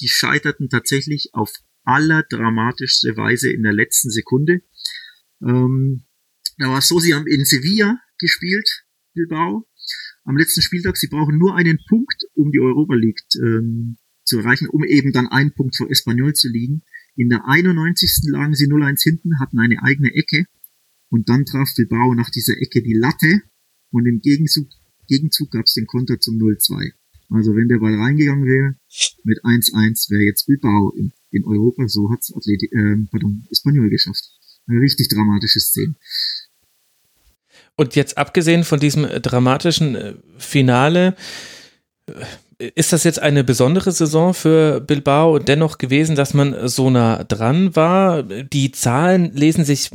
die 0.00 0.08
scheiterten 0.08 0.68
tatsächlich 0.68 1.30
auf 1.32 1.52
allerdramatischste 1.84 3.16
Weise 3.16 3.52
in 3.52 3.62
der 3.62 3.72
letzten 3.72 4.10
Sekunde. 4.10 4.62
Ähm, 5.42 6.04
da 6.58 6.68
war 6.68 6.78
es 6.78 6.88
so, 6.88 6.98
sie 6.98 7.14
haben 7.14 7.26
in 7.26 7.44
Sevilla 7.44 7.98
gespielt, 8.18 8.84
Bilbao, 9.12 9.66
am 10.24 10.36
letzten 10.36 10.62
Spieltag. 10.62 10.96
Sie 10.96 11.08
brauchen 11.08 11.38
nur 11.38 11.54
einen 11.56 11.78
Punkt, 11.88 12.24
um 12.34 12.50
die 12.50 12.60
Europa 12.60 12.94
League 12.94 13.20
ähm, 13.36 13.98
zu 14.24 14.38
erreichen, 14.38 14.68
um 14.68 14.84
eben 14.84 15.12
dann 15.12 15.28
einen 15.28 15.52
Punkt 15.52 15.76
vor 15.76 15.90
Espanyol 15.90 16.32
zu 16.32 16.48
liegen. 16.48 16.82
In 17.16 17.28
der 17.28 17.46
91. 17.46 18.30
lagen 18.30 18.54
sie 18.54 18.66
0-1 18.66 19.02
hinten, 19.02 19.38
hatten 19.38 19.58
eine 19.58 19.82
eigene 19.82 20.14
Ecke 20.14 20.46
und 21.10 21.28
dann 21.28 21.44
traf 21.44 21.68
Bilbao 21.76 22.14
nach 22.14 22.30
dieser 22.30 22.54
Ecke 22.60 22.82
die 22.82 22.94
Latte 22.94 23.42
und 23.90 24.06
im 24.06 24.20
Gegenzug, 24.20 24.68
Gegenzug 25.06 25.50
gab 25.50 25.66
es 25.66 25.74
den 25.74 25.86
Konter 25.86 26.18
zum 26.18 26.36
0-2. 26.36 26.92
Also 27.30 27.56
wenn 27.56 27.68
der 27.68 27.78
Ball 27.78 27.94
reingegangen 27.94 28.44
wäre, 28.44 28.76
mit 29.24 29.44
1-1 29.44 30.10
wäre 30.10 30.22
jetzt 30.22 30.46
Bilbao 30.46 30.92
in, 30.96 31.12
in 31.30 31.44
Europa, 31.44 31.88
so 31.88 32.10
hat's 32.10 32.32
Athletik, 32.34 32.72
äh, 32.72 32.96
pardon, 33.10 33.46
Espanyol 33.50 33.90
geschafft. 33.90 34.24
Eine 34.66 34.80
richtig 34.80 35.08
dramatische 35.08 35.60
Szene. 35.60 35.94
Und 37.76 37.96
jetzt 37.96 38.16
abgesehen 38.18 38.64
von 38.64 38.78
diesem 38.78 39.02
dramatischen 39.22 39.94
äh, 39.94 40.14
Finale, 40.38 41.16
äh, 42.06 42.70
ist 42.76 42.92
das 42.92 43.02
jetzt 43.02 43.18
eine 43.18 43.42
besondere 43.42 43.90
Saison 43.90 44.32
für 44.32 44.80
Bilbao 44.80 45.38
dennoch 45.40 45.76
gewesen, 45.76 46.14
dass 46.14 46.34
man 46.34 46.68
so 46.68 46.88
nah 46.88 47.24
dran 47.24 47.74
war? 47.74 48.22
Die 48.22 48.70
Zahlen 48.70 49.32
lesen 49.32 49.64
sich 49.64 49.90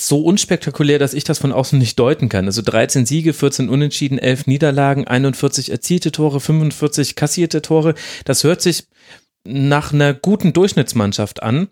so 0.00 0.22
unspektakulär, 0.22 0.98
dass 0.98 1.14
ich 1.14 1.24
das 1.24 1.38
von 1.38 1.52
außen 1.52 1.78
nicht 1.78 1.98
deuten 1.98 2.28
kann. 2.28 2.46
Also 2.46 2.62
13 2.62 3.06
Siege, 3.06 3.32
14 3.32 3.68
Unentschieden, 3.68 4.18
11 4.18 4.46
Niederlagen, 4.46 5.06
41 5.06 5.70
erzielte 5.70 6.12
Tore, 6.12 6.40
45 6.40 7.16
kassierte 7.16 7.62
Tore. 7.62 7.94
Das 8.24 8.44
hört 8.44 8.62
sich 8.62 8.86
nach 9.44 9.92
einer 9.92 10.14
guten 10.14 10.52
Durchschnittsmannschaft 10.52 11.42
an, 11.42 11.68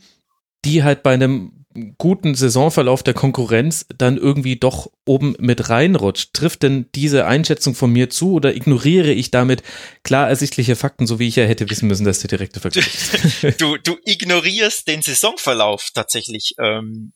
die 0.64 0.82
halt 0.82 1.03
bei 1.03 1.14
einem 1.14 1.59
guten 1.96 2.34
Saisonverlauf 2.34 3.03
der 3.03 3.14
Konkurrenz 3.14 3.86
dann 3.96 4.16
irgendwie 4.16 4.57
doch 4.57 4.90
oben 5.07 5.36
mit 5.38 5.68
reinrutscht. 5.68 6.34
Trifft 6.34 6.62
denn 6.62 6.86
diese 6.94 7.26
Einschätzung 7.26 7.74
von 7.74 7.92
mir 7.92 8.11
zu 8.11 8.32
oder 8.32 8.55
ignoriere 8.55 9.12
ich 9.12 9.30
damit 9.30 9.62
klar 10.03 10.28
ersichtliche 10.28 10.76
Fakten, 10.76 11.07
so 11.07 11.18
wie 11.18 11.28
ich 11.28 11.36
ja 11.36 11.44
hätte 11.44 11.70
wissen 11.70 11.86
müssen, 11.86 12.05
dass 12.05 12.20
der 12.20 12.28
direkte 12.28 12.61
Vergleich 12.61 12.86
ist? 13.42 13.61
Du, 13.61 13.76
du 13.76 13.96
ignorierst 14.05 14.88
den 14.88 15.03
Saisonverlauf 15.03 15.90
tatsächlich. 15.94 16.55
Ähm, 16.59 17.12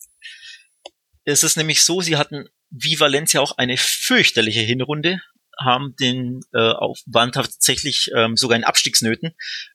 es 1.25 1.43
ist 1.43 1.57
nämlich 1.57 1.83
so, 1.83 2.01
sie 2.01 2.16
hatten 2.16 2.49
wie 2.70 2.99
Valencia 2.99 3.41
auch 3.41 3.59
eine 3.59 3.77
fürchterliche 3.77 4.61
Hinrunde 4.61 5.20
haben 5.61 5.95
den 6.01 6.41
äh, 6.55 6.70
auf, 6.70 6.99
waren 7.07 7.33
tatsächlich 7.33 8.11
ähm, 8.16 8.37
sogar 8.37 8.57
in 8.57 8.64
Abstiegsnöten 8.64 9.33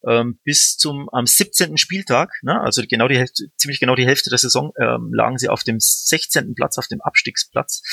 ähm, 0.08 0.40
bis 0.44 0.78
zum 0.78 1.08
am 1.12 1.26
17. 1.26 1.78
Spieltag, 1.78 2.32
ne, 2.42 2.60
also 2.60 2.82
genau 2.88 3.08
die 3.08 3.18
Hälfte, 3.18 3.46
ziemlich 3.58 3.80
genau 3.80 3.96
die 3.96 4.06
Hälfte 4.06 4.30
der 4.30 4.40
Saison 4.40 4.72
ähm, 4.80 5.12
lagen 5.14 5.38
sie 5.38 5.50
auf 5.50 5.64
dem 5.64 5.78
16. 5.80 6.56
Platz, 6.56 6.78
auf 6.78 6.88
dem 6.88 7.02
Abstiegsplatz, 7.02 7.84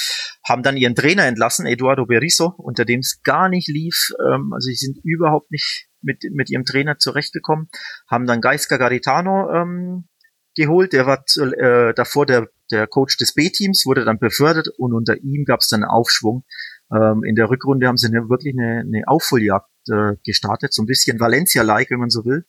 haben 0.47 0.63
dann 0.63 0.77
ihren 0.77 0.95
Trainer 0.95 1.27
entlassen, 1.27 1.67
Eduardo 1.67 2.07
Berizzo, 2.07 2.55
unter 2.57 2.85
dem 2.85 3.01
es 3.01 3.21
gar 3.23 3.49
nicht 3.49 3.69
lief, 3.69 4.13
ähm, 4.19 4.53
also 4.53 4.67
sie 4.67 4.77
sind 4.77 4.99
überhaupt 5.05 5.51
nicht 5.51 5.87
mit 6.01 6.23
mit 6.33 6.51
ihrem 6.51 6.65
Trainer 6.65 6.99
zurechtgekommen, 6.99 7.69
haben 8.09 8.27
dann 8.27 8.41
Gaisca 8.41 8.77
Garitano 8.77 9.51
ähm, 9.53 10.09
geholt, 10.55 10.93
der 10.93 11.07
war 11.07 11.25
äh, 11.39 11.95
davor 11.95 12.27
der 12.27 12.49
der 12.71 12.87
Coach 12.87 13.19
des 13.19 13.35
B-Teams, 13.35 13.85
wurde 13.85 14.07
dann 14.07 14.19
befördert 14.19 14.69
und 14.79 14.95
unter 14.95 15.19
ihm 15.19 15.45
gab 15.45 15.61
es 15.61 15.69
dann 15.69 15.83
einen 15.83 15.91
Aufschwung 15.91 16.45
ähm, 16.93 17.25
in 17.25 17.35
der 17.35 17.49
Rückrunde 17.49 17.87
haben 17.87 17.97
sie 17.97 18.09
eine, 18.09 18.29
wirklich 18.29 18.55
eine, 18.59 18.81
eine 18.81 19.03
Aufholjagd 19.07 19.71
äh, 19.89 20.17
gestartet, 20.25 20.73
so 20.73 20.83
ein 20.83 20.87
bisschen 20.87 21.19
Valencia-like, 21.19 21.91
wenn 21.91 22.01
man 22.01 22.11
so 22.11 22.25
will. 22.25 22.47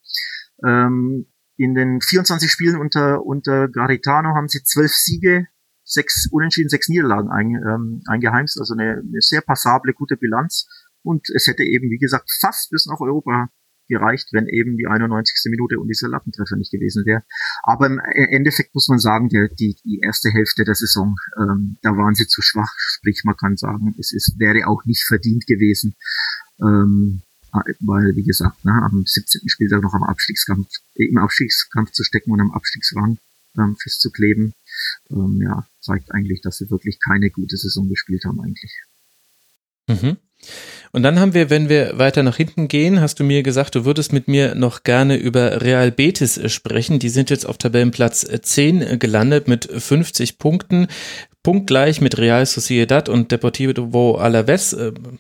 Ähm, 0.66 1.28
in 1.58 1.74
den 1.74 2.02
24 2.02 2.52
Spielen 2.52 2.80
unter, 2.80 3.26
unter 3.26 3.70
Garitano 3.70 4.36
haben 4.36 4.50
sie 4.50 4.64
zwölf 4.64 4.92
Siege, 4.92 5.48
sechs 5.84 6.28
Unentschieden, 6.32 6.70
sechs 6.70 6.90
Niederlagen 6.90 7.30
ein, 7.30 7.56
ähm, 7.56 8.02
eingeheimst, 8.08 8.60
also 8.60 8.74
eine, 8.74 9.02
eine 9.02 9.22
sehr 9.22 9.42
passable, 9.42 9.94
gute 9.94 10.18
Bilanz. 10.18 10.68
Und 11.02 11.30
es 11.34 11.48
hätte 11.48 11.64
eben, 11.64 11.90
wie 11.90 12.00
gesagt, 12.00 12.30
fast 12.42 12.72
bis 12.72 12.88
nach 12.88 13.00
Europa 13.00 13.50
gereicht, 13.88 14.30
wenn 14.32 14.48
eben 14.48 14.78
die 14.78 14.88
91. 14.88 15.52
Minute 15.52 15.80
und 15.80 15.88
dieser 15.88 16.10
Lappentreffer 16.10 16.56
nicht 16.56 16.72
gewesen 16.72 17.06
wäre. 17.06 17.24
Aber 17.64 17.88
im 17.88 18.00
Endeffekt 18.00 18.74
muss 18.74 18.88
man 18.88 19.00
sagen, 19.00 19.30
der, 19.30 19.48
die, 19.50 19.76
die 19.84 20.00
erste 20.04 20.30
Hälfte 20.30 20.64
der 20.64 20.76
Saison, 20.76 21.16
ähm, 21.38 21.78
da 21.82 21.92
waren 21.92 22.16
sie 22.16 22.28
zu 22.28 22.42
schwach. 22.42 22.74
Sprich, 22.78 23.22
man 23.26 23.38
kann 23.38 23.58
sagen, 23.58 23.96
es 24.00 24.12
ist, 24.12 24.40
wäre 24.40 24.68
auch 24.68 24.86
nicht 24.86 25.04
verdient 25.04 25.46
gewesen. 25.46 25.96
Ähm, 26.60 27.22
weil, 27.80 28.16
wie 28.16 28.24
gesagt, 28.24 28.66
ne, 28.66 28.74
am 28.74 29.04
17. 29.06 29.48
Spieltag 29.48 29.82
noch 29.82 29.94
am 29.94 30.04
Abstiegskampf, 30.04 30.68
im 30.96 31.18
Abstiegskampf 31.18 31.92
zu 31.92 32.04
stecken 32.04 32.32
und 32.32 32.42
am 32.42 32.52
Abstiegsrang 32.52 33.18
ähm, 33.58 33.78
festzukleben, 33.82 34.54
ähm, 35.10 35.42
ja, 35.42 35.66
zeigt 35.80 36.12
eigentlich, 36.12 36.42
dass 36.42 36.58
sie 36.58 36.70
wirklich 36.70 37.00
keine 37.00 37.30
gute 37.30 37.56
Saison 37.56 37.88
gespielt 37.88 38.26
haben 38.26 38.42
eigentlich. 38.42 38.84
Mhm. 39.88 40.18
Und 40.92 41.04
dann 41.04 41.20
haben 41.20 41.34
wir, 41.34 41.50
wenn 41.50 41.68
wir 41.68 41.98
weiter 41.98 42.24
nach 42.24 42.38
hinten 42.38 42.68
gehen, 42.68 43.02
hast 43.02 43.20
du 43.20 43.24
mir 43.24 43.44
gesagt, 43.44 43.76
du 43.76 43.84
würdest 43.84 44.14
mit 44.14 44.28
mir 44.28 44.56
noch 44.56 44.84
gerne 44.84 45.18
über 45.18 45.62
Real 45.62 45.92
Betis 45.92 46.40
sprechen. 46.52 47.00
Die 47.00 47.10
sind 47.10 47.30
jetzt 47.30 47.46
auf 47.46 47.58
Tabellenplatz 47.58 48.26
10 48.42 48.98
gelandet 49.00 49.48
mit 49.48 49.66
50 49.66 50.38
Punkten. 50.38 50.88
Punktgleich 51.44 52.02
mit 52.02 52.18
Real 52.18 52.46
Sociedad 52.46 53.08
und 53.08 53.32
Deportivo 53.32 54.16
Alaves. 54.16 54.76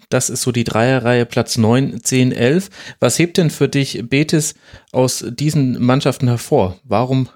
Das 0.09 0.29
ist 0.29 0.41
so 0.41 0.51
die 0.51 0.63
Dreierreihe 0.63 1.25
Platz 1.25 1.57
9, 1.57 2.03
10, 2.03 2.31
11. 2.31 2.69
Was 2.99 3.19
hebt 3.19 3.37
denn 3.37 3.49
für 3.49 3.67
dich 3.67 4.01
Betis 4.09 4.55
aus 4.91 5.25
diesen 5.29 5.83
Mannschaften 5.83 6.27
hervor? 6.27 6.79
Warum 6.83 7.29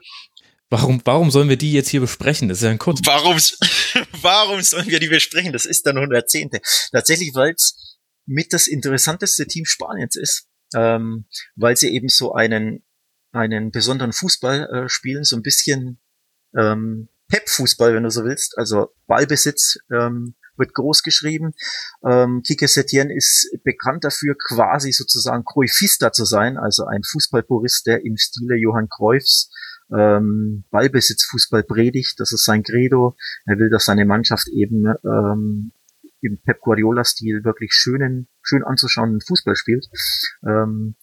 Warum, 0.71 1.01
warum 1.03 1.31
sollen 1.31 1.49
wir 1.49 1.57
die 1.57 1.73
jetzt 1.73 1.89
hier 1.89 1.99
besprechen? 1.99 2.47
Das 2.47 2.59
ist 2.59 2.63
ja 2.63 2.69
ein 2.69 2.77
kurz. 2.77 3.01
Warum, 3.03 3.37
warum 4.21 4.61
sollen 4.61 4.87
wir 4.87 4.99
die 4.99 5.07
besprechen? 5.07 5.53
Das 5.53 5.65
ist 5.65 5.85
der 5.85 6.25
Zehnte. 6.25 6.61
Tatsächlich, 6.91 7.31
weil 7.33 7.53
es 7.53 7.97
mit 8.25 8.53
das 8.53 8.67
interessanteste 8.67 9.47
Team 9.47 9.65
Spaniens 9.65 10.15
ist, 10.15 10.47
ähm, 10.75 11.25
weil 11.55 11.75
sie 11.75 11.89
eben 11.89 12.09
so 12.09 12.33
einen, 12.33 12.85
einen 13.31 13.71
besonderen 13.71 14.13
Fußball 14.13 14.69
äh, 14.85 14.89
spielen, 14.89 15.23
so 15.23 15.35
ein 15.35 15.41
bisschen 15.41 15.99
ähm, 16.55 17.09
Pep-Fußball, 17.29 17.93
wenn 17.93 18.03
du 18.03 18.11
so 18.11 18.23
willst. 18.23 18.57
Also 18.57 18.93
Ballbesitz 19.07 19.77
ähm, 19.91 20.35
wird 20.57 20.73
groß 20.73 21.03
geschrieben. 21.03 21.53
Ähm, 22.05 22.43
Kike 22.45 22.67
Setien 22.67 23.09
ist 23.09 23.49
bekannt 23.63 24.03
dafür, 24.03 24.35
quasi 24.37 24.91
sozusagen 24.91 25.43
Cruyffista 25.45 26.11
zu 26.11 26.25
sein, 26.25 26.57
also 26.57 26.85
ein 26.85 27.01
Fußballpurist, 27.03 27.87
der 27.87 28.03
im 28.05 28.17
Stile 28.17 28.57
Johann 28.57 28.89
Cruyffs 28.89 29.49
ähm, 29.95 30.63
Ballbesitzfußball 30.71 31.63
predigt. 31.63 32.19
Das 32.19 32.31
ist 32.31 32.45
sein 32.45 32.63
Credo. 32.63 33.15
Er 33.45 33.57
will, 33.57 33.69
dass 33.69 33.85
seine 33.85 34.05
Mannschaft 34.05 34.47
eben 34.49 34.85
ähm, 35.03 35.71
im 36.21 36.37
Pep 36.43 36.59
Guardiola-Stil 36.61 37.43
wirklich 37.43 37.73
schönen, 37.73 38.27
schön 38.41 38.63
anzuschauenden 38.63 39.21
Fußball 39.21 39.55
spielt. 39.55 39.87
Ähm, 40.45 40.95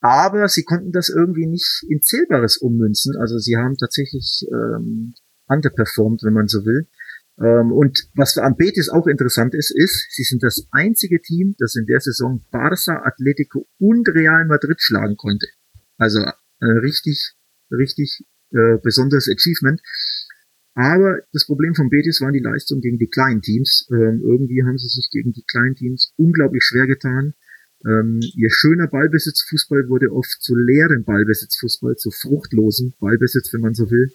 aber 0.00 0.48
sie 0.48 0.64
konnten 0.64 0.92
das 0.92 1.08
irgendwie 1.08 1.46
nicht 1.46 1.84
in 1.88 2.02
Zählbares 2.02 2.56
ummünzen. 2.56 3.16
Also 3.16 3.38
sie 3.38 3.56
haben 3.56 3.76
tatsächlich 3.76 4.44
ähm, 4.50 5.14
underperformed, 5.46 6.22
wenn 6.24 6.32
man 6.32 6.48
so 6.48 6.64
will. 6.64 6.88
Ähm, 7.38 7.72
und 7.72 8.08
was 8.14 8.34
für 8.34 8.54
Betis 8.56 8.88
auch 8.88 9.06
interessant 9.06 9.54
ist, 9.54 9.70
ist, 9.70 10.08
sie 10.10 10.24
sind 10.24 10.42
das 10.42 10.66
einzige 10.70 11.20
Team, 11.22 11.54
das 11.58 11.76
in 11.76 11.86
der 11.86 12.00
Saison 12.00 12.44
Barça, 12.50 13.02
Atletico 13.04 13.68
und 13.78 14.08
Real 14.08 14.44
Madrid 14.46 14.80
schlagen 14.80 15.16
konnte. 15.16 15.46
Also 15.98 16.18
äh, 16.18 16.66
richtig, 16.66 17.34
richtig 17.70 18.24
äh, 18.52 18.78
besonderes 18.82 19.28
Achievement. 19.28 19.80
Aber 20.74 21.20
das 21.32 21.46
Problem 21.46 21.74
von 21.74 21.90
Betis 21.90 22.20
waren 22.20 22.32
die 22.32 22.40
Leistungen 22.40 22.80
gegen 22.80 22.98
die 22.98 23.08
kleinen 23.08 23.42
Teams. 23.42 23.86
Ähm, 23.90 24.22
irgendwie 24.22 24.64
haben 24.64 24.78
sie 24.78 24.88
sich 24.88 25.10
gegen 25.10 25.32
die 25.32 25.44
kleinen 25.46 25.74
Teams 25.74 26.12
unglaublich 26.16 26.62
schwer 26.64 26.86
getan. 26.86 27.34
Ähm, 27.84 28.20
ihr 28.36 28.50
schöner 28.50 28.86
Ballbesitzfußball 28.86 29.88
wurde 29.88 30.12
oft 30.12 30.30
zu 30.40 30.54
leeren 30.54 31.04
Ballbesitzfußball, 31.04 31.96
zu 31.96 32.10
fruchtlosem 32.10 32.94
Ballbesitz, 33.00 33.52
wenn 33.52 33.60
man 33.60 33.74
so 33.74 33.90
will. 33.90 34.12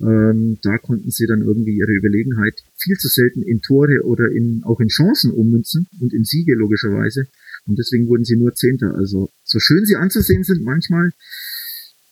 Ähm, 0.00 0.58
da 0.62 0.78
konnten 0.78 1.10
sie 1.10 1.26
dann 1.26 1.42
irgendwie 1.42 1.76
ihre 1.76 1.92
Überlegenheit 1.92 2.60
viel 2.76 2.96
zu 2.96 3.08
selten 3.08 3.42
in 3.42 3.60
Tore 3.60 4.02
oder 4.02 4.32
in, 4.32 4.62
auch 4.64 4.80
in 4.80 4.88
Chancen 4.88 5.30
ummünzen 5.30 5.86
und 6.00 6.12
in 6.12 6.24
Siege 6.24 6.54
logischerweise. 6.54 7.28
Und 7.66 7.78
deswegen 7.78 8.08
wurden 8.08 8.24
sie 8.24 8.36
nur 8.36 8.54
Zehnter. 8.54 8.94
Also 8.96 9.30
so 9.44 9.60
schön 9.60 9.84
sie 9.84 9.94
anzusehen 9.94 10.42
sind 10.42 10.64
manchmal, 10.64 11.12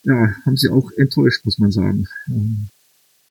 ja, 0.05 0.35
haben 0.45 0.57
sie 0.57 0.71
auch 0.71 0.91
enttäuscht, 0.97 1.45
muss 1.45 1.59
man 1.59 1.71
sagen. 1.71 2.07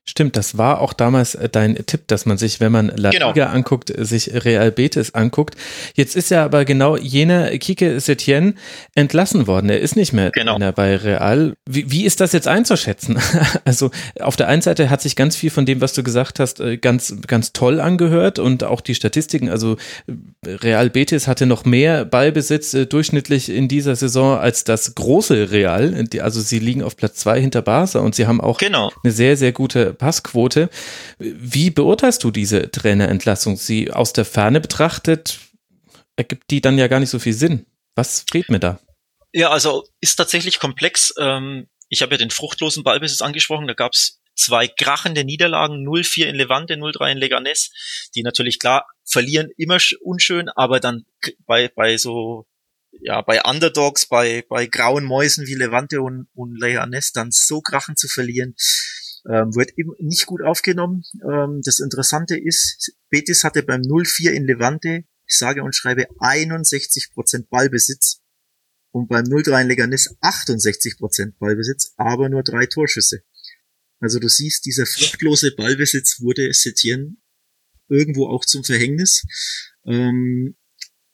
Stimmt, 0.09 0.35
das 0.37 0.57
war 0.57 0.81
auch 0.81 0.93
damals 0.93 1.35
äh, 1.35 1.49
dein 1.49 1.75
Tipp, 1.85 2.07
dass 2.07 2.25
man 2.25 2.39
sich, 2.39 2.59
wenn 2.59 2.71
man 2.71 2.87
La 2.87 3.11
genau. 3.11 3.27
Liga 3.27 3.51
anguckt, 3.51 3.93
sich 3.95 4.31
Real 4.43 4.71
Betis 4.71 5.13
anguckt. 5.13 5.55
Jetzt 5.93 6.15
ist 6.15 6.31
ja 6.31 6.43
aber 6.43 6.65
genau 6.65 6.97
jener 6.97 7.55
Kike 7.59 7.99
Setien 7.99 8.57
entlassen 8.95 9.45
worden. 9.45 9.69
Er 9.69 9.79
ist 9.79 9.95
nicht 9.95 10.11
mehr 10.11 10.31
genau. 10.31 10.57
bei 10.71 10.95
Real. 10.95 11.53
Wie, 11.69 11.91
wie 11.91 12.05
ist 12.05 12.21
das 12.21 12.33
jetzt 12.33 12.47
einzuschätzen? 12.47 13.19
Also 13.65 13.91
auf 14.19 14.35
der 14.35 14.47
einen 14.47 14.61
Seite 14.61 14.89
hat 14.89 15.01
sich 15.01 15.15
ganz 15.15 15.35
viel 15.35 15.49
von 15.49 15.65
dem, 15.65 15.81
was 15.81 15.93
du 15.93 16.01
gesagt 16.01 16.39
hast, 16.39 16.59
äh, 16.59 16.77
ganz, 16.77 17.15
ganz 17.27 17.53
toll 17.53 17.79
angehört 17.79 18.39
und 18.39 18.63
auch 18.63 18.81
die 18.81 18.95
Statistiken. 18.95 19.49
Also 19.49 19.77
äh, 20.07 20.49
Real 20.49 20.89
Betis 20.89 21.27
hatte 21.27 21.45
noch 21.45 21.65
mehr 21.65 22.05
Ballbesitz 22.05 22.75
durchschnittlich 22.89 23.49
in 23.49 23.67
dieser 23.67 23.95
Saison 23.95 24.39
als 24.39 24.63
das 24.63 24.95
große 24.95 25.51
Real. 25.51 26.03
Also 26.19 26.41
sie 26.41 26.59
liegen 26.59 26.81
auf 26.81 26.97
Platz 26.97 27.17
zwei 27.17 27.39
hinter 27.39 27.61
Barca 27.61 27.99
und 27.99 28.15
sie 28.15 28.25
haben 28.25 28.41
auch 28.41 28.57
genau. 28.57 28.91
eine 29.03 29.13
sehr, 29.13 29.37
sehr 29.37 29.51
gute 29.51 29.98
Passquote. 29.99 30.71
Wie 31.19 31.69
beurteilst 31.69 32.23
du 32.23 32.31
diese 32.31 32.71
Trainerentlassung? 32.71 33.55
Sie 33.55 33.91
aus 33.91 34.13
der 34.13 34.25
Ferne 34.25 34.59
betrachtet, 34.59 35.39
ergibt 36.15 36.49
die 36.49 36.61
dann 36.61 36.79
ja 36.79 36.87
gar 36.87 36.99
nicht 36.99 37.11
so 37.11 37.19
viel 37.19 37.33
Sinn. 37.33 37.67
Was 37.95 38.25
fehlt 38.31 38.49
mir 38.49 38.59
da? 38.59 38.79
Ja, 39.31 39.51
also 39.51 39.87
ist 40.01 40.15
tatsächlich 40.15 40.59
komplex. 40.59 41.13
Ähm, 41.19 41.67
ich 41.89 42.01
habe 42.01 42.13
ja 42.13 42.17
den 42.17 42.31
fruchtlosen 42.31 42.83
Ballbesitz 42.83 43.21
angesprochen. 43.21 43.67
Da 43.67 43.73
gab 43.73 43.93
es 43.93 44.19
zwei 44.35 44.67
krachende 44.67 45.23
Niederlagen, 45.23 45.87
0-4 45.87 46.25
in 46.25 46.35
Levante, 46.35 46.75
0-3 46.75 47.11
in 47.11 47.17
Leganés, 47.17 47.71
die 48.15 48.23
natürlich 48.23 48.57
klar 48.57 48.87
verlieren 49.05 49.49
immer 49.57 49.79
unschön, 50.01 50.49
aber 50.49 50.79
dann 50.79 51.05
bei, 51.45 51.67
bei 51.67 51.97
so, 51.97 52.45
ja, 53.01 53.21
bei 53.21 53.41
Underdogs, 53.43 54.05
bei, 54.05 54.45
bei 54.47 54.65
grauen 54.65 55.03
Mäusen 55.03 55.45
wie 55.47 55.55
Levante 55.55 56.01
und, 56.01 56.27
und 56.33 56.57
Leganés 56.57 57.11
dann 57.13 57.31
so 57.31 57.59
krachen 57.61 57.97
zu 57.97 58.07
verlieren, 58.07 58.55
Ähm, 59.25 59.55
wird 59.55 59.77
eben 59.77 59.91
nicht 59.99 60.25
gut 60.25 60.41
aufgenommen. 60.41 61.03
Ähm, 61.23 61.61
das 61.63 61.79
Interessante 61.79 62.37
ist, 62.37 62.93
Betis 63.09 63.43
hatte 63.43 63.63
beim 63.63 63.81
0-4 63.81 64.31
in 64.31 64.45
Levante, 64.45 65.03
ich 65.25 65.37
sage 65.37 65.63
und 65.63 65.75
schreibe 65.75 66.07
61% 66.19 67.47
Ballbesitz 67.49 68.21
und 68.91 69.07
beim 69.09 69.25
0-3 69.25 69.61
in 69.61 69.67
Leganis 69.67 70.15
68% 70.21 71.33
Ballbesitz, 71.37 71.93
aber 71.97 72.29
nur 72.29 72.43
drei 72.43 72.65
Torschüsse. 72.65 73.23
Also 73.99 74.19
du 74.19 74.29
siehst, 74.29 74.65
dieser 74.65 74.85
fruchtlose 74.85 75.55
Ballbesitz 75.55 76.21
wurde 76.21 76.53
Setien 76.53 77.21
irgendwo 77.89 78.27
auch 78.27 78.45
zum 78.45 78.63
Verhängnis. 78.63 79.23
Ähm, 79.85 80.55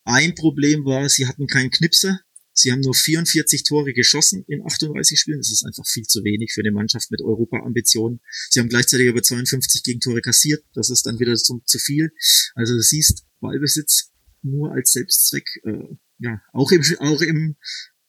ein 0.04 0.36
Problem 0.36 0.86
war, 0.86 1.10
sie 1.10 1.28
hatten 1.28 1.48
keinen 1.48 1.72
Knipser. 1.72 2.20
Sie 2.58 2.72
haben 2.72 2.80
nur 2.80 2.96
44 2.96 3.64
Tore 3.64 3.94
geschossen 3.94 4.46
in 4.48 4.66
38 4.66 5.20
Spielen. 5.20 5.40
Das 5.40 5.52
ist 5.52 5.66
einfach 5.66 5.86
viel 5.86 6.06
zu 6.06 6.24
wenig 6.24 6.54
für 6.54 6.62
eine 6.62 6.72
Mannschaft 6.72 7.12
mit 7.12 7.22
Europa-Ambitionen. 7.22 8.22
Sie 8.50 8.62
haben 8.62 8.70
gleichzeitig 8.70 9.08
über 9.08 9.22
52 9.22 9.84
Gegentore 9.84 10.22
kassiert. 10.22 10.64
Das 10.74 10.90
ist 10.90 11.06
dann 11.06 11.20
wieder 11.20 11.36
zu, 11.36 11.62
zu 11.66 11.80
viel. 11.80 12.12
Also 12.56 12.74
du 12.74 12.82
siehst, 12.82 13.26
Ballbesitz 13.42 14.12
nur 14.42 14.72
als 14.72 14.94
Selbstzweck. 14.94 15.46
Äh, 15.64 15.98
ja, 16.20 16.42
auch 16.54 16.72
im, 16.72 16.82
auch 17.00 17.22
im 17.22 17.58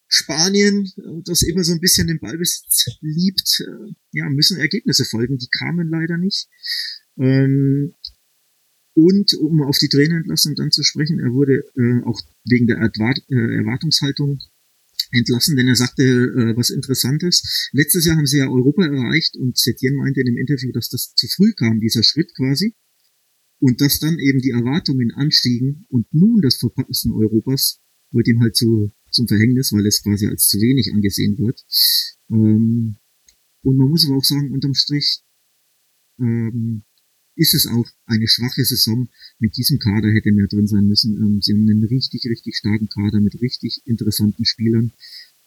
Spanien, 0.07 0.93
äh, 0.97 1.23
das 1.25 1.43
immer 1.43 1.65
so 1.65 1.73
ein 1.73 1.81
bisschen 1.81 2.07
den 2.07 2.21
Ballbesitz 2.21 2.87
liebt, 3.01 3.61
äh, 3.61 3.93
ja, 4.13 4.29
müssen 4.31 4.59
Ergebnisse 4.59 5.05
folgen. 5.05 5.39
Die 5.39 5.49
kamen 5.59 5.89
leider 5.91 6.19
nicht. 6.19 6.49
Ähm, 7.19 7.95
und 8.97 9.35
um 9.35 9.61
auf 9.61 9.77
die 9.77 9.91
Trainerentlassung 9.91 10.55
dann 10.55 10.71
zu 10.71 10.83
sprechen, 10.83 11.21
er 11.21 11.35
wurde 11.35 11.63
äh, 11.77 12.03
auch 12.05 12.19
wegen 12.49 12.67
der 12.67 12.79
Erwart 12.79 13.19
äh, 13.29 13.57
Erwartungshaltung 13.59 14.41
entlassen, 15.11 15.55
denn 15.55 15.69
er 15.69 15.77
sagte 15.77 16.03
äh, 16.03 16.57
was 16.57 16.71
Interessantes. 16.71 17.69
Letztes 17.73 18.07
Jahr 18.07 18.17
haben 18.17 18.25
sie 18.25 18.39
ja 18.39 18.49
Europa 18.49 18.87
erreicht 18.87 19.37
und 19.37 19.59
Setien 19.59 19.97
meinte 19.97 20.21
in 20.21 20.27
dem 20.27 20.39
Interview, 20.39 20.73
dass 20.73 20.89
das 20.89 21.13
zu 21.15 21.29
früh 21.29 21.53
kam, 21.53 21.79
dieser 21.79 22.03
Schritt 22.03 22.35
quasi. 22.35 22.75
Und 23.59 23.83
dass 23.83 24.01
dann 24.01 24.19
eben 24.19 24.41
die 24.41 24.51
Erwartungen 24.51 25.11
anstiegen 25.13 25.85
und 25.89 26.07
nun 26.15 26.41
das 26.41 26.57
Verpassen 26.57 27.13
Europas 27.13 27.81
wird 28.13 28.29
ihm 28.29 28.41
halt 28.41 28.57
zu, 28.57 28.93
zum 29.11 29.29
Verhängnis, 29.29 29.73
weil 29.73 29.87
es 29.87 30.03
quasi 30.03 30.27
als 30.27 30.49
zu 30.49 30.59
wenig 30.59 30.95
angesehen 30.95 31.37
wird. 31.37 31.63
Ähm, 32.31 32.97
und 33.63 33.77
man 33.77 33.91
muss 33.91 34.07
aber 34.07 34.17
auch 34.17 34.25
sagen, 34.25 34.53
unterm 34.53 34.75
Strich, 34.75 35.21
ähm, 36.19 36.85
ist 37.37 37.55
es 37.55 37.67
auch 37.67 37.87
eine 38.07 38.27
schwache 38.27 38.65
Saison. 38.65 39.09
Mit 39.39 39.57
diesem 39.57 39.79
Kader 39.79 40.11
hätte 40.13 40.33
mehr 40.33 40.49
drin 40.49 40.67
sein 40.67 40.89
müssen. 40.89 41.17
Ähm, 41.17 41.43
sie 41.43 41.53
haben 41.53 41.69
einen 41.69 41.85
richtig, 41.85 42.25
richtig 42.27 42.57
starken 42.57 42.89
Kader 42.89 43.21
mit 43.21 43.41
richtig 43.41 43.83
interessanten 43.85 44.45
Spielern. 44.45 44.93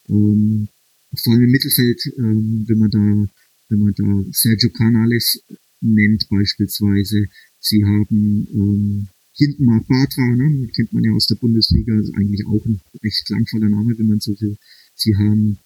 Ähm, 0.07 0.69
vor 1.15 1.33
allem 1.33 1.43
im 1.43 1.51
Mittelfeld, 1.51 2.01
ähm, 2.17 2.65
wenn 2.67 2.77
man 2.77 2.91
da, 2.91 3.27
wenn 3.69 3.79
man 3.79 3.93
da 3.95 4.31
Sergio 4.31 4.69
Canales 4.69 5.43
nennt 5.81 6.29
beispielsweise. 6.29 7.27
Sie 7.59 7.83
haben 7.83 8.47
ähm, 8.53 9.07
hinten 9.33 9.65
Marc 9.65 9.87
Bartra, 9.87 10.35
ne, 10.35 10.67
kennt 10.75 10.93
man 10.93 11.03
ja 11.03 11.11
aus 11.13 11.27
der 11.27 11.35
Bundesliga, 11.35 11.97
ist 11.99 12.13
eigentlich 12.13 12.45
auch 12.45 12.63
ein 12.65 12.79
recht 13.03 13.25
klangvoller 13.25 13.69
Name, 13.69 13.97
wenn 13.97 14.07
man 14.07 14.19
so 14.19 14.39
will. 14.39 14.57
Sie 14.95 15.15
haben 15.15 15.57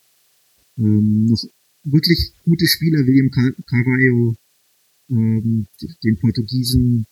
ähm, 0.77 1.25
noch 1.25 1.43
wirklich 1.83 2.33
gute 2.43 2.67
Spieler, 2.67 3.05
William 3.05 3.29
Carvalho, 3.31 4.35
ähm, 5.09 5.67
den 6.03 6.17
Portugiesen 6.19 7.05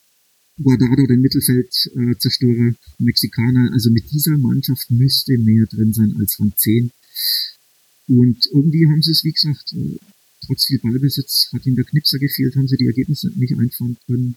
Guardado, 0.61 1.05
den 1.07 1.21
Mittelfeldzerstörer, 1.21 2.69
äh, 2.69 2.73
Mexikaner. 2.99 3.71
Also 3.73 3.89
mit 3.91 4.11
dieser 4.11 4.37
Mannschaft 4.37 4.89
müsste 4.91 5.37
mehr 5.37 5.65
drin 5.65 5.93
sein 5.93 6.15
als 6.19 6.35
von 6.35 6.53
10. 6.55 6.91
Und 8.07 8.45
irgendwie 8.51 8.87
haben 8.87 9.01
sie 9.01 9.11
es, 9.11 9.23
wie 9.23 9.31
gesagt, 9.31 9.73
äh, 9.73 9.97
trotz 10.45 10.65
viel 10.65 10.79
Ballbesitz 10.79 11.49
hat 11.53 11.65
ihnen 11.65 11.75
der 11.75 11.85
Knipser 11.85 12.19
gefehlt, 12.19 12.55
haben 12.55 12.67
sie 12.67 12.77
die 12.77 12.87
Ergebnisse 12.87 13.31
nicht 13.35 13.57
einfahren 13.57 13.97
können. 14.05 14.35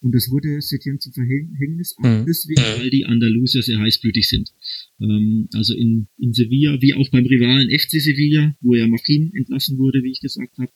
Und 0.00 0.14
das 0.14 0.30
wurde 0.30 0.60
Setien 0.60 1.00
zum 1.00 1.12
Verhängnis, 1.12 1.96
mhm. 1.98 2.24
deswegen, 2.28 2.60
weil 2.60 2.90
die 2.90 3.06
Andalusier 3.06 3.62
sehr 3.62 3.78
heißblütig 3.78 4.28
sind. 4.28 4.52
Ähm, 5.00 5.48
also 5.52 5.74
in, 5.74 6.08
in 6.18 6.32
Sevilla, 6.32 6.80
wie 6.80 6.94
auch 6.94 7.08
beim 7.10 7.24
Rivalen 7.24 7.70
FC 7.70 8.00
Sevilla, 8.00 8.54
wo 8.60 8.74
ja 8.74 8.86
Machin 8.86 9.32
entlassen 9.34 9.78
wurde, 9.78 10.02
wie 10.02 10.12
ich 10.12 10.20
gesagt 10.20 10.58
habe, 10.58 10.70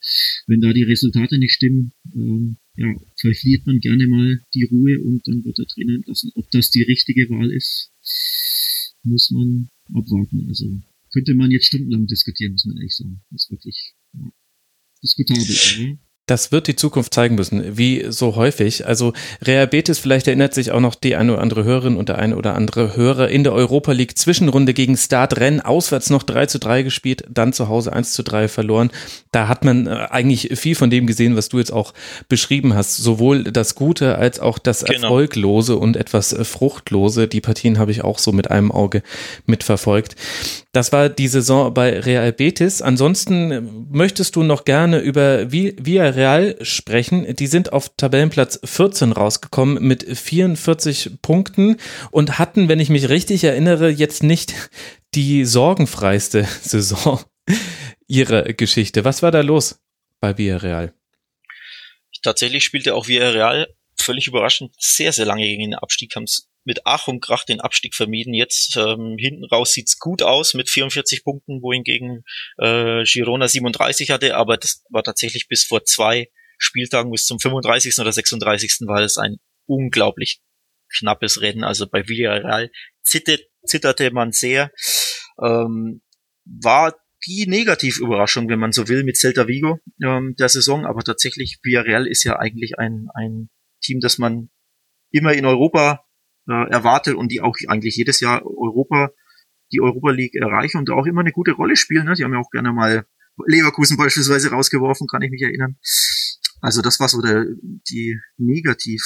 wenn 0.47 0.61
da 0.61 0.73
die 0.73 0.85
Resultate 0.85 1.39
nicht 1.39 1.53
stimmen, 1.53 1.93
ähm, 2.14 2.57
ja, 2.77 2.95
verliert 3.16 3.66
man 3.66 3.79
gerne 3.81 4.07
mal 4.07 4.41
die 4.55 4.64
Ruhe 4.64 5.01
und 5.03 5.27
dann 5.27 5.45
wird 5.45 5.59
der 5.59 5.66
Trainer 5.66 5.95
entlassen. 5.95 6.33
Ob 6.35 6.51
das 6.51 6.71
die 6.71 6.83
richtige 6.83 7.29
Wahl 7.29 7.53
ist, 7.53 7.93
muss 9.03 9.31
man 9.31 9.68
abwarten. 9.93 10.47
Also 10.49 10.81
könnte 11.12 11.35
man 11.35 11.51
jetzt 11.51 11.66
stundenlang 11.66 12.07
diskutieren, 12.07 12.53
muss 12.53 12.64
man 12.64 12.77
ehrlich 12.77 12.97
sagen. 12.97 13.21
Das 13.31 13.45
ist 13.45 13.51
wirklich 13.51 13.95
ja, 14.14 14.33
diskutabel. 15.03 15.45
Aber 15.45 15.99
das 16.31 16.53
wird 16.53 16.68
die 16.68 16.76
Zukunft 16.76 17.12
zeigen 17.12 17.35
müssen, 17.35 17.76
wie 17.76 18.07
so 18.09 18.37
häufig. 18.37 18.87
Also 18.87 19.12
Real 19.43 19.66
Betis, 19.66 19.99
vielleicht 19.99 20.28
erinnert 20.28 20.55
sich 20.55 20.70
auch 20.70 20.78
noch 20.78 20.95
die 20.95 21.16
eine 21.16 21.33
oder 21.33 21.43
andere 21.43 21.64
Hörerin 21.64 21.97
und 21.97 22.09
der 22.09 22.18
eine 22.18 22.37
oder 22.37 22.55
andere 22.55 22.97
Hörer 22.97 23.28
in 23.28 23.43
der 23.43 23.53
Europa 23.53 23.91
League 23.91 24.16
Zwischenrunde 24.16 24.72
gegen 24.72 24.97
Start 24.97 25.41
Renn, 25.41 25.61
auswärts 25.61 26.09
noch 26.09 26.22
3 26.22 26.47
zu 26.47 26.61
3 26.61 26.85
gespielt, 26.85 27.24
dann 27.28 27.53
zu 27.53 27.68
Hause 27.68 27.93
1 27.93 28.12
zu 28.12 28.22
3 28.22 28.47
verloren. 28.47 28.91
Da 29.33 29.49
hat 29.49 29.64
man 29.64 29.89
äh, 29.89 30.07
eigentlich 30.11 30.53
viel 30.55 30.76
von 30.76 30.89
dem 30.89 31.09
gesehen, 31.09 31.37
was 31.37 31.49
du 31.49 31.59
jetzt 31.59 31.72
auch 31.72 31.95
beschrieben 32.28 32.74
hast. 32.74 32.97
Sowohl 32.97 33.45
das 33.45 33.74
Gute 33.74 34.16
als 34.16 34.39
auch 34.39 34.61
das 34.61 34.85
genau. 34.85 35.03
Erfolglose 35.03 35.76
und 35.76 35.97
etwas 35.97 36.33
äh, 36.33 36.45
Fruchtlose. 36.45 37.26
Die 37.26 37.41
Partien 37.41 37.78
habe 37.78 37.91
ich 37.91 38.05
auch 38.05 38.20
so 38.20 38.31
mit 38.31 38.53
einem 38.53 38.70
Auge 38.70 39.03
mitverfolgt. 39.47 40.14
Das 40.72 40.93
war 40.93 41.09
die 41.09 41.26
Saison 41.26 41.74
bei 41.74 41.99
Real 41.99 42.33
Betis. 42.33 42.83
Ansonsten 42.83 43.51
äh, 43.51 43.62
möchtest 43.91 44.37
du 44.37 44.45
noch 44.45 44.64
gerne 44.64 45.01
über 45.01 45.51
Villarreal 45.51 46.20
sprechen. 46.62 47.35
Die 47.37 47.47
sind 47.47 47.73
auf 47.73 47.91
Tabellenplatz 47.97 48.61
14 48.64 49.12
rausgekommen 49.12 49.83
mit 49.83 50.05
44 50.18 51.23
Punkten 51.23 51.77
und 52.11 52.39
hatten, 52.39 52.68
wenn 52.68 52.81
ich 52.81 52.91
mich 52.91 53.09
richtig 53.09 53.45
erinnere, 53.45 53.89
jetzt 53.89 54.23
nicht 54.23 54.55
die 55.14 55.45
sorgenfreiste 55.45 56.45
Saison 56.62 57.21
ihrer 58.07 58.43
Geschichte. 58.53 59.05
Was 59.05 59.23
war 59.23 59.31
da 59.31 59.41
los 59.41 59.81
bei 60.21 60.37
Villarreal? 60.37 60.93
Tatsächlich 62.23 62.64
spielte 62.64 62.95
auch 62.95 63.09
Villarreal 63.09 63.68
völlig 63.97 64.27
überraschend 64.27 64.75
sehr, 64.79 65.12
sehr 65.12 65.27
lange 65.27 65.45
gegen 65.45 65.62
den 65.62 65.75
Abstieg, 65.75 66.14
haben 66.16 66.25
es 66.25 66.49
mit 66.64 66.80
Ach 66.84 67.08
und 67.08 67.20
Krach 67.20 67.44
den 67.44 67.61
Abstieg 67.61 67.94
vermieden. 67.94 68.34
Jetzt 68.34 68.76
ähm, 68.76 69.16
hinten 69.18 69.44
raus 69.44 69.72
sieht's 69.72 69.98
gut 69.98 70.22
aus 70.22 70.54
mit 70.54 70.68
44 70.68 71.24
Punkten, 71.24 71.62
wohingegen 71.62 72.24
äh, 72.58 73.04
Girona 73.04 73.48
37 73.48 74.11
hatte, 74.11 74.36
aber 74.36 74.56
das 74.56 74.84
war 74.90 75.02
tatsächlich 75.02 75.48
bis 75.48 75.64
vor 75.64 75.84
zwei 75.84 76.28
Spieltagen 76.58 77.11
bis 77.11 77.24
zum 77.24 77.38
35. 77.38 77.98
oder 77.98 78.12
36. 78.12 78.86
war 78.86 79.00
es 79.00 79.16
ein 79.16 79.36
unglaublich 79.66 80.40
knappes 80.98 81.40
Rennen. 81.40 81.64
Also 81.64 81.86
bei 81.88 82.06
Villarreal 82.06 82.70
zittert, 83.02 83.40
zitterte 83.64 84.11
man 84.11 84.32
sehr. 84.32 84.70
Ähm, 85.42 86.02
war 86.44 86.96
die 87.26 87.46
Negativüberraschung, 87.46 88.48
wenn 88.48 88.58
man 88.58 88.72
so 88.72 88.88
will, 88.88 89.04
mit 89.04 89.16
Celta 89.16 89.46
Vigo 89.46 89.78
ähm, 90.02 90.34
der 90.38 90.48
Saison, 90.48 90.86
aber 90.86 91.02
tatsächlich 91.02 91.58
Villarreal 91.62 92.06
ist 92.06 92.24
ja 92.24 92.38
eigentlich 92.38 92.78
ein, 92.78 93.08
ein 93.14 93.50
Team, 93.82 94.00
das 94.00 94.18
man 94.18 94.50
immer 95.11 95.32
in 95.32 95.46
Europa 95.46 96.06
äh, 96.51 96.70
erwartet 96.70 97.14
und 97.14 97.30
die 97.30 97.40
auch 97.40 97.57
eigentlich 97.68 97.96
jedes 97.96 98.20
Jahr 98.20 98.44
Europa, 98.44 99.11
die 99.72 99.80
Europa 99.80 100.11
League 100.11 100.34
erreichen 100.34 100.78
und 100.78 100.90
auch 100.90 101.07
immer 101.07 101.20
eine 101.20 101.32
gute 101.32 101.53
Rolle 101.53 101.76
spielen. 101.76 102.07
Ne? 102.07 102.14
Die 102.14 102.24
haben 102.24 102.32
ja 102.32 102.40
auch 102.40 102.51
gerne 102.51 102.72
mal 102.72 103.07
Leverkusen 103.46 103.96
beispielsweise 103.96 104.51
rausgeworfen, 104.51 105.07
kann 105.07 105.22
ich 105.22 105.30
mich 105.30 105.42
erinnern. 105.42 105.76
Also 106.61 106.82
das 106.82 107.01
war 107.01 107.09
so 107.09 107.22
der, 107.22 107.46
die 107.90 108.18
negativ, 108.36 109.03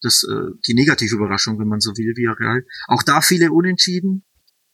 das, 0.00 0.24
äh, 0.24 0.50
die 0.66 0.74
negative 0.74 1.16
Überraschung, 1.16 1.58
wenn 1.58 1.68
man 1.68 1.80
so 1.80 1.92
will, 1.92 2.14
wie 2.16 2.26
Real. 2.26 2.64
Auch 2.88 3.02
da 3.02 3.20
viele 3.20 3.52
Unentschieden. 3.52 4.24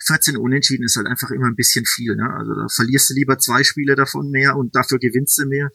14 0.07 0.37
Unentschieden 0.37 0.85
ist 0.85 0.97
halt 0.97 1.07
einfach 1.07 1.31
immer 1.31 1.47
ein 1.47 1.57
bisschen 1.57 1.85
viel. 1.87 2.17
Ne? 2.17 2.29
Also 2.37 2.55
da 2.55 2.67
verlierst 2.69 3.11
du 3.11 3.15
lieber 3.15 3.39
zwei 3.39 3.63
Spiele 3.65 3.95
davon 3.95 4.31
mehr 4.31 4.57
und 4.57 4.75
dafür 4.75 4.99
gewinnst 4.99 5.39
du 5.39 5.47
mehr. 5.47 5.71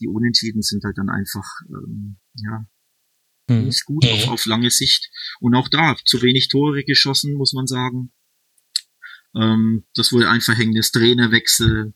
Die 0.00 0.08
Unentschieden 0.08 0.62
sind 0.62 0.82
halt 0.84 0.98
dann 0.98 1.10
einfach, 1.10 1.44
ähm, 1.68 2.18
ja, 2.34 2.66
hm. 3.50 3.66
nicht 3.66 3.84
gut 3.84 4.06
auf, 4.06 4.28
auf 4.28 4.46
lange 4.46 4.70
Sicht. 4.70 5.10
Und 5.40 5.54
auch 5.54 5.68
da 5.68 5.96
zu 6.04 6.22
wenig 6.22 6.48
Tore 6.48 6.84
geschossen, 6.84 7.34
muss 7.34 7.52
man 7.52 7.66
sagen. 7.66 8.12
Ähm, 9.34 9.84
das 9.94 10.12
wurde 10.12 10.28
ein 10.28 10.40
Verhängnis. 10.40 10.92
Trainerwechsel, 10.92 11.94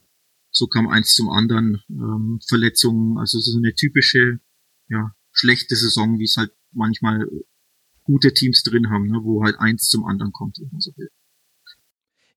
so 0.50 0.66
kam 0.66 0.88
eins 0.88 1.14
zum 1.14 1.30
anderen. 1.30 1.82
Ähm, 1.88 2.40
Verletzungen, 2.46 3.18
also 3.18 3.40
so 3.40 3.56
eine 3.56 3.74
typische, 3.74 4.40
ja, 4.88 5.14
schlechte 5.32 5.76
Saison, 5.76 6.18
wie 6.18 6.24
es 6.24 6.36
halt 6.36 6.52
manchmal 6.72 7.26
gute 8.02 8.34
Teams 8.34 8.62
drin 8.62 8.90
haben, 8.90 9.06
ne, 9.06 9.20
wo 9.22 9.42
halt 9.42 9.56
eins 9.58 9.88
zum 9.88 10.04
anderen 10.04 10.32
kommt, 10.32 10.58
wenn 10.60 10.68
man 10.70 10.80
so 10.80 10.92
will. 10.96 11.08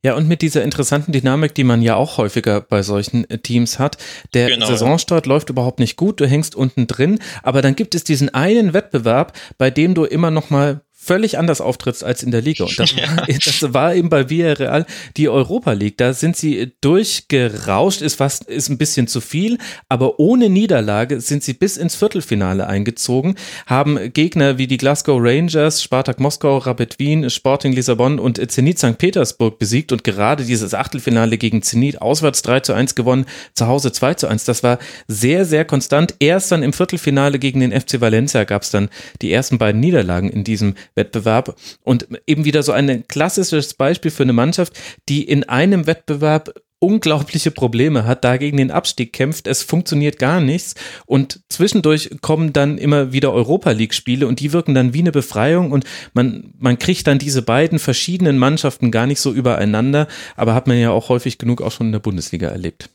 Ja, 0.08 0.16
und 0.16 0.30
mit 0.30 0.42
dieser 0.42 0.64
interessanten 0.64 1.12
Dynamik, 1.12 1.54
die 1.54 1.66
man 1.66 1.82
ja 1.82 1.98
auch 1.98 2.18
häufiger 2.18 2.62
bei 2.62 2.82
solchen 2.82 3.30
äh, 3.30 3.40
Teams 3.40 3.78
hat. 3.78 3.98
Der 4.34 4.48
genau, 4.48 4.66
Saisonstart 4.66 5.26
läuft 5.26 5.50
überhaupt 5.50 5.80
nicht 5.80 5.98
gut, 5.98 6.22
du 6.22 6.26
hängst 6.26 6.56
unten 6.56 6.88
drin, 6.88 7.20
aber 7.44 7.62
dann 7.62 7.76
gibt 7.76 7.94
es 7.94 8.06
diesen 8.06 8.34
einen 8.34 8.72
Wettbewerb, 8.72 9.34
bei 9.58 9.70
dem 9.70 9.96
du 9.96 10.06
immer 10.06 10.32
noch 10.32 10.50
mal 10.50 10.80
völlig 11.08 11.38
anders 11.38 11.62
auftrittst 11.62 12.04
als 12.04 12.22
in 12.22 12.32
der 12.32 12.42
Liga. 12.42 12.66
Und 12.66 12.78
das, 12.78 12.92
ja. 12.96 13.18
war, 13.18 13.26
das 13.28 13.74
war 13.74 13.96
eben 13.96 14.10
bei 14.10 14.30
Villarreal 14.30 14.86
die 15.16 15.30
Europa 15.30 15.72
League. 15.72 15.98
Da 15.98 16.14
sind 16.14 16.36
sie 16.36 16.74
durchgerauscht, 16.82 18.02
ist 18.02 18.16
fast, 18.16 18.44
ist 18.46 18.70
ein 18.70 18.78
bisschen 18.78 19.08
zu 19.08 19.22
viel, 19.22 19.58
aber 19.90 20.20
ohne 20.20 20.50
Niederlage 20.50 21.22
sind 21.22 21.44
sie 21.44 21.54
bis 21.54 21.78
ins 21.78 21.96
Viertelfinale 21.96 22.68
eingezogen, 22.68 23.36
haben 23.66 24.14
Gegner 24.14 24.58
wie 24.58 24.68
die 24.68 24.78
Glasgow 24.78 25.20
Rangers, 25.22 25.82
Spartak 25.82 26.20
Moskau, 26.20 26.58
Rapid 26.58 27.00
Wien, 27.00 27.30
Sporting 27.30 27.72
Lissabon 27.72 28.20
und 28.20 28.52
Zenit 28.52 28.80
St. 28.80 28.98
Petersburg 28.98 29.60
besiegt 29.60 29.92
und 29.92 30.04
gerade 30.04 30.44
dieses 30.44 30.74
Achtelfinale 30.74 31.38
gegen 31.38 31.62
Zenit 31.62 32.02
auswärts 32.02 32.42
3 32.42 32.60
zu 32.62 32.74
1 32.74 32.96
gewonnen, 32.96 33.26
zu 33.54 33.68
Hause 33.68 33.92
2 33.92 34.16
zu 34.16 34.28
1. 34.28 34.44
Das 34.46 34.64
war 34.64 34.80
sehr, 35.08 35.46
sehr 35.46 35.66
konstant. 35.66 36.16
Erst 36.20 36.52
dann 36.52 36.64
im 36.64 36.74
Viertelfinale 36.74 37.40
gegen 37.40 37.60
den 37.60 37.72
FC 37.72 38.02
Valencia 38.02 38.44
gab 38.44 38.64
es 38.64 38.72
dann 38.72 38.90
die 39.22 39.32
ersten 39.32 39.58
beiden 39.58 39.80
Niederlagen 39.80 40.30
in 40.30 40.44
diesem 40.44 40.76
Wettbewerb 40.98 41.56
und 41.84 42.08
eben 42.28 42.44
wieder 42.44 42.64
so 42.64 42.74
ein 42.74 43.08
klassisches 43.08 43.74
Beispiel 43.76 44.12
für 44.12 44.24
eine 44.24 44.34
Mannschaft, 44.34 44.74
die 45.08 45.24
in 45.24 45.46
einem 45.46 45.88
Wettbewerb 45.88 46.54
unglaubliche 46.80 47.50
Probleme 47.50 48.06
hat, 48.06 48.24
da 48.24 48.38
gegen 48.38 48.58
den 48.58 48.70
Abstieg 48.70 49.12
kämpft. 49.12 49.48
Es 49.48 49.64
funktioniert 49.64 50.20
gar 50.20 50.40
nichts 50.40 50.76
und 51.06 51.42
zwischendurch 51.50 52.10
kommen 52.22 52.54
dann 52.54 52.78
immer 52.78 53.12
wieder 53.14 53.34
Europa 53.34 53.72
League 53.72 53.96
Spiele 53.96 54.28
und 54.28 54.40
die 54.40 54.54
wirken 54.54 54.76
dann 54.76 54.94
wie 54.94 55.00
eine 55.00 55.12
Befreiung 55.12 55.72
und 55.72 55.86
man, 56.14 56.54
man 56.60 56.78
kriegt 56.78 57.08
dann 57.08 57.18
diese 57.18 57.42
beiden 57.42 57.80
verschiedenen 57.80 58.38
Mannschaften 58.38 58.92
gar 58.92 59.08
nicht 59.08 59.20
so 59.20 59.34
übereinander, 59.34 60.08
aber 60.36 60.54
hat 60.54 60.68
man 60.68 60.78
ja 60.78 60.92
auch 60.92 61.10
häufig 61.10 61.40
genug 61.40 61.62
auch 61.62 61.72
schon 61.72 61.88
in 61.88 61.94
der 61.94 62.00
Bundesliga 62.00 62.50
erlebt. 62.50 62.90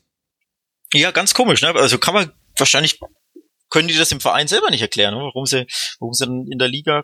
Ja, 0.93 1.11
ganz 1.11 1.33
komisch, 1.33 1.61
ne? 1.61 1.73
Also 1.75 1.97
kann 1.97 2.13
man 2.13 2.31
wahrscheinlich 2.57 2.99
können 3.69 3.87
die 3.87 3.97
das 3.97 4.11
im 4.11 4.21
Verein 4.21 4.47
selber 4.47 4.69
nicht 4.69 4.83
erklären, 4.83 5.15
warum 5.15 5.47
sie, 5.47 5.65
warum 5.99 6.13
sie 6.13 6.25
dann 6.25 6.47
in 6.49 6.59
der 6.59 6.67
Liga 6.67 7.03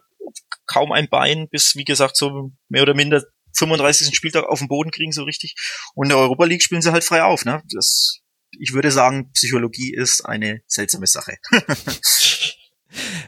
kaum 0.71 0.91
ein 0.91 1.09
Bein 1.09 1.47
bis, 1.49 1.75
wie 1.75 1.83
gesagt, 1.83 2.15
so 2.15 2.51
mehr 2.69 2.83
oder 2.83 2.93
minder 2.93 3.23
35. 3.57 4.15
Spieltag 4.15 4.45
auf 4.45 4.59
den 4.59 4.67
Boden 4.67 4.91
kriegen, 4.91 5.11
so 5.11 5.23
richtig. 5.23 5.55
Und 5.95 6.05
in 6.05 6.09
der 6.09 6.19
Europa 6.19 6.45
League 6.45 6.63
spielen 6.63 6.81
sie 6.81 6.91
halt 6.91 7.03
frei 7.03 7.23
auf. 7.23 7.45
Ne? 7.45 7.61
Das, 7.73 8.19
ich 8.57 8.73
würde 8.73 8.91
sagen, 8.91 9.31
Psychologie 9.33 9.93
ist 9.93 10.21
eine 10.21 10.61
seltsame 10.67 11.07
Sache. 11.07 11.37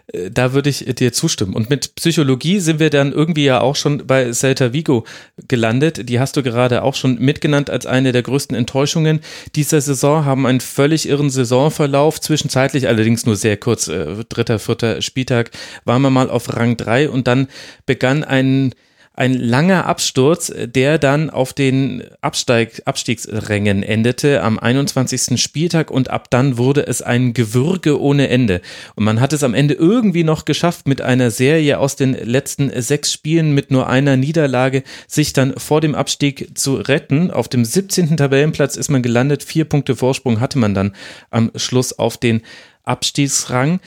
Äh, 0.08 0.32
da 0.32 0.54
würde 0.54 0.70
ich 0.70 0.86
dir 0.96 1.14
zustimmen. 1.14 1.54
Und 1.54 1.70
mit 1.70 1.96
Psychologie 1.96 2.60
sind 2.60 2.80
wir 2.80 2.90
dann 2.90 3.12
irgendwie 3.12 3.46
ja 3.46 3.62
auch 3.62 3.76
schon 3.76 4.06
bei 4.08 4.32
Celta 4.32 4.74
Vigo 4.74 5.06
gelandet. 5.48 6.10
Die 6.10 6.20
hast 6.20 6.38
du 6.38 6.44
gerade 6.44 6.84
auch 6.84 6.96
schon 6.96 7.20
mitgenannt 7.20 7.70
als 7.70 7.86
eine 7.86 8.12
der 8.12 8.24
größten 8.24 8.56
Enttäuschungen 8.56 9.22
dieser 9.56 9.82
Saison, 9.82 10.26
haben 10.26 10.46
einen 10.46 10.62
völlig 10.62 11.08
irren 11.08 11.30
Saisonverlauf, 11.30 12.20
zwischenzeitlich 12.22 12.88
allerdings 12.88 13.26
nur 13.26 13.36
sehr 13.36 13.58
kurz, 13.58 13.88
äh, 13.88 14.24
dritter, 14.30 14.60
vierter 14.60 15.02
Spieltag, 15.02 15.52
waren 15.86 16.02
wir 16.02 16.10
mal 16.10 16.30
auf 16.30 16.56
Rang 16.56 16.78
drei 16.78 17.10
und 17.10 17.28
dann 17.28 17.48
begann 17.86 18.24
ein 18.24 18.74
ein 19.22 19.36
langer 19.36 19.86
Absturz, 19.86 20.52
der 20.58 20.98
dann 20.98 21.30
auf 21.30 21.54
den 21.54 22.04
Absteig, 22.22 22.82
Abstiegsrängen 22.86 23.84
endete 23.84 24.42
am 24.42 24.58
21. 24.58 25.40
Spieltag 25.40 25.92
und 25.92 26.10
ab 26.10 26.32
dann 26.32 26.58
wurde 26.58 26.88
es 26.88 27.04
ein 27.04 27.34
Gewürge 27.36 28.02
ohne 28.02 28.30
Ende. 28.30 28.62
Und 28.96 29.04
man 29.04 29.22
hat 29.22 29.32
es 29.32 29.44
am 29.44 29.54
Ende 29.54 29.76
irgendwie 29.76 30.24
noch 30.24 30.44
geschafft, 30.44 30.88
mit 30.88 31.02
einer 31.02 31.30
Serie 31.30 31.78
aus 31.78 31.96
den 31.96 32.14
letzten 32.14 32.72
sechs 32.82 33.14
Spielen 33.14 33.54
mit 33.54 33.70
nur 33.70 33.88
einer 33.88 34.18
Niederlage 34.18 34.82
sich 35.08 35.34
dann 35.34 35.54
vor 35.56 35.82
dem 35.82 35.94
Abstieg 35.94 36.58
zu 36.58 36.78
retten. 36.78 37.30
Auf 37.30 37.48
dem 37.48 37.64
17. 37.64 38.18
Tabellenplatz 38.18 38.76
ist 38.76 38.90
man 38.90 39.04
gelandet. 39.04 39.44
Vier 39.44 39.66
Punkte 39.66 39.96
Vorsprung 39.96 40.40
hatte 40.40 40.58
man 40.58 40.74
dann 40.74 40.96
am 41.30 41.52
Schluss 41.56 41.94
auf 41.94 42.18
den 42.18 42.42
Abstiegsrang. 42.86 43.82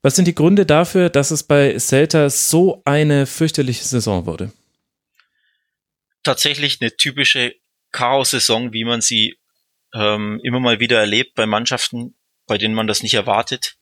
Was 0.00 0.16
sind 0.16 0.28
die 0.28 0.34
Gründe 0.34 0.64
dafür, 0.64 1.10
dass 1.10 1.30
es 1.30 1.42
bei 1.42 1.78
Celta 1.78 2.30
so 2.30 2.80
eine 2.86 3.26
fürchterliche 3.26 3.84
Saison 3.84 4.24
wurde? 4.24 4.50
Tatsächlich 6.22 6.80
eine 6.80 6.96
typische 6.96 7.54
Chaos-Saison, 7.92 8.72
wie 8.72 8.84
man 8.84 9.00
sie 9.00 9.38
ähm, 9.94 10.40
immer 10.42 10.60
mal 10.60 10.80
wieder 10.80 11.00
erlebt 11.00 11.34
bei 11.34 11.46
Mannschaften, 11.46 12.16
bei 12.46 12.58
denen 12.58 12.74
man 12.74 12.86
das 12.86 13.02
nicht 13.02 13.14
erwartet. 13.14 13.76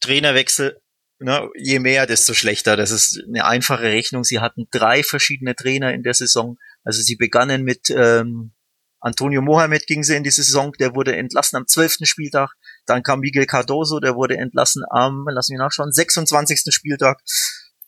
Trainerwechsel, 0.00 0.80
ne, 1.18 1.48
je 1.56 1.78
mehr, 1.78 2.06
desto 2.06 2.34
schlechter. 2.34 2.76
Das 2.76 2.90
ist 2.90 3.22
eine 3.28 3.44
einfache 3.44 3.84
Rechnung. 3.84 4.24
Sie 4.24 4.40
hatten 4.40 4.66
drei 4.70 5.02
verschiedene 5.02 5.54
Trainer 5.54 5.92
in 5.92 6.02
der 6.02 6.14
Saison. 6.14 6.58
Also 6.84 7.02
sie 7.02 7.16
begannen 7.16 7.62
mit 7.62 7.90
ähm, 7.90 8.52
Antonio 9.00 9.40
Mohamed 9.40 9.86
ging 9.86 10.02
sie 10.02 10.16
in 10.16 10.24
die 10.24 10.30
Saison, 10.30 10.72
der 10.80 10.94
wurde 10.94 11.14
entlassen 11.14 11.56
am 11.56 11.66
12. 11.66 11.98
Spieltag. 12.02 12.50
Dann 12.86 13.02
kam 13.02 13.20
Miguel 13.20 13.46
Cardoso, 13.46 14.00
der 14.00 14.16
wurde 14.16 14.36
entlassen 14.36 14.82
am, 14.90 15.26
lass 15.30 15.48
mich 15.48 15.58
nachschauen, 15.58 15.92
26. 15.92 16.74
Spieltag. 16.74 17.20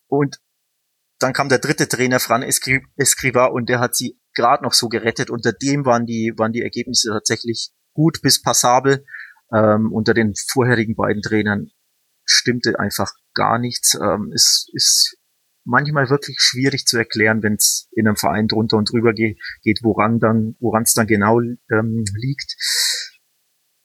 Und 0.06 0.38
dann 1.18 1.32
kam 1.32 1.48
der 1.48 1.58
dritte 1.58 1.88
Trainer, 1.88 2.20
Fran 2.20 2.42
Escriva, 2.42 3.46
und 3.46 3.68
der 3.68 3.80
hat 3.80 3.96
sie 3.96 4.20
gerade 4.34 4.62
noch 4.62 4.72
so 4.72 4.88
gerettet. 4.88 5.30
Unter 5.30 5.52
dem 5.52 5.84
waren 5.84 6.06
die, 6.06 6.32
waren 6.36 6.52
die 6.52 6.62
Ergebnisse 6.62 7.10
tatsächlich 7.10 7.70
gut 7.92 8.20
bis 8.22 8.40
passabel. 8.40 9.04
Ähm, 9.52 9.92
unter 9.92 10.14
den 10.14 10.34
vorherigen 10.52 10.94
beiden 10.94 11.22
Trainern 11.22 11.70
stimmte 12.24 12.78
einfach 12.78 13.12
gar 13.34 13.58
nichts. 13.58 13.94
Ähm, 13.94 14.30
es 14.34 14.68
ist 14.72 15.16
manchmal 15.64 16.08
wirklich 16.08 16.38
schwierig 16.40 16.86
zu 16.86 16.96
erklären, 16.98 17.42
wenn 17.42 17.54
es 17.54 17.88
in 17.92 18.06
einem 18.06 18.16
Verein 18.16 18.46
drunter 18.46 18.76
und 18.76 18.90
drüber 18.90 19.12
geht, 19.12 19.38
geht 19.62 19.80
woran 19.82 20.18
dann, 20.18 20.56
woran 20.60 20.82
es 20.84 20.94
dann 20.94 21.06
genau 21.06 21.40
ähm, 21.40 22.04
liegt. 22.14 22.56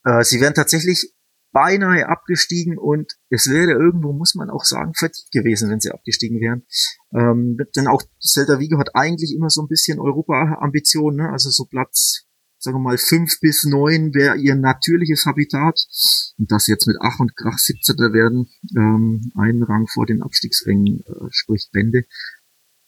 Äh, 0.06 0.24
sie 0.24 0.40
werden 0.40 0.54
tatsächlich 0.54 1.14
beinahe 1.54 2.10
abgestiegen 2.10 2.78
und 2.78 3.14
es 3.30 3.50
wäre 3.50 3.72
irgendwo, 3.72 4.12
muss 4.12 4.36
man 4.36 4.50
auch 4.50 4.66
sagen, 4.66 4.94
verdient 4.96 5.32
gewesen, 5.32 5.70
wenn 5.70 5.80
sie 5.80 5.92
abgestiegen 5.92 6.42
wären. 6.42 6.64
Ähm, 7.14 7.58
denn 7.76 7.88
auch 7.88 8.02
Celta 8.20 8.60
Vigo 8.60 8.78
hat 8.80 8.96
eigentlich 8.96 9.34
immer 9.34 9.50
so 9.50 9.62
ein 9.62 9.68
bisschen 9.68 10.00
Europa-Ambitionen, 10.00 11.18
ne? 11.18 11.30
also 11.30 11.50
so 11.52 11.66
Platz, 11.66 12.26
sagen 12.58 12.78
wir 12.78 12.82
mal, 12.82 12.98
fünf 12.98 13.40
bis 13.40 13.64
neun 13.64 14.14
wäre 14.14 14.36
ihr 14.36 14.56
natürliches 14.56 15.26
Habitat. 15.26 15.80
Und 16.38 16.52
das 16.52 16.68
jetzt 16.68 16.88
mit 16.88 16.98
Ach 17.00 17.20
und 17.20 17.38
Krach 17.38 17.58
17. 17.58 17.98
werden, 18.12 18.50
ähm, 18.76 19.32
einen 19.36 19.64
Rang 19.64 19.88
vor 19.88 20.06
den 20.06 20.24
Abstiegsrängen, 20.24 21.02
äh, 21.06 21.28
spricht 21.30 21.72
Bände. 21.72 22.06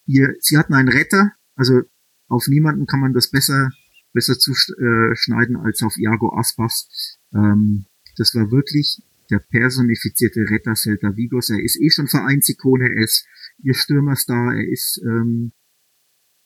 Ihr, 0.08 0.36
sie 0.40 0.58
hatten 0.58 0.74
einen 0.74 0.90
Retter, 0.90 1.32
also 1.56 1.82
auf 2.28 2.48
niemanden 2.48 2.88
kann 2.88 3.00
man 3.00 3.14
das 3.14 3.30
besser 3.30 3.70
besser 4.16 4.40
zuschneiden 4.40 5.58
als 5.58 5.84
auf 5.84 5.98
Iago 5.98 6.36
Aspas. 6.40 7.20
Ähm, 7.34 7.86
das 8.18 8.34
war 8.36 8.52
wirklich 8.52 9.02
der 9.30 9.40
personifizierte 9.40 10.42
Retter 10.50 10.76
Celta 10.76 11.16
Vigos. 11.16 11.50
Er 11.50 11.64
ist 11.64 11.80
eh 11.82 11.90
schon 11.90 12.08
Vereinsikone, 12.08 12.86
er 12.86 13.04
ist 13.04 13.26
ihr 13.64 13.74
Stürmerstar, 13.74 14.56
er 14.56 14.68
ist 14.68 15.02
ähm, 15.04 15.52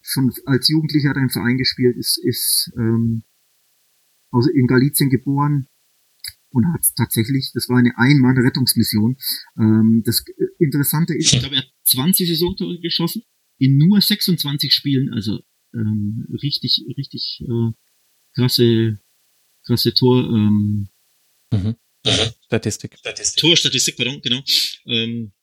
schon 0.02 0.32
als 0.46 0.70
Jugendlicher 0.70 1.10
hat 1.10 1.18
er 1.18 1.24
im 1.24 1.30
Verein 1.30 1.58
gespielt, 1.58 1.98
ist, 1.98 2.18
ist 2.24 2.72
ähm, 2.78 3.24
also 4.32 4.50
in 4.50 4.68
Galizien 4.68 5.10
geboren 5.10 5.68
und 6.52 6.66
hat 6.74 6.82
tatsächlich, 6.96 7.52
das 7.54 7.70
war 7.70 7.78
eine 7.78 7.98
Ein-Mann-Rettungsmission. 7.98 9.18
Ähm, 9.58 10.04
das 10.06 10.24
Interessante 10.58 11.16
ist, 11.16 11.34
ich 11.34 11.40
glaube, 11.40 11.56
er 11.56 11.62
hat 11.62 11.72
20 11.86 12.28
Saisontore 12.28 12.80
geschossen 12.80 13.24
in 13.58 13.78
nur 13.78 14.00
26 14.00 14.74
Spielen, 14.74 15.14
also 15.14 15.40
ähm, 15.74 16.26
richtig, 16.42 16.86
richtig 16.98 17.44
äh, 17.44 17.72
krasse, 18.34 19.00
krasse 19.66 19.94
Tor, 19.94 20.24
ähm, 20.34 20.90
Mhm. 21.52 21.76
Statistik. 22.46 22.98
Statistik. 22.98 23.42
Torstatistik, 23.42 23.98
pardon, 23.98 24.22
genau. 24.22 24.44
Ähm, 24.88 25.34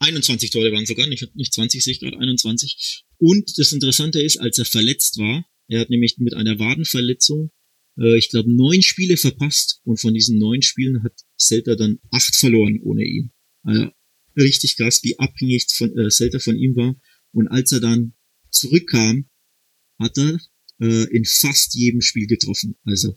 21 0.00 0.50
Tore 0.50 0.72
waren 0.72 0.86
sogar, 0.86 1.06
nicht, 1.06 1.34
nicht 1.34 1.52
20, 1.52 1.82
sehe 1.82 1.92
ich 1.92 2.00
gerade, 2.00 2.18
21. 2.18 3.04
Und 3.18 3.58
das 3.58 3.72
Interessante 3.72 4.20
ist, 4.20 4.38
als 4.38 4.58
er 4.58 4.64
verletzt 4.64 5.18
war, 5.18 5.46
er 5.68 5.80
hat 5.80 5.90
nämlich 5.90 6.18
mit 6.18 6.34
einer 6.34 6.58
Wadenverletzung, 6.58 7.50
äh, 7.98 8.18
ich 8.18 8.28
glaube, 8.30 8.54
neun 8.54 8.82
Spiele 8.82 9.16
verpasst 9.16 9.80
und 9.84 10.00
von 10.00 10.12
diesen 10.14 10.38
neun 10.38 10.62
Spielen 10.62 11.02
hat 11.02 11.14
Celta 11.38 11.74
dann 11.74 12.00
acht 12.10 12.36
verloren 12.36 12.80
ohne 12.82 13.04
ihn. 13.04 13.32
Also 13.62 13.90
richtig 14.36 14.76
krass, 14.76 15.02
wie 15.02 15.18
abhängig 15.18 15.66
von, 15.72 15.96
äh, 15.96 16.10
Celta 16.10 16.38
von 16.38 16.58
ihm 16.58 16.76
war. 16.76 17.00
Und 17.32 17.48
als 17.48 17.72
er 17.72 17.80
dann 17.80 18.14
zurückkam, 18.50 19.30
hat 19.98 20.18
er 20.18 20.38
äh, 20.80 21.04
in 21.16 21.24
fast 21.24 21.74
jedem 21.74 22.00
Spiel 22.00 22.26
getroffen. 22.26 22.76
Also 22.84 23.16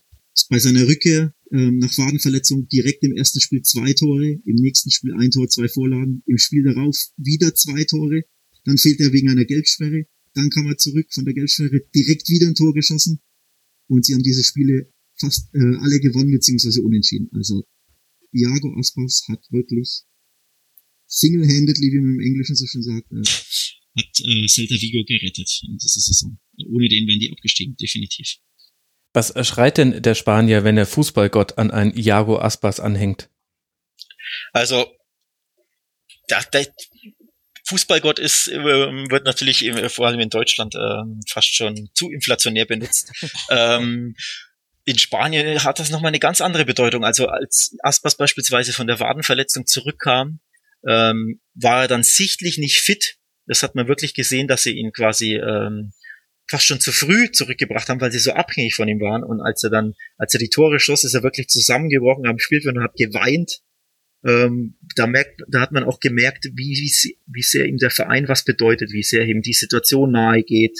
bei 0.50 0.60
seiner 0.60 0.88
Rückkehr 0.88 1.34
ähm, 1.52 1.78
nach 1.80 1.98
Wadenverletzung 1.98 2.68
direkt 2.68 3.04
im 3.04 3.14
ersten 3.14 3.40
Spiel 3.40 3.62
zwei 3.62 3.94
Tore, 3.94 4.40
im 4.46 4.56
nächsten 4.56 4.92
Spiel 4.92 5.14
ein 5.14 5.32
Tor, 5.32 5.48
zwei 5.50 5.68
Vorlagen, 5.68 6.24
im 6.26 6.38
Spiel 6.38 6.64
darauf 6.64 6.96
wieder 7.18 7.54
zwei 7.56 7.84
Tore, 7.86 8.24
dann 8.66 8.78
fehlt 8.78 9.00
er 9.00 9.14
wegen 9.14 9.30
einer 9.30 9.46
Gelbsperre, 9.46 10.06
dann 10.34 10.50
kam 10.50 10.68
er 10.68 10.78
zurück 10.78 11.08
von 11.14 11.26
der 11.26 11.34
Gelbsperre, 11.34 11.82
direkt 11.96 12.30
wieder 12.30 12.48
ein 12.48 12.56
Tor 12.56 12.74
geschossen 12.74 13.20
und 13.88 14.06
sie 14.06 14.14
haben 14.14 14.24
diese 14.24 14.44
Spiele 14.44 14.92
fast 15.16 15.54
äh, 15.54 15.76
alle 15.78 16.00
gewonnen 16.00 16.32
bzw. 16.32 16.82
unentschieden. 16.82 17.30
Also 17.32 17.66
Iago 18.32 18.76
Aspas 18.78 19.24
hat 19.30 19.44
wirklich 19.50 20.04
single-handedly, 21.08 21.92
wie 21.92 22.00
man 22.00 22.14
im 22.16 22.20
Englischen 22.20 22.56
so 22.56 22.66
schön 22.66 22.84
sagt, 22.84 23.12
äh, 23.12 23.24
hat 23.98 24.20
äh, 24.20 24.48
Celta 24.48 24.76
Vigo 24.76 25.04
gerettet 25.06 25.62
in 25.68 25.78
dieser 25.78 26.02
Saison. 26.02 26.38
Ohne 26.68 26.90
den 26.90 27.08
wären 27.08 27.20
die 27.20 27.32
abgestiegen, 27.32 27.76
definitiv. 27.78 28.38
Was 29.18 29.34
schreit 29.48 29.80
denn 29.80 30.04
der 30.04 30.14
Spanier, 30.14 30.64
wenn 30.64 30.76
der 30.76 30.86
Fußballgott 30.86 31.58
an 31.58 31.72
ein 31.72 31.92
Iago 31.98 32.38
Aspas 32.38 32.80
anhängt? 32.80 33.32
Also, 34.54 34.96
da, 36.28 36.40
da, 36.52 36.60
Fußballgott 37.68 38.20
ist, 38.20 38.48
äh, 38.48 38.60
wird 38.60 39.26
natürlich 39.26 39.72
vor 39.88 40.06
allem 40.06 40.20
in 40.20 40.30
Deutschland 40.30 40.76
äh, 40.76 41.02
fast 41.28 41.56
schon 41.56 41.90
zu 41.96 42.12
inflationär 42.12 42.66
benutzt. 42.66 43.12
ähm, 43.50 44.16
in 44.86 45.00
Spanien 45.00 45.64
hat 45.64 45.80
das 45.80 45.90
nochmal 45.90 46.10
eine 46.10 46.20
ganz 46.20 46.40
andere 46.40 46.66
Bedeutung. 46.66 47.04
Also 47.04 47.26
als 47.26 47.76
Aspas 47.82 48.18
beispielsweise 48.18 48.72
von 48.72 48.86
der 48.86 49.00
Wadenverletzung 49.00 49.66
zurückkam, 49.66 50.42
ähm, 50.88 51.42
war 51.56 51.82
er 51.82 51.88
dann 51.88 52.04
sichtlich 52.04 52.60
nicht 52.60 52.82
fit. 52.82 53.16
Das 53.48 53.64
hat 53.64 53.74
man 53.74 53.88
wirklich 53.88 54.14
gesehen, 54.14 54.48
dass 54.48 54.62
sie 54.62 54.78
ihn 54.78 54.92
quasi 54.92 55.38
ähm, 55.38 55.94
fast 56.50 56.66
schon 56.66 56.80
zu 56.80 56.92
früh 56.92 57.32
zurückgebracht 57.32 57.90
haben, 57.90 58.02
weil 58.02 58.12
sie 58.12 58.20
so 58.20 58.32
abhängig 58.32 58.76
von 58.76 58.88
ihm 58.88 59.00
waren. 59.00 59.24
Und 59.24 59.42
als 59.42 59.64
er 59.64 59.70
dann, 59.70 59.94
als 60.18 60.34
er 60.34 60.40
die 60.40 60.50
Tore 60.50 60.80
schoss, 60.80 61.04
ist 61.04 61.14
er 61.14 61.24
wirklich 61.24 61.48
zusammengebrochen 61.48 62.26
am 62.26 62.40
Spielfeld 62.40 62.78
und 62.78 62.84
hat 62.84 62.96
geweint. 62.96 63.60
Ähm, 64.24 64.76
da 64.96 65.08
merkt, 65.08 65.42
da 65.48 65.62
hat 65.62 65.72
man 65.72 65.84
auch 65.84 66.00
gemerkt, 66.00 66.46
wie, 66.54 66.74
wie, 66.74 67.18
wie 67.28 67.42
sehr 67.42 67.66
ihm 67.66 67.78
der 67.78 67.92
Verein 67.92 68.28
was 68.28 68.44
bedeutet, 68.44 68.92
wie 68.92 69.04
sehr 69.04 69.26
ihm 69.26 69.42
die 69.42 69.54
Situation 69.54 70.12
nahe 70.12 70.44
geht. 70.44 70.80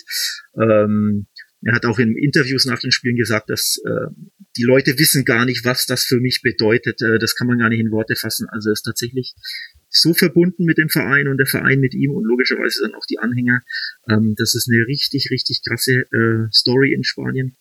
Ähm, 0.60 1.28
er 1.64 1.76
hat 1.76 1.86
auch 1.86 2.00
in 2.00 2.16
Interviews 2.16 2.66
nach 2.66 2.80
den 2.80 2.92
Spielen 2.92 3.16
gesagt, 3.16 3.50
dass 3.50 3.78
äh, 3.86 4.14
die 4.58 4.64
Leute 4.64 4.98
wissen 5.00 5.26
gar 5.26 5.46
nicht, 5.46 5.66
was 5.66 5.86
das 5.86 6.04
für 6.04 6.20
mich 6.20 6.42
bedeutet. 6.42 7.02
Äh, 7.02 7.20
das 7.20 7.36
kann 7.36 7.48
man 7.48 7.60
gar 7.60 7.70
nicht 7.70 7.80
in 7.80 7.92
Worte 7.92 8.16
fassen. 8.16 8.48
Also 8.52 8.72
ist 8.72 8.84
tatsächlich 8.84 9.34
so 9.90 10.14
verbunden 10.14 10.66
mit 10.66 10.78
dem 10.78 10.90
Verein 10.90 11.28
und 11.28 11.38
der 11.38 11.46
Verein 11.46 11.80
mit 11.80 11.94
ihm 11.94 12.12
und 12.12 12.26
logischerweise 12.26 12.82
dann 12.84 12.96
auch 12.96 13.06
die 13.10 13.20
Anhänger. 13.20 13.62
Ähm, 14.10 14.36
das 14.38 14.56
ist 14.56 14.70
eine 14.70 14.86
richtig, 14.88 15.30
richtig 15.32 15.62
krasse 15.66 16.06
äh, 16.12 16.52
Story 16.52 16.94
in 16.94 17.04
Spanien. 17.04 17.56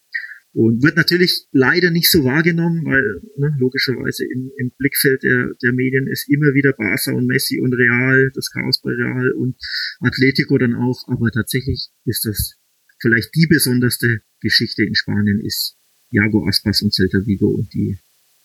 Und 0.52 0.82
wird 0.82 0.96
natürlich 0.96 1.44
leider 1.52 1.90
nicht 1.90 2.10
so 2.10 2.24
wahrgenommen, 2.24 2.86
weil 2.86 3.20
ne, 3.36 3.54
logischerweise 3.58 4.24
im, 4.24 4.50
im 4.56 4.70
Blickfeld 4.78 5.22
der, 5.22 5.50
der 5.62 5.72
Medien 5.74 6.06
ist 6.06 6.30
immer 6.30 6.54
wieder 6.54 6.72
Barca 6.72 7.12
und 7.12 7.26
Messi 7.26 7.60
und 7.60 7.74
Real, 7.74 8.32
das 8.34 8.50
Chaos 8.50 8.80
bei 8.80 8.90
Real 8.90 9.32
und 9.32 9.56
Atletico 10.00 10.56
dann 10.56 10.74
auch. 10.74 11.04
Aber 11.08 11.30
tatsächlich 11.30 11.90
ist 12.06 12.24
das 12.24 12.54
vielleicht 13.00 13.34
die 13.34 13.46
besonderste 13.46 14.22
Geschichte 14.40 14.82
in 14.82 14.94
Spanien 14.94 15.40
ist 15.44 15.76
Iago 16.10 16.46
Aspas 16.48 16.80
und 16.80 16.94
Celta 16.94 17.18
Vigo 17.26 17.48
und 17.48 17.72
die, 17.74 17.98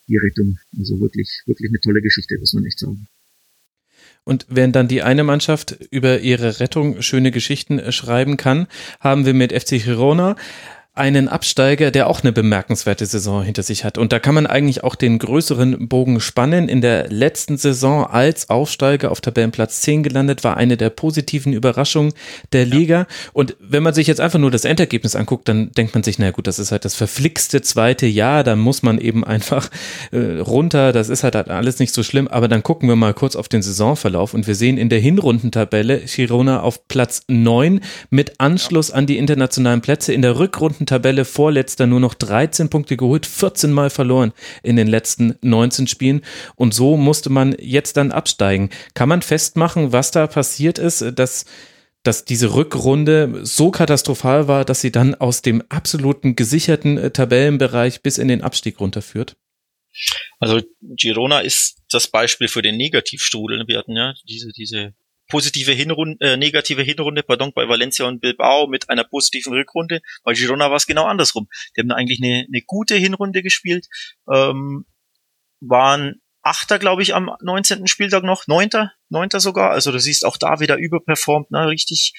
die 0.10 0.18
Rettung. 0.18 0.58
Also 0.78 1.00
wirklich, 1.00 1.44
wirklich 1.46 1.70
eine 1.70 1.80
tolle 1.80 2.02
Geschichte, 2.02 2.38
muss 2.40 2.54
man 2.54 2.66
echt 2.66 2.80
sagen. 2.80 3.08
Und 4.24 4.46
während 4.50 4.76
dann 4.76 4.88
die 4.88 5.02
eine 5.02 5.24
Mannschaft 5.24 5.72
über 5.90 6.20
ihre 6.20 6.60
Rettung 6.60 7.02
schöne 7.02 7.32
Geschichten 7.32 7.92
schreiben 7.92 8.38
kann, 8.38 8.68
haben 9.00 9.26
wir 9.26 9.34
mit 9.34 9.52
FC 9.52 9.84
Girona 9.84 10.36
einen 10.94 11.30
Absteiger, 11.30 11.90
der 11.90 12.08
auch 12.08 12.22
eine 12.22 12.34
bemerkenswerte 12.34 13.06
Saison 13.06 13.44
hinter 13.44 13.64
sich 13.64 13.86
hat. 13.86 13.98
Und 13.98 14.12
da 14.12 14.20
kann 14.20 14.36
man 14.36 14.46
eigentlich 14.46 14.84
auch 14.84 14.96
den 14.96 15.20
größeren 15.20 15.88
Bogen 15.88 16.20
spannen. 16.20 16.68
In 16.68 16.82
der 16.82 17.08
letzten 17.08 17.58
Saison 17.58 18.06
als 18.06 18.50
Aufsteiger 18.50 19.10
auf 19.10 19.22
Tabellenplatz 19.22 19.80
10 19.82 20.04
gelandet, 20.04 20.44
war 20.44 20.58
eine 20.58 20.76
der 20.76 20.90
positiven 20.90 21.54
Überraschungen 21.54 22.12
der 22.52 22.66
Liga. 22.66 23.00
Ja. 23.00 23.08
Und 23.32 23.56
wenn 23.62 23.84
man 23.84 23.94
sich 23.94 24.06
jetzt 24.08 24.20
einfach 24.20 24.38
nur 24.38 24.52
das 24.52 24.66
Endergebnis 24.66 25.16
anguckt, 25.16 25.48
dann 25.48 25.72
denkt 25.72 25.94
man 25.94 26.04
sich, 26.04 26.20
naja 26.20 26.32
gut, 26.32 26.46
das 26.46 26.60
ist 26.60 26.74
halt 26.74 26.84
das 26.84 26.96
verflixte 26.96 27.62
zweite 27.62 28.06
Jahr, 28.06 28.44
da 28.44 28.58
muss 28.58 28.84
man 28.84 28.98
eben 28.98 29.24
einfach 29.24 29.70
äh, 30.12 30.40
runter, 30.40 30.92
das 30.92 31.08
ist 31.08 31.24
halt 31.24 31.38
alles 31.38 31.80
nicht 31.80 31.94
so 31.94 32.04
schlimm. 32.04 32.28
Aber 32.28 32.50
dann 32.50 32.64
gucken 32.64 32.90
wir 32.90 32.98
mal 32.98 33.14
kurz 33.14 33.38
auf 33.38 33.48
den 33.48 33.62
Saisonverlauf 33.62 34.34
und 34.34 34.46
wir 34.46 34.56
sehen 34.56 34.78
in 34.78 34.90
der 34.90 35.00
Hinrundentabelle 35.00 36.02
Girona 36.06 36.60
auf 36.60 36.90
Platz 36.90 37.24
9 37.30 37.80
mit 38.10 38.42
Anschluss 38.42 38.90
ja. 38.90 38.96
an 38.96 39.06
die 39.06 39.18
internationalen 39.18 39.80
Plätze. 39.80 40.12
In 40.12 40.22
der 40.22 40.38
Rückrunde 40.38 40.81
Tabelle 40.86 41.26
vorletzter 41.26 41.88
nur 41.88 42.00
noch 42.00 42.14
13 42.14 42.70
Punkte 42.70 42.98
geholt, 42.98 43.26
14 43.26 43.72
Mal 43.72 43.90
verloren 43.90 44.34
in 44.64 44.76
den 44.76 44.88
letzten 44.88 45.36
19 45.42 45.88
Spielen 45.88 46.22
und 46.56 46.74
so 46.74 46.98
musste 46.98 47.30
man 47.30 47.56
jetzt 47.60 47.98
dann 47.98 48.12
absteigen. 48.12 48.70
Kann 48.94 49.10
man 49.10 49.22
festmachen, 49.22 49.92
was 49.92 50.12
da 50.12 50.28
passiert 50.28 50.80
ist, 50.80 51.04
dass 51.16 51.46
dass 52.04 52.26
diese 52.26 52.56
Rückrunde 52.56 53.42
so 53.44 53.70
katastrophal 53.70 54.48
war, 54.48 54.66
dass 54.66 54.82
sie 54.82 54.92
dann 54.92 55.14
aus 55.14 55.44
dem 55.44 55.62
absoluten 55.70 56.36
gesicherten 56.36 56.98
äh, 56.98 57.12
Tabellenbereich 57.12 58.02
bis 58.02 58.18
in 58.18 58.28
den 58.28 58.42
Abstieg 58.42 58.80
runterführt? 58.80 59.36
Also 60.40 60.62
Girona 60.82 61.42
ist 61.42 61.84
das 61.92 62.08
Beispiel 62.08 62.48
für 62.48 62.62
den 62.62 62.78
Negativstrudel. 62.78 63.68
Wir 63.68 63.78
hatten 63.78 63.96
ja 63.96 64.14
diese, 64.28 64.50
diese 64.52 64.94
positive 65.32 65.72
Hinrunde, 65.72 66.18
äh, 66.24 66.38
negative 66.38 66.84
Hinrunde, 66.84 67.24
pardon, 67.24 67.52
bei 67.56 67.68
Valencia 67.68 68.06
und 68.06 68.22
Bilbao 68.22 68.68
mit 68.68 68.90
einer 68.90 69.04
positiven 69.04 69.54
Rückrunde. 69.54 70.02
Bei 70.24 70.34
Girona 70.34 70.70
war 70.70 70.78
es 70.78 70.86
genau 70.86 71.06
andersrum. 71.06 71.48
Die 71.76 71.82
haben 71.82 71.92
eigentlich 71.92 72.22
eine, 72.22 72.46
eine 72.48 72.62
gute 72.66 72.96
Hinrunde 72.96 73.42
gespielt, 73.42 73.88
ähm, 74.32 74.86
waren 75.60 76.22
Achter, 76.44 76.80
glaube 76.80 77.04
ich, 77.04 77.14
am 77.14 77.30
19. 77.42 77.86
Spieltag 77.86 78.24
noch, 78.24 78.48
Neunter, 78.48 78.92
Neunter 79.10 79.40
sogar. 79.40 79.72
Also 79.72 79.92
du 79.92 80.00
siehst 80.00 80.26
auch 80.26 80.38
da 80.38 80.60
wieder 80.60 80.78
überperformt, 80.78 81.52
ne, 81.52 81.68
richtig, 81.68 82.14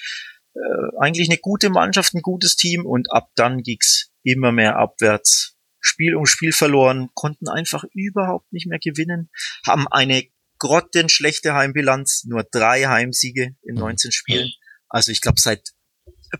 äh, 0.55 0.97
eigentlich 0.99 1.29
eine 1.29 1.39
gute 1.39 1.69
Mannschaft, 1.69 2.13
ein 2.13 2.21
gutes 2.21 2.55
Team 2.55 2.85
und 2.85 3.11
ab 3.11 3.29
dann 3.35 3.63
ging's 3.63 4.11
immer 4.23 4.53
mehr 4.53 4.77
abwärts. 4.77 5.57
Spiel 5.81 6.15
um 6.15 6.25
Spiel 6.25 6.53
verloren, 6.53 7.09
konnten 7.13 7.49
einfach 7.49 7.83
überhaupt 7.93 8.53
nicht 8.53 8.67
mehr 8.67 8.79
gewinnen, 8.79 9.29
haben 9.67 9.89
eine 9.89 10.23
grottenschlechte 10.63 11.53
Heimbilanz, 11.53 12.23
nur 12.25 12.45
drei 12.49 12.85
Heimsiege 12.85 13.55
in 13.63 13.75
19 13.75 14.07
mhm. 14.07 14.11
Spielen. 14.11 14.49
Also 14.87 15.11
ich 15.11 15.19
glaube 15.19 15.41
seit, 15.41 15.71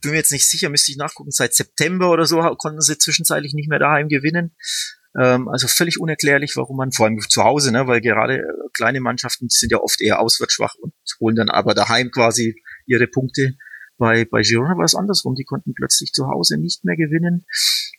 bin 0.01 0.11
mir 0.11 0.17
jetzt 0.17 0.31
nicht 0.31 0.47
sicher, 0.49 0.69
müsste 0.69 0.91
ich 0.91 0.97
nachgucken, 0.97 1.31
seit 1.31 1.53
September 1.53 2.09
oder 2.09 2.25
so 2.25 2.39
konnten 2.57 2.79
sie 2.79 2.97
zwischenzeitlich 2.97 3.53
nicht 3.53 3.67
mehr 3.67 3.79
daheim 3.79 4.07
gewinnen. 4.07 4.55
Ähm, 5.19 5.49
also 5.49 5.67
völlig 5.67 5.99
unerklärlich, 5.99 6.53
warum 6.55 6.77
man, 6.77 6.93
vor 6.93 7.05
allem 7.05 7.19
zu 7.19 7.43
Hause, 7.43 7.73
ne, 7.73 7.85
weil 7.85 7.99
gerade 7.99 8.37
äh, 8.37 8.69
kleine 8.73 9.01
Mannschaften 9.01 9.49
sind 9.49 9.73
ja 9.73 9.79
oft 9.79 10.01
eher 10.01 10.21
auswärts 10.21 10.53
schwach 10.53 10.75
und 10.75 10.93
holen 11.19 11.35
dann 11.35 11.49
aber 11.49 11.73
daheim 11.73 12.09
quasi 12.09 12.55
ihre 12.85 13.07
Punkte. 13.07 13.55
Bei, 13.97 14.23
bei 14.23 14.41
Girona 14.41 14.77
war 14.77 14.85
es 14.85 14.95
andersrum. 14.95 15.35
Die 15.35 15.43
konnten 15.43 15.73
plötzlich 15.73 16.13
zu 16.13 16.27
Hause 16.27 16.57
nicht 16.57 16.85
mehr 16.85 16.95
gewinnen, 16.95 17.45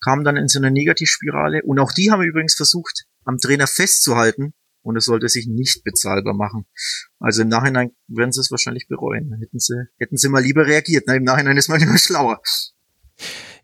kamen 0.03 0.25
dann 0.25 0.39
in 0.39 0.49
so 0.49 0.59
eine 0.59 0.71
Negativspirale. 0.71 1.63
Und 1.65 1.79
auch 1.79 1.93
die 1.93 2.11
haben 2.11 2.23
übrigens 2.23 2.55
versucht, 2.55 3.05
am 3.25 3.37
Trainer 3.37 3.67
festzuhalten, 3.67 4.55
und 4.85 4.97
es 4.97 5.07
sollte 5.07 5.29
sich 5.29 5.47
nicht 5.47 5.83
bezahlbar 5.83 6.35
machen. 6.35 6.67
Also 7.19 7.43
im 7.43 7.49
Nachhinein 7.49 7.93
werden 8.07 8.33
sie 8.33 8.41
es 8.41 8.51
wahrscheinlich 8.51 8.87
bereuen. 8.87 9.37
Hätten 9.41 9.59
sie, 9.59 9.89
hätten 9.99 10.17
sie 10.17 10.29
mal 10.29 10.43
lieber 10.43 10.67
reagiert. 10.67 11.05
Na, 11.07 11.17
Im 11.17 11.25
Nachhinein 11.25 11.57
ist 11.57 11.69
man 11.69 11.81
immer 11.83 11.99
schlauer. 11.99 12.41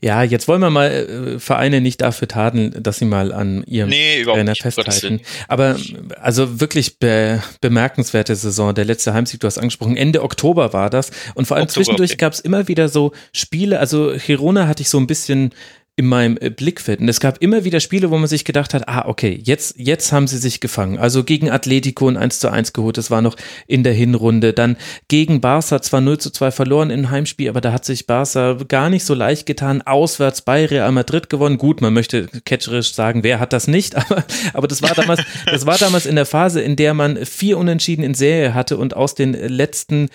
Ja, 0.02 0.22
jetzt 0.22 0.48
wollen 0.48 0.62
wir 0.62 0.70
mal 0.70 0.90
äh, 0.90 1.38
Vereine 1.38 1.82
nicht 1.82 2.00
dafür 2.00 2.26
tadeln, 2.26 2.82
dass 2.82 2.98
sie 2.98 3.04
mal 3.04 3.32
an 3.32 3.62
ihrem 3.64 3.90
nee, 3.90 4.22
Trainer 4.24 4.54
festhalten. 4.54 5.20
Aber 5.46 5.76
also 6.18 6.58
wirklich 6.58 6.98
be 6.98 7.42
bemerkenswerte 7.60 8.34
Saison. 8.34 8.74
Der 8.74 8.86
letzte 8.86 9.12
Heimsieg, 9.12 9.40
du 9.40 9.46
hast 9.46 9.58
angesprochen, 9.58 9.98
Ende 9.98 10.22
Oktober 10.22 10.72
war 10.72 10.88
das. 10.88 11.10
Und 11.34 11.46
vor 11.46 11.58
allem 11.58 11.64
Oktober, 11.64 11.84
zwischendurch 11.84 12.12
okay. 12.12 12.18
gab 12.18 12.32
es 12.32 12.40
immer 12.40 12.66
wieder 12.66 12.88
so 12.88 13.12
Spiele. 13.34 13.78
Also 13.78 14.14
Girona 14.24 14.66
hatte 14.66 14.80
ich 14.80 14.88
so 14.88 14.96
ein 14.96 15.06
bisschen 15.06 15.52
in 16.00 16.06
meinem 16.06 16.38
äh, 16.40 16.48
Blickfeld. 16.48 17.00
Und 17.00 17.10
es 17.10 17.20
gab 17.20 17.42
immer 17.42 17.64
wieder 17.64 17.78
Spiele, 17.78 18.10
wo 18.10 18.16
man 18.16 18.26
sich 18.26 18.46
gedacht 18.46 18.72
hat, 18.72 18.88
ah, 18.88 19.04
okay, 19.06 19.38
jetzt, 19.44 19.74
jetzt 19.76 20.12
haben 20.12 20.26
sie 20.26 20.38
sich 20.38 20.60
gefangen. 20.60 20.98
Also 20.98 21.24
gegen 21.24 21.50
Atletico 21.50 22.08
ein 22.08 22.16
1 22.16 22.38
zu 22.38 22.50
1 22.50 22.72
geholt, 22.72 22.96
das 22.96 23.10
war 23.10 23.20
noch 23.20 23.36
in 23.66 23.84
der 23.84 23.92
Hinrunde. 23.92 24.54
Dann 24.54 24.78
gegen 25.08 25.42
Barca 25.42 25.82
zwar 25.82 26.00
0 26.00 26.16
zu 26.16 26.30
2 26.30 26.52
verloren 26.52 26.88
im 26.88 27.10
Heimspiel, 27.10 27.50
aber 27.50 27.60
da 27.60 27.74
hat 27.74 27.84
sich 27.84 28.06
Barca 28.06 28.56
gar 28.66 28.88
nicht 28.88 29.04
so 29.04 29.12
leicht 29.12 29.44
getan. 29.44 29.82
Auswärts 29.82 30.40
bei 30.40 30.64
Real 30.64 30.90
Madrid 30.90 31.28
gewonnen. 31.28 31.58
Gut, 31.58 31.82
man 31.82 31.92
möchte 31.92 32.28
catcherisch 32.46 32.94
sagen, 32.94 33.22
wer 33.22 33.38
hat 33.38 33.52
das 33.52 33.68
nicht, 33.68 33.94
aber, 34.10 34.24
aber 34.54 34.68
das 34.68 34.80
war 34.80 34.94
damals, 34.94 35.20
das 35.44 35.66
war 35.66 35.76
damals 35.76 36.06
in 36.06 36.16
der 36.16 36.24
Phase, 36.26 36.62
in 36.62 36.76
der 36.76 36.94
man 36.94 37.26
vier 37.26 37.58
Unentschieden 37.58 38.02
in 38.02 38.14
Serie 38.14 38.54
hatte 38.54 38.78
und 38.78 38.96
aus 38.96 39.14
den 39.14 39.34
letzten 39.34 40.08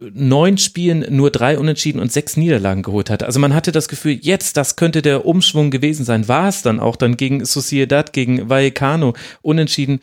neun 0.00 0.58
Spielen 0.58 1.04
nur 1.10 1.30
drei 1.30 1.58
Unentschieden 1.58 2.00
und 2.00 2.10
sechs 2.10 2.36
Niederlagen 2.36 2.82
geholt 2.82 3.10
hatte. 3.10 3.26
Also 3.26 3.38
man 3.38 3.54
hatte 3.54 3.72
das 3.72 3.88
Gefühl, 3.88 4.18
jetzt, 4.20 4.56
das 4.56 4.76
könnte 4.76 5.02
der 5.02 5.26
Umschwung 5.26 5.70
gewesen 5.70 6.04
sein. 6.04 6.26
War 6.28 6.48
es 6.48 6.62
dann 6.62 6.80
auch 6.80 6.96
dann 6.96 7.16
gegen 7.16 7.44
Sociedad, 7.44 8.12
gegen 8.12 8.48
Vallecano 8.48 9.14
unentschieden 9.42 10.00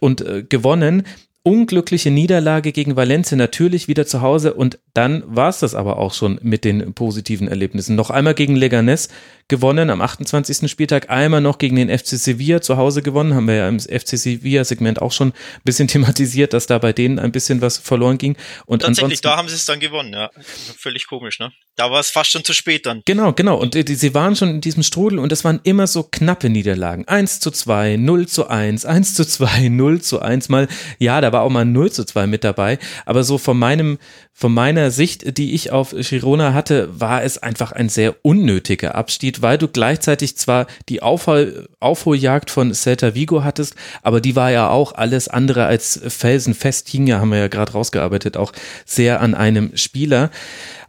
und 0.00 0.20
äh, 0.20 0.42
gewonnen 0.42 1.04
unglückliche 1.46 2.10
Niederlage 2.10 2.72
gegen 2.72 2.96
Valencia 2.96 3.36
natürlich 3.36 3.86
wieder 3.86 4.04
zu 4.04 4.20
Hause 4.20 4.52
und 4.54 4.80
dann 4.94 5.22
war 5.28 5.48
es 5.48 5.60
das 5.60 5.76
aber 5.76 5.96
auch 5.96 6.12
schon 6.12 6.40
mit 6.42 6.64
den 6.64 6.92
positiven 6.92 7.46
Erlebnissen. 7.46 7.94
Noch 7.94 8.10
einmal 8.10 8.34
gegen 8.34 8.56
Leganes 8.56 9.10
gewonnen 9.46 9.90
am 9.90 10.00
28. 10.00 10.68
Spieltag, 10.68 11.08
einmal 11.08 11.40
noch 11.40 11.58
gegen 11.58 11.76
den 11.76 11.88
FC 11.88 12.18
Sevilla 12.18 12.60
zu 12.62 12.76
Hause 12.78 13.00
gewonnen, 13.00 13.34
haben 13.34 13.46
wir 13.46 13.54
ja 13.54 13.68
im 13.68 13.78
FC 13.78 14.18
Sevilla 14.18 14.64
Segment 14.64 15.00
auch 15.00 15.12
schon 15.12 15.28
ein 15.28 15.60
bisschen 15.62 15.86
thematisiert, 15.88 16.52
dass 16.52 16.66
da 16.66 16.78
bei 16.78 16.92
denen 16.92 17.20
ein 17.20 17.30
bisschen 17.30 17.60
was 17.60 17.78
verloren 17.78 18.18
ging 18.18 18.36
und 18.64 18.82
tatsächlich 18.82 19.20
da 19.20 19.36
haben 19.36 19.48
sie 19.48 19.54
es 19.54 19.66
dann 19.66 19.78
gewonnen, 19.78 20.14
ja. 20.14 20.32
Völlig 20.76 21.06
komisch, 21.06 21.38
ne? 21.38 21.52
Da 21.76 21.92
war 21.92 22.00
es 22.00 22.10
fast 22.10 22.32
schon 22.32 22.42
zu 22.42 22.54
spät 22.54 22.86
dann. 22.86 23.02
Genau, 23.04 23.32
genau 23.32 23.56
und 23.56 23.74
die, 23.74 23.94
sie 23.94 24.14
waren 24.14 24.34
schon 24.34 24.48
in 24.48 24.60
diesem 24.60 24.82
Strudel 24.82 25.20
und 25.20 25.30
es 25.30 25.44
waren 25.44 25.60
immer 25.62 25.86
so 25.86 26.02
knappe 26.02 26.48
Niederlagen. 26.48 27.06
1 27.06 27.38
zu 27.38 27.52
2, 27.52 27.98
0 27.98 28.26
zu 28.26 28.48
1, 28.48 28.84
1 28.84 29.14
zu 29.14 29.24
2, 29.24 29.68
0 29.68 30.00
zu 30.00 30.20
1 30.20 30.48
mal. 30.48 30.66
Ja, 30.98 31.20
da 31.20 31.35
war 31.35 31.35
war 31.36 31.42
auch 31.42 31.50
mal 31.50 31.66
0 31.66 31.92
zu 31.92 32.04
2 32.04 32.26
mit 32.26 32.44
dabei. 32.44 32.78
Aber 33.04 33.22
so 33.22 33.36
von 33.36 33.58
meinem, 33.58 33.98
von 34.32 34.54
meiner 34.54 34.90
Sicht, 34.90 35.36
die 35.36 35.54
ich 35.54 35.70
auf 35.70 35.90
Girona 35.90 36.54
hatte, 36.54 36.88
war 36.98 37.22
es 37.22 37.36
einfach 37.36 37.72
ein 37.72 37.90
sehr 37.90 38.16
unnötiger 38.22 38.94
Abstieg, 38.94 39.42
weil 39.42 39.58
du 39.58 39.68
gleichzeitig 39.68 40.38
zwar 40.38 40.66
die 40.88 41.02
Aufhol 41.02 41.68
Aufholjagd 41.78 42.50
von 42.50 42.72
Celta 42.72 43.14
Vigo 43.14 43.44
hattest, 43.44 43.74
aber 44.02 44.22
die 44.22 44.34
war 44.34 44.50
ja 44.50 44.70
auch 44.70 44.94
alles 44.94 45.28
andere 45.28 45.66
als 45.66 46.00
felsenfest, 46.08 46.88
hing 46.88 47.06
ja, 47.06 47.20
haben 47.20 47.30
wir 47.30 47.38
ja 47.38 47.48
gerade 47.48 47.72
rausgearbeitet, 47.72 48.38
auch 48.38 48.52
sehr 48.86 49.20
an 49.20 49.34
einem 49.34 49.76
Spieler. 49.76 50.30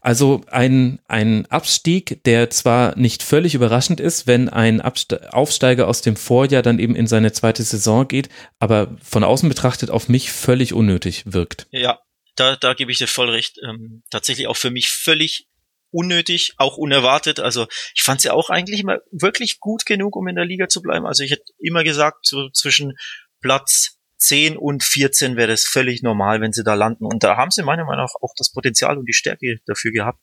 Also 0.02 0.42
ein, 0.48 1.00
ein 1.08 1.46
Abstieg, 1.48 2.24
der 2.26 2.50
zwar 2.50 2.98
nicht 2.98 3.24
völlig 3.24 3.56
überraschend 3.56 4.00
ist, 4.00 4.28
wenn 4.28 4.50
ein 4.50 4.82
Abste 4.82 5.34
Aufsteiger 5.34 5.88
aus 5.88 6.02
dem 6.02 6.16
Vorjahr 6.16 6.62
dann 6.62 6.80
eben 6.80 6.96
in 6.96 7.08
seine 7.08 7.32
zweite 7.32 7.64
Saison 7.64 8.08
geht, 8.08 8.30
aber 8.60 8.96
von 9.02 9.24
außen 9.24 9.50
betrachtet 9.50 9.90
auf 9.90 10.10
mich 10.10 10.32
völlig 10.32 10.74
unnötig 10.74 11.24
wirkt. 11.26 11.68
Ja, 11.72 12.00
da, 12.36 12.56
da 12.56 12.74
gebe 12.74 12.92
ich 12.92 13.00
dir 13.00 13.08
voll 13.08 13.30
recht. 13.30 13.58
Ähm, 13.68 14.04
tatsächlich 14.10 14.48
auch 14.48 14.58
für 14.58 14.72
mich 14.72 14.90
völlig 14.90 15.48
unnötig, 15.92 16.54
auch 16.58 16.78
unerwartet. 16.78 17.40
Also 17.40 17.68
ich 17.96 18.04
fand 18.04 18.22
sie 18.22 18.28
ja 18.28 18.34
auch 18.34 18.50
eigentlich 18.50 18.82
immer 18.82 19.00
wirklich 19.12 19.60
gut 19.60 19.86
genug, 19.86 20.16
um 20.16 20.28
in 20.28 20.36
der 20.36 20.46
Liga 20.46 20.68
zu 20.68 20.82
bleiben. 20.82 21.06
Also 21.06 21.24
ich 21.24 21.32
hätte 21.32 21.52
immer 21.60 21.84
gesagt, 21.84 22.26
so 22.26 22.50
zwischen 22.50 22.98
Platz 23.42 23.97
10 24.18 24.58
und 24.58 24.84
14 24.84 25.36
wäre 25.38 25.50
das 25.50 25.64
völlig 25.64 26.02
normal, 26.02 26.42
wenn 26.42 26.54
sie 26.54 26.64
da 26.64 26.74
landen. 26.74 27.06
Und 27.06 27.24
da 27.24 27.38
haben 27.38 27.52
sie 27.52 27.64
meiner 27.64 27.86
Meinung 27.86 28.06
nach 28.06 28.16
auch 28.22 28.34
das 28.38 28.52
Potenzial 28.52 28.98
und 28.98 29.06
die 29.06 29.14
Stärke 29.14 29.58
dafür 29.66 29.92
gehabt. 29.92 30.20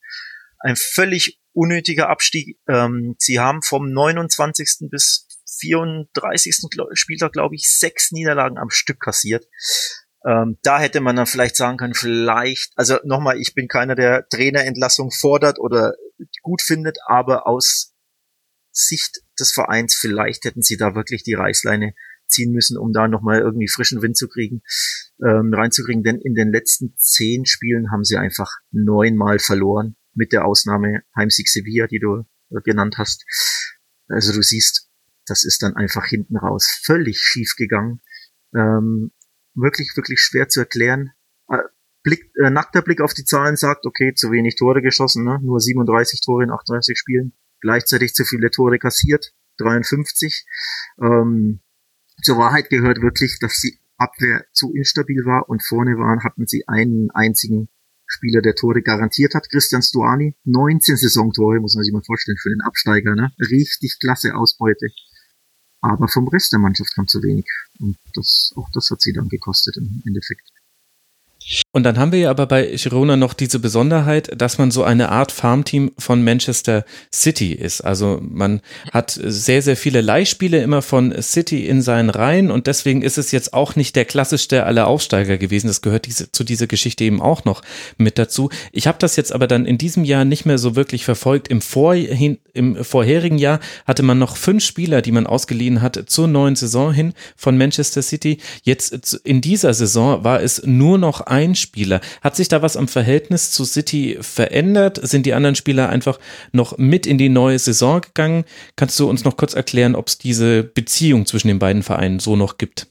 Ein 0.59 0.77
völlig 0.77 1.41
unnötiger 1.53 2.09
Abstieg. 2.09 2.59
Ähm, 2.69 3.15
sie 3.19 3.39
haben 3.39 3.63
vom 3.63 3.93
29. 3.93 4.89
bis 4.91 5.29
34. 5.61 6.57
Spieltag, 6.95 7.33
glaube 7.33 7.55
ich, 7.55 7.71
sechs 7.71 8.11
Niederlagen 8.11 8.59
am 8.59 8.71
Stück 8.71 9.01
kassiert. 9.01 9.47
Ähm, 10.27 10.59
da 10.63 10.81
hätte 10.81 11.01
man 11.01 11.17
dann 11.17 11.27
vielleicht 11.27 11.57
sagen 11.57 11.77
können, 11.77 11.95
vielleicht, 11.95 12.73
also 12.77 12.99
nochmal, 13.05 13.39
ich 13.39 13.55
bin 13.55 13.69
keiner, 13.69 13.95
der 13.95 14.27
Trainerentlassung 14.29 15.11
fordert 15.11 15.59
oder 15.59 15.95
gut 16.43 16.63
findet, 16.63 16.97
aber 17.07 17.47
aus 17.47 17.95
Sicht 18.73 19.21
des 19.39 19.53
Vereins, 19.53 19.95
vielleicht 19.95 20.45
hätten 20.45 20.63
sie 20.63 20.77
da 20.77 20.95
wirklich 20.95 21.23
die 21.23 21.35
Reißleine 21.35 21.95
ziehen 22.35 22.53
müssen, 22.53 22.77
um 22.77 22.93
da 22.93 23.09
nochmal 23.09 23.41
irgendwie 23.41 23.69
frischen 23.69 24.03
Wind 24.03 24.17
zu 24.17 24.29
kriegen, 24.29 24.63
ähm, 25.25 25.55
reinzukriegen. 25.55 26.03
Denn 26.03 26.21
in 26.21 26.35
den 26.35 26.53
letzten 26.53 26.95
zehn 26.97 27.47
Spielen 27.47 27.91
haben 27.91 28.05
sie 28.05 28.17
einfach 28.17 28.51
neunmal 28.71 29.39
verloren, 29.39 29.97
mit 30.15 30.33
der 30.33 30.45
Ausnahme 30.45 31.03
Heimsieg 31.17 31.49
Sevilla, 31.49 31.87
die 31.87 31.99
du 31.99 32.25
äh, 32.51 32.61
genannt 32.63 32.97
hast. 32.99 33.25
Also 34.09 34.33
du 34.33 34.43
siehst, 34.43 34.91
das 35.27 35.45
ist 35.45 35.63
dann 35.63 35.77
einfach 35.77 36.07
hinten 36.07 36.37
raus 36.37 36.81
völlig 36.85 37.19
schief 37.19 37.55
gegangen. 37.57 38.01
Ähm, 38.55 39.13
wirklich, 39.55 39.93
wirklich 39.97 40.21
schwer 40.21 40.49
zu 40.49 40.61
erklären. 40.61 41.13
Äh, 41.49 41.59
Blick, 42.03 42.31
äh, 42.43 42.51
nackter 42.51 42.83
Blick 42.83 43.01
auf 43.01 43.15
die 43.15 43.25
Zahlen 43.25 43.57
sagt, 43.57 43.87
okay, 43.87 44.15
zu 44.15 44.31
wenig 44.31 44.57
Tore 44.57 44.83
geschossen, 44.83 45.25
ne? 45.25 45.41
nur 45.43 45.61
37 45.61 46.21
Tore 46.21 46.45
in 46.45 46.51
38 46.51 46.99
Spielen, 46.99 47.33
gleichzeitig 47.61 48.13
zu 48.13 48.25
viele 48.25 48.51
Tore 48.51 48.79
kassiert, 48.79 49.33
53. 49.59 50.45
Ähm, 51.01 51.61
zur 52.23 52.39
Wahrheit 52.39 52.71
gehört 52.71 53.01
wirklich, 53.03 53.39
dass 53.41 53.61
die 53.61 53.79
Abwehr 53.97 54.45
zu 54.53 54.73
instabil 54.73 55.25
war 55.25 55.49
und 55.49 55.63
vorne 55.63 55.97
waren, 55.99 56.25
hatten 56.25 56.47
sie 56.47 56.67
einen 56.67 57.11
einzigen 57.11 57.69
Spieler, 58.07 58.43
der 58.43 58.55
Tore 58.55 58.83
garantiert 58.83 59.35
hat, 59.35 59.49
Christian 59.51 59.83
Stuani. 59.83 60.35
19 60.45 60.97
Saisontore, 60.97 61.61
muss 61.61 61.75
man 61.75 61.85
sich 61.85 61.93
mal 61.93 62.03
vorstellen, 62.05 62.39
für 62.41 62.51
den 62.51 62.61
Absteiger. 62.63 63.15
Ne? 63.15 63.33
Richtig 63.41 63.99
klasse 63.99 64.35
Ausbeute. 64.35 64.89
Aber 65.81 66.09
vom 66.09 66.29
Rest 66.29 66.53
der 66.53 66.61
Mannschaft 66.61 66.95
kam 66.95 67.07
zu 67.07 67.23
wenig. 67.23 67.47
Und 67.79 67.97
das, 68.15 68.53
auch 68.57 68.69
das 68.73 68.91
hat 68.91 69.01
sie 69.01 69.13
dann 69.13 69.29
gekostet 69.29 69.77
im 69.77 70.03
Endeffekt. 70.07 70.49
Und 71.75 71.83
dann 71.83 71.99
haben 71.99 72.13
wir 72.13 72.21
ja 72.21 72.31
aber 72.31 72.47
bei 72.47 72.77
Girona 72.77 73.17
noch 73.17 73.35
diese 73.35 73.59
Besonderheit, 73.59 74.31
dass 74.41 74.59
man 74.59 74.71
so 74.71 74.85
eine 74.85 75.09
Art 75.09 75.33
Farmteam 75.33 75.91
von 75.99 76.23
Manchester 76.23 76.85
City 77.13 77.53
ist. 77.53 77.81
Also 77.81 78.21
man 78.23 78.61
hat 78.93 79.11
sehr, 79.21 79.61
sehr 79.61 79.77
viele 79.77 80.01
Leihspiele 80.01 80.63
immer 80.63 80.83
von 80.83 81.13
City 81.21 81.67
in 81.67 81.83
seinen 81.83 82.11
Reihen 82.11 82.53
und 82.53 82.69
deswegen 82.69 83.03
ist 83.03 83.19
es 83.19 83.33
jetzt 83.33 83.55
auch 83.55 83.75
nicht 83.75 83.97
der 83.97 84.05
klassischste 84.05 84.67
aller 84.67 84.87
Aufsteiger 84.87 85.37
gewesen. 85.37 85.67
Das 85.67 85.83
gehört 85.83 86.07
diese, 86.07 86.31
zu 86.31 86.45
dieser 86.45 86.69
Geschichte 86.69 87.03
eben 87.03 87.21
auch 87.21 87.45
noch 87.45 87.63
mit 87.99 88.21
dazu. 88.21 88.51
Ich 88.71 88.87
habe 88.87 88.99
das 89.01 89.17
jetzt 89.17 89.33
aber 89.33 89.49
dann 89.49 89.67
in 89.67 89.77
diesem 89.77 90.05
Jahr 90.05 90.25
nicht 90.25 90.47
mehr 90.47 90.59
so 90.59 90.77
wirklich 90.77 91.05
verfolgt. 91.05 91.49
Im, 91.49 91.61
Vorhin, 91.61 92.39
Im 92.53 92.85
vorherigen 92.85 93.39
Jahr 93.39 93.59
hatte 93.85 94.05
man 94.05 94.21
noch 94.21 94.37
fünf 94.37 94.63
Spieler, 94.65 95.03
die 95.03 95.11
man 95.11 95.27
ausgeliehen 95.27 95.83
hat 95.83 96.05
zur 96.07 96.29
neuen 96.29 96.55
Saison 96.55 96.93
hin 96.93 97.15
von 97.35 97.59
Manchester 97.59 98.03
City. 98.03 98.39
Jetzt 98.63 99.15
in 99.25 99.41
dieser 99.41 99.75
Saison 99.75 100.23
war 100.23 100.41
es 100.41 100.63
nur 100.65 100.99
noch 100.99 101.23
ein 101.23 101.57
Spieler. 101.65 102.01
Hat 102.21 102.37
sich 102.37 102.49
da 102.49 102.63
was 102.63 102.77
am 102.77 102.87
Verhältnis 102.87 103.51
zu 103.51 103.65
City 103.65 104.19
verändert? 104.21 105.01
Sind 105.03 105.27
die 105.27 105.35
anderen 105.35 105.57
Spieler 105.57 105.89
einfach 105.89 106.21
noch 106.53 106.79
mit 106.79 107.07
in 107.07 107.19
die 107.19 107.29
neue 107.29 107.59
Saison 107.59 108.01
gegangen? 108.01 108.45
Kannst 108.77 108.99
du 109.01 109.09
uns 109.09 109.25
noch 109.25 109.37
kurz 109.37 109.55
erklären, 109.55 109.97
ob 109.97 110.09
es 110.09 110.19
diese 110.19 110.63
Beziehung 110.63 111.27
zwischen 111.27 111.49
den 111.49 111.59
beiden 111.59 111.83
Vereinen 111.83 112.21
so 112.21 112.37
noch 112.37 112.59
gibt? 112.59 112.87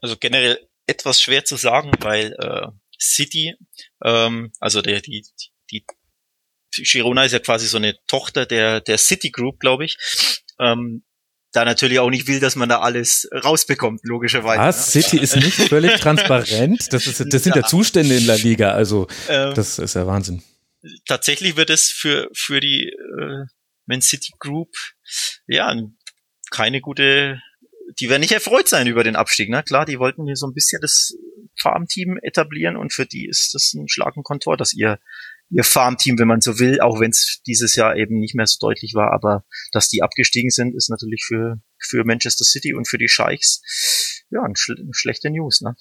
Also 0.00 0.16
generell 0.18 0.58
etwas 0.86 1.20
schwer 1.20 1.44
zu 1.44 1.56
sagen, 1.56 1.92
weil 2.00 2.34
äh, 2.38 2.66
City, 3.00 3.54
ähm, 4.04 4.52
also 4.58 4.82
der, 4.82 5.00
die, 5.00 5.24
die, 5.70 5.84
die 6.76 6.82
Girona 6.82 7.24
ist 7.24 7.32
ja 7.32 7.38
quasi 7.38 7.66
so 7.66 7.76
eine 7.76 7.96
Tochter 8.06 8.46
der, 8.46 8.80
der 8.80 8.98
City 8.98 9.30
Group, 9.30 9.60
glaube 9.60 9.84
ich. 9.84 9.96
Ähm, 10.58 11.04
da 11.52 11.64
natürlich 11.64 11.98
auch 11.98 12.10
nicht 12.10 12.26
will, 12.26 12.40
dass 12.40 12.56
man 12.56 12.68
da 12.68 12.80
alles 12.80 13.28
rausbekommt, 13.32 14.00
logischerweise. 14.04 14.60
Was? 14.60 14.94
Ne? 14.94 15.02
City 15.02 15.18
ist 15.18 15.36
nicht 15.36 15.68
völlig 15.68 16.00
transparent? 16.00 16.92
Das, 16.92 17.06
ist, 17.06 17.32
das 17.32 17.42
sind 17.42 17.54
ja 17.54 17.62
Zustände 17.62 18.16
in 18.16 18.26
der 18.26 18.38
Liga, 18.38 18.72
also 18.72 19.06
ähm, 19.28 19.54
das 19.54 19.78
ist 19.78 19.94
ja 19.94 20.06
Wahnsinn. 20.06 20.42
Tatsächlich 21.06 21.56
wird 21.56 21.70
es 21.70 21.88
für, 21.88 22.28
für 22.34 22.60
die 22.60 22.88
äh, 22.88 23.44
Man 23.86 24.02
City 24.02 24.32
Group 24.38 24.70
ja 25.46 25.74
keine 26.50 26.80
gute, 26.80 27.40
die 28.00 28.08
werden 28.08 28.20
nicht 28.20 28.32
erfreut 28.32 28.68
sein 28.68 28.86
über 28.86 29.04
den 29.04 29.16
Abstieg, 29.16 29.48
ne? 29.48 29.62
Klar, 29.62 29.86
die 29.86 29.98
wollten 29.98 30.26
hier 30.26 30.36
so 30.36 30.46
ein 30.46 30.54
bisschen 30.54 30.80
das 30.80 31.14
Farmteam 31.60 32.18
etablieren 32.22 32.76
und 32.76 32.92
für 32.92 33.06
die 33.06 33.26
ist 33.26 33.54
das 33.54 33.72
ein 33.74 33.88
Schlag 33.88 34.16
und 34.16 34.24
Kontor, 34.24 34.56
dass 34.56 34.72
ihr 34.72 34.98
ihr 35.52 35.64
Farmteam, 35.64 36.18
wenn 36.18 36.28
man 36.28 36.40
so 36.40 36.58
will, 36.58 36.80
auch 36.80 36.98
wenn 36.98 37.10
es 37.10 37.40
dieses 37.46 37.76
Jahr 37.76 37.96
eben 37.96 38.18
nicht 38.18 38.34
mehr 38.34 38.46
so 38.46 38.56
deutlich 38.58 38.94
war, 38.94 39.12
aber 39.12 39.44
dass 39.72 39.88
die 39.88 40.02
abgestiegen 40.02 40.50
sind, 40.50 40.74
ist 40.74 40.88
natürlich 40.88 41.24
für, 41.24 41.60
für 41.78 42.04
Manchester 42.04 42.44
City 42.44 42.74
und 42.74 42.88
für 42.88 42.98
die 42.98 43.08
Scheichs 43.08 43.60
ja 44.30 44.42
ein, 44.42 44.56
schl 44.56 44.76
eine 44.80 44.94
schlechte 44.94 45.30
News, 45.30 45.60
ne? 45.60 45.76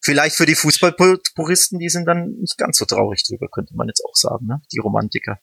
Vielleicht 0.00 0.36
für 0.36 0.46
die 0.46 0.54
Fußballpuristen, 0.54 1.80
die 1.80 1.88
sind 1.88 2.06
dann 2.06 2.36
nicht 2.40 2.56
ganz 2.56 2.78
so 2.78 2.84
traurig 2.84 3.24
drüber, 3.24 3.48
könnte 3.48 3.74
man 3.74 3.88
jetzt 3.88 4.02
auch 4.08 4.14
sagen, 4.14 4.46
ne? 4.46 4.62
Die 4.72 4.78
Romantiker. 4.78 5.40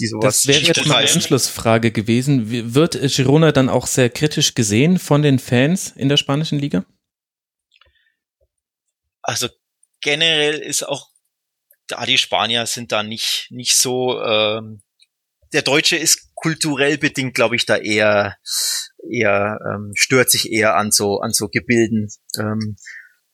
Die 0.00 0.06
sowas 0.06 0.24
das 0.24 0.46
wäre 0.46 0.60
jetzt 0.60 0.86
meine 0.86 1.08
Anschlussfrage 1.08 1.92
gewesen. 1.92 2.74
Wird 2.74 2.98
Girona 3.14 3.52
dann 3.52 3.68
auch 3.68 3.86
sehr 3.86 4.08
kritisch 4.08 4.54
gesehen 4.54 4.98
von 4.98 5.20
den 5.20 5.38
Fans 5.38 5.92
in 5.94 6.08
der 6.08 6.16
spanischen 6.16 6.58
Liga? 6.58 6.86
Also 9.20 9.48
generell 10.00 10.58
ist 10.58 10.88
auch 10.88 11.10
da 11.88 12.04
die 12.06 12.18
Spanier 12.18 12.66
sind 12.66 12.92
da 12.92 13.02
nicht, 13.02 13.48
nicht 13.50 13.76
so, 13.76 14.22
ähm, 14.22 14.82
der 15.52 15.62
Deutsche 15.62 15.96
ist 15.96 16.34
kulturell 16.34 16.98
bedingt, 16.98 17.34
glaube 17.34 17.56
ich, 17.56 17.66
da 17.66 17.76
eher, 17.76 18.36
eher, 19.10 19.58
ähm, 19.72 19.92
stört 19.94 20.30
sich 20.30 20.52
eher 20.52 20.76
an 20.76 20.90
so, 20.90 21.20
an 21.20 21.32
so 21.32 21.48
Gebilden. 21.48 22.08
Ähm, 22.38 22.76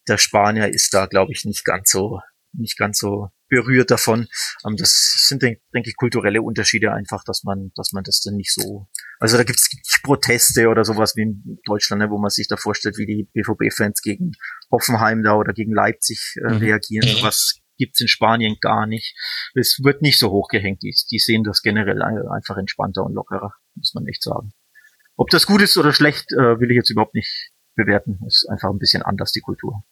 der 0.08 0.18
Spanier 0.18 0.68
ist 0.68 0.94
da, 0.94 1.06
glaube 1.06 1.32
ich, 1.32 1.44
nicht 1.44 1.64
ganz 1.64 1.90
so, 1.90 2.20
nicht 2.52 2.78
ganz 2.78 2.98
so 2.98 3.30
berührt 3.48 3.90
davon. 3.90 4.28
Ähm, 4.66 4.76
das 4.76 5.26
sind, 5.28 5.42
denke 5.42 5.60
denk 5.74 5.86
ich, 5.86 5.96
kulturelle 5.96 6.42
Unterschiede 6.42 6.92
einfach, 6.92 7.24
dass 7.24 7.42
man, 7.44 7.72
dass 7.74 7.92
man 7.92 8.04
das 8.04 8.20
dann 8.20 8.36
nicht 8.36 8.52
so. 8.52 8.88
Also 9.18 9.36
da 9.36 9.44
gibt 9.44 9.58
es 9.58 10.00
Proteste 10.02 10.68
oder 10.68 10.84
sowas 10.84 11.14
wie 11.16 11.22
in 11.22 11.58
Deutschland, 11.64 12.00
ne, 12.00 12.10
wo 12.10 12.18
man 12.18 12.30
sich 12.30 12.46
da 12.48 12.56
vorstellt, 12.56 12.96
wie 12.98 13.06
die 13.06 13.28
BVB-Fans 13.32 14.02
gegen 14.02 14.32
Hoffenheim 14.70 15.22
da 15.22 15.34
oder 15.34 15.52
gegen 15.52 15.72
Leipzig 15.72 16.36
äh, 16.36 16.52
mhm. 16.52 16.58
reagieren. 16.58 17.08
Mhm. 17.08 17.24
Gibt's 17.76 18.00
in 18.00 18.08
Spanien 18.08 18.56
gar 18.60 18.86
nicht. 18.86 19.16
Es 19.54 19.80
wird 19.82 20.02
nicht 20.02 20.18
so 20.18 20.30
hochgehängt. 20.30 20.82
Die, 20.82 20.94
die 21.10 21.18
sehen 21.18 21.44
das 21.44 21.62
generell 21.62 22.02
einfach 22.02 22.56
entspannter 22.56 23.04
und 23.04 23.14
lockerer, 23.14 23.54
muss 23.74 23.94
man 23.94 24.06
echt 24.06 24.22
sagen. 24.22 24.52
Ob 25.16 25.30
das 25.30 25.46
gut 25.46 25.62
ist 25.62 25.76
oder 25.76 25.92
schlecht, 25.92 26.32
äh, 26.32 26.58
will 26.58 26.70
ich 26.70 26.76
jetzt 26.76 26.90
überhaupt 26.90 27.14
nicht 27.14 27.50
bewerten. 27.74 28.20
Ist 28.26 28.48
einfach 28.48 28.70
ein 28.70 28.78
bisschen 28.78 29.02
anders, 29.02 29.32
die 29.32 29.40
Kultur. 29.40 29.84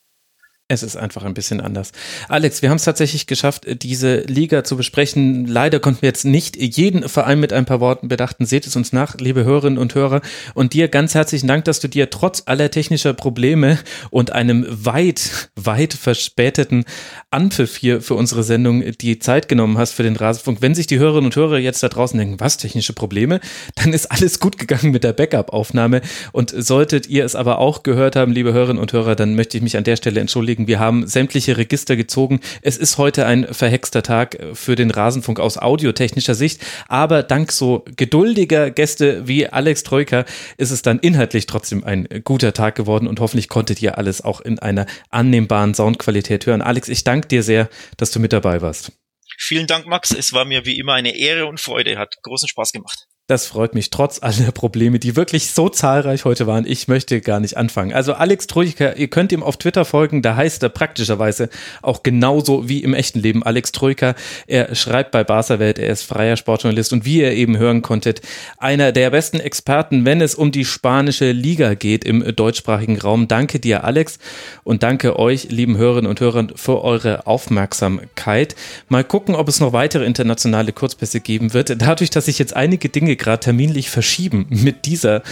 Es 0.73 0.83
ist 0.83 0.97
einfach 0.97 1.25
ein 1.25 1.35
bisschen 1.35 1.61
anders. 1.61 1.93
Alex, 2.31 2.63
wir 2.63 2.71
haben 2.71 2.79
es 2.79 2.85
tatsächlich 2.85 3.27
geschafft, 3.27 3.67
diese 3.83 4.21
Liga 4.21 4.65
zu 4.65 4.75
besprechen. 4.75 5.47
Leider 5.47 5.81
konnten 5.81 6.01
wir 6.01 6.09
jetzt 6.09 6.25
nicht 6.25 6.57
jeden 6.57 7.11
Verein 7.11 7.41
mit 7.41 7.53
ein 7.53 7.67
paar 7.67 7.81
Worten 7.81 8.09
bedachten. 8.09 8.47
Seht 8.47 8.67
es 8.67 8.75
uns 8.75 8.91
nach, 8.91 9.17
liebe 9.19 9.45
Hörerinnen 9.45 9.79
und 9.79 9.95
Hörer. 9.95 10.23
Und 10.55 10.73
dir 10.73 10.89
ganz 10.89 11.15
herzlichen 11.15 11.47
Dank, 11.47 11.67
dass 11.67 11.81
du 11.81 11.89
dir 11.89 12.09
trotz 12.09 12.45
aller 12.47 12.71
technischer 12.71 13.13
Probleme 13.13 13.79
und 14.09 14.33
einem 14.33 14.67
weit, 14.67 15.51
weit 15.57 15.93
verspäteten 15.93 16.87
Anpfiff 17.31 17.77
hier 17.77 18.01
für 18.01 18.15
unsere 18.15 18.43
Sendung 18.43 18.83
die 18.99 19.19
Zeit 19.19 19.51
genommen 19.51 19.77
hast 19.77 19.93
für 19.93 20.05
den 20.05 20.17
Rasenfunk. 20.17 20.63
Wenn 20.63 20.75
sich 20.75 20.87
die 20.87 20.99
Hörerinnen 20.99 21.27
und 21.27 21.37
Hörer 21.37 21.59
jetzt 21.59 21.83
da 21.83 21.91
draußen 21.91 22.19
denken, 22.19 22.41
was, 22.41 22.57
technische 22.57 22.95
Probleme? 22.95 23.41
Dann 23.75 23.93
ist 23.93 24.07
alles 24.07 24.41
gut 24.41 24.57
gegangen 24.57 24.91
mit 24.91 25.05
der 25.05 25.13
Backup-Aufnahme. 25.13 26.01
Und 26.33 26.55
solltet 26.57 27.09
ihr 27.09 27.27
es 27.27 27.35
aber 27.37 27.59
auch 27.59 27.83
gehört 27.83 28.17
haben, 28.17 28.33
liebe 28.33 28.55
Hörerinnen 28.55 28.81
und 28.81 28.95
Hörer, 28.95 29.17
dann 29.17 29.35
möchte 29.35 29.59
ich 29.59 29.63
mich 29.63 29.77
an 29.77 29.85
der 29.85 29.97
Stelle 29.97 30.19
entschuldigen 30.19 30.62
auflegen. 30.63 30.67
Wir 30.67 30.79
haben 30.79 31.07
sämtliche 31.07 31.57
Register 31.57 31.97
gezogen. 31.97 32.41
Es 32.63 32.77
ist 32.77 32.99
heute 32.99 33.27
ein 33.27 33.53
verhexter 33.53 34.03
Tag 34.03 34.39
für 34.55 34.77
den 34.77 34.91
Rasenfunk 34.91 35.41
aus 35.41 35.59
audiotechnischer 35.59 36.35
Sicht. 36.35 36.61
Aber 36.89 37.23
dank 37.23 37.53
so 37.53 37.85
geduldiger 37.97 38.71
Gäste 38.71 39.27
wie 39.27 39.47
Alex 39.49 39.83
Troika 39.83 40.25
ist 40.57 40.71
es 40.71 40.83
dann 40.83 40.99
inhaltlich 40.99 41.47
trotzdem 41.47 41.85
ein 41.85 42.09
guter 42.25 42.53
Tag 42.53 42.75
geworden 42.75 43.07
und 43.07 43.21
hoffentlich 43.21 43.49
konntet 43.49 43.83
ihr 43.83 43.99
alles 43.99 44.23
auch 44.23 44.41
in 44.41 44.59
einer 44.59 44.87
annehmbaren 45.11 45.75
Soundqualität 45.75 46.47
hören. 46.47 46.63
Alex, 46.63 46.89
ich 46.89 47.05
danke 47.05 47.29
dir 47.29 47.43
sehr, 47.43 47.69
dass 47.97 48.11
du 48.11 48.21
mit 48.21 48.33
dabei 48.33 48.63
warst. 48.63 48.93
Vielen 49.39 49.67
Dank, 49.67 49.87
Max. 49.87 50.11
Es 50.11 50.33
war 50.33 50.45
mir 50.45 50.65
wie 50.67 50.79
immer 50.79 50.95
eine 50.95 51.17
Ehre 51.17 51.47
und 51.47 51.59
Freude. 51.59 51.99
Hat 51.99 52.15
großen 52.23 52.49
Spaß 52.49 52.73
gemacht. 52.73 53.07
Das 53.29 53.47
freut 53.47 53.77
mich 53.77 53.91
trotz 53.91 54.21
aller 54.21 54.51
Probleme, 54.51 54.99
die 54.99 55.15
wirklich 55.15 55.53
so 55.53 55.69
zahlreich 55.69 56.25
heute 56.25 56.49
waren. 56.49 56.67
Ich 56.67 56.89
möchte 56.89 57.21
gar 57.21 57.39
nicht 57.39 57.57
anfangen. 57.57 57.93
Also 57.93 58.15
Alex 58.15 58.49
Troika, 58.49 58.95
ihr 58.95 59.07
könnt 59.07 59.31
ihm 59.31 59.45
auf 59.45 59.57
Twitter 59.57 59.85
folgen. 59.85 60.23
Da 60.23 60.35
heißt 60.35 60.61
er 60.65 60.71
praktischerweise 60.71 61.49
auch 61.83 62.03
genauso 62.03 62.69
wie 62.69 62.83
im 62.83 62.95
echten 62.95 63.21
Leben 63.21 63.45
Alex 63.45 63.71
Troika. 63.71 64.17
Er 64.49 64.75
schreibt 64.75 65.13
bei 65.13 65.23
Barca 65.23 65.61
Welt, 65.61 65.79
er 65.79 65.91
ist 65.91 66.03
freier 66.03 66.37
Sportjournalist 66.37 66.93
und 66.93 67.05
wie 67.05 67.21
ihr 67.21 67.31
eben 67.31 67.57
hören 67.57 67.81
konntet, 67.81 68.23
einer 68.59 68.91
der 68.91 69.11
besten 69.11 69.39
Experten, 69.39 70.05
wenn 70.05 70.21
es 70.21 70.35
um 70.35 70.51
die 70.51 70.65
spanische 70.65 71.31
Liga 71.31 71.75
geht 71.75 72.05
im 72.05 72.35
deutschsprachigen 72.35 72.99
Raum. 72.99 73.29
Danke 73.29 73.61
dir, 73.61 73.85
Alex. 73.85 74.19
Und 74.65 74.83
danke 74.83 75.17
euch, 75.17 75.45
lieben 75.45 75.77
Hörerinnen 75.77 76.11
und 76.11 76.19
Hörern, 76.21 76.53
für 76.57 76.83
eure 76.83 77.25
Aufmerksamkeit. 77.29 78.57
Mal 78.89 79.05
gucken, 79.05 79.37
ob 79.37 79.49
es 79.49 79.61
noch 79.61 79.73
weitere 79.73 80.05
internationale 80.05 80.73
Kurzpässe 80.73 81.21
geben 81.21 81.55
wird. 81.55 81.81
Dadurch, 81.81 82.11
dass 82.11 82.27
ich 82.27 82.41
jetzt 82.41 82.57
einige 82.57 82.89
Dinge 82.89 83.12
Dinge 83.13 83.17
gerade 83.17 83.41
terminlich 83.41 83.91
verschieben 83.91 84.47
mit 84.51 84.87
dieser 84.87 85.23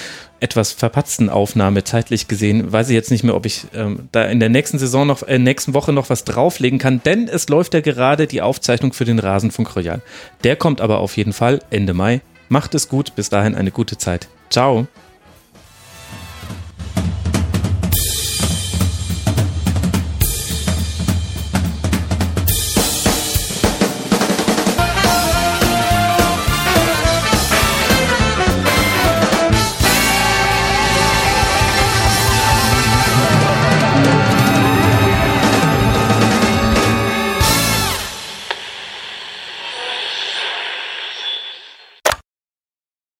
etwas 0.40 0.72
verpatzten 0.72 1.28
Aufnahme 1.28 1.84
zeitlich 1.84 2.28
gesehen. 2.28 2.72
Weiß 2.72 2.88
ich 2.88 2.94
jetzt 2.94 3.10
nicht 3.10 3.24
mehr, 3.24 3.34
ob 3.34 3.46
ich 3.46 3.66
ähm, 3.74 4.08
da 4.12 4.24
in 4.24 4.40
der 4.40 4.48
nächsten 4.48 4.78
Saison 4.78 5.06
noch, 5.06 5.22
äh, 5.22 5.38
nächsten 5.38 5.74
Woche 5.74 5.92
noch 5.92 6.08
was 6.10 6.24
drauflegen 6.24 6.78
kann, 6.78 7.02
denn 7.02 7.28
es 7.28 7.48
läuft 7.48 7.74
ja 7.74 7.80
gerade 7.80 8.26
die 8.26 8.42
Aufzeichnung 8.42 8.92
für 8.92 9.04
den 9.04 9.18
Rasenfunk 9.18 9.76
Royal. 9.76 10.00
Der 10.44 10.56
kommt 10.56 10.80
aber 10.80 10.98
auf 10.98 11.16
jeden 11.16 11.32
Fall 11.32 11.60
Ende 11.70 11.94
Mai. 11.94 12.20
Macht 12.48 12.74
es 12.74 12.88
gut, 12.88 13.14
bis 13.14 13.28
dahin 13.28 13.54
eine 13.54 13.70
gute 13.70 13.96
Zeit. 13.98 14.28
Ciao. 14.50 14.86